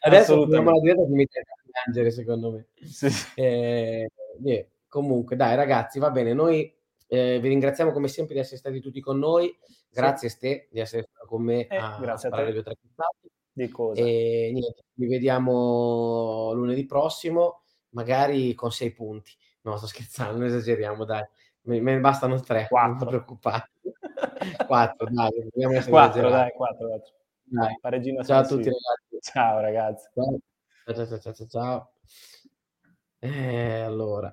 Adesso 0.00 0.42
abbiamo 0.42 0.70
la 0.70 0.80
dieta 0.80 1.02
che 1.04 1.12
mi 1.12 1.26
tenta 1.26 1.52
a 1.52 1.62
piangere, 1.82 2.10
secondo 2.10 2.50
me. 2.52 2.66
Sì. 2.84 3.08
Eh, 3.34 4.08
yeah. 4.42 4.64
Comunque, 4.88 5.36
dai, 5.36 5.56
ragazzi, 5.56 5.98
va 5.98 6.10
bene. 6.10 6.32
Noi 6.32 6.72
Eh, 7.08 7.38
vi 7.40 7.48
ringraziamo 7.48 7.92
come 7.92 8.08
sempre 8.08 8.34
di 8.34 8.40
essere 8.40 8.56
stati 8.56 8.80
tutti 8.80 9.00
con 9.00 9.18
noi. 9.18 9.56
Grazie 9.90 10.28
sì. 10.28 10.36
Ste 10.36 10.68
di 10.72 10.80
essere 10.80 11.02
stato 11.08 11.26
con 11.26 11.42
me 11.42 11.66
eh, 11.68 11.76
a, 11.76 11.98
grazie 12.00 12.28
a 12.28 12.30
parlare 12.32 12.52
due 12.52 12.62
tre. 12.64 12.76
Di 13.52 13.68
cosa? 13.68 14.00
E 14.02 14.50
niente, 14.52 14.82
ci 14.94 15.06
vediamo 15.06 16.52
lunedì 16.52 16.84
prossimo, 16.84 17.62
magari 17.90 18.54
con 18.54 18.72
sei 18.72 18.90
punti. 18.92 19.32
No, 19.62 19.76
sto 19.76 19.86
scherzando, 19.86 20.38
non 20.38 20.46
esageriamo, 20.46 21.04
dai. 21.04 21.24
Me, 21.62 21.80
me 21.80 21.94
ne 21.94 22.00
bastano 22.00 22.40
tre, 22.40 22.66
quattro. 22.68 22.94
non 22.98 23.06
preoccupate. 23.06 23.70
quattro, 24.66 25.08
dai, 25.10 25.30
quattro, 25.88 26.28
dai, 26.28 26.52
quattro, 26.52 26.88
quattro. 26.88 27.12
Dai. 27.48 27.78
Ciao 28.24 28.40
a 28.40 28.46
tutti 28.46 28.68
ragazzi. 28.68 29.18
Ciao 29.20 29.60
ragazzi. 29.60 30.08
Ciao, 30.14 31.06
ciao, 31.06 31.18
ciao, 31.18 31.32
ciao. 31.32 31.46
ciao. 31.46 31.92
Eh, 33.20 33.80
allora... 33.80 34.32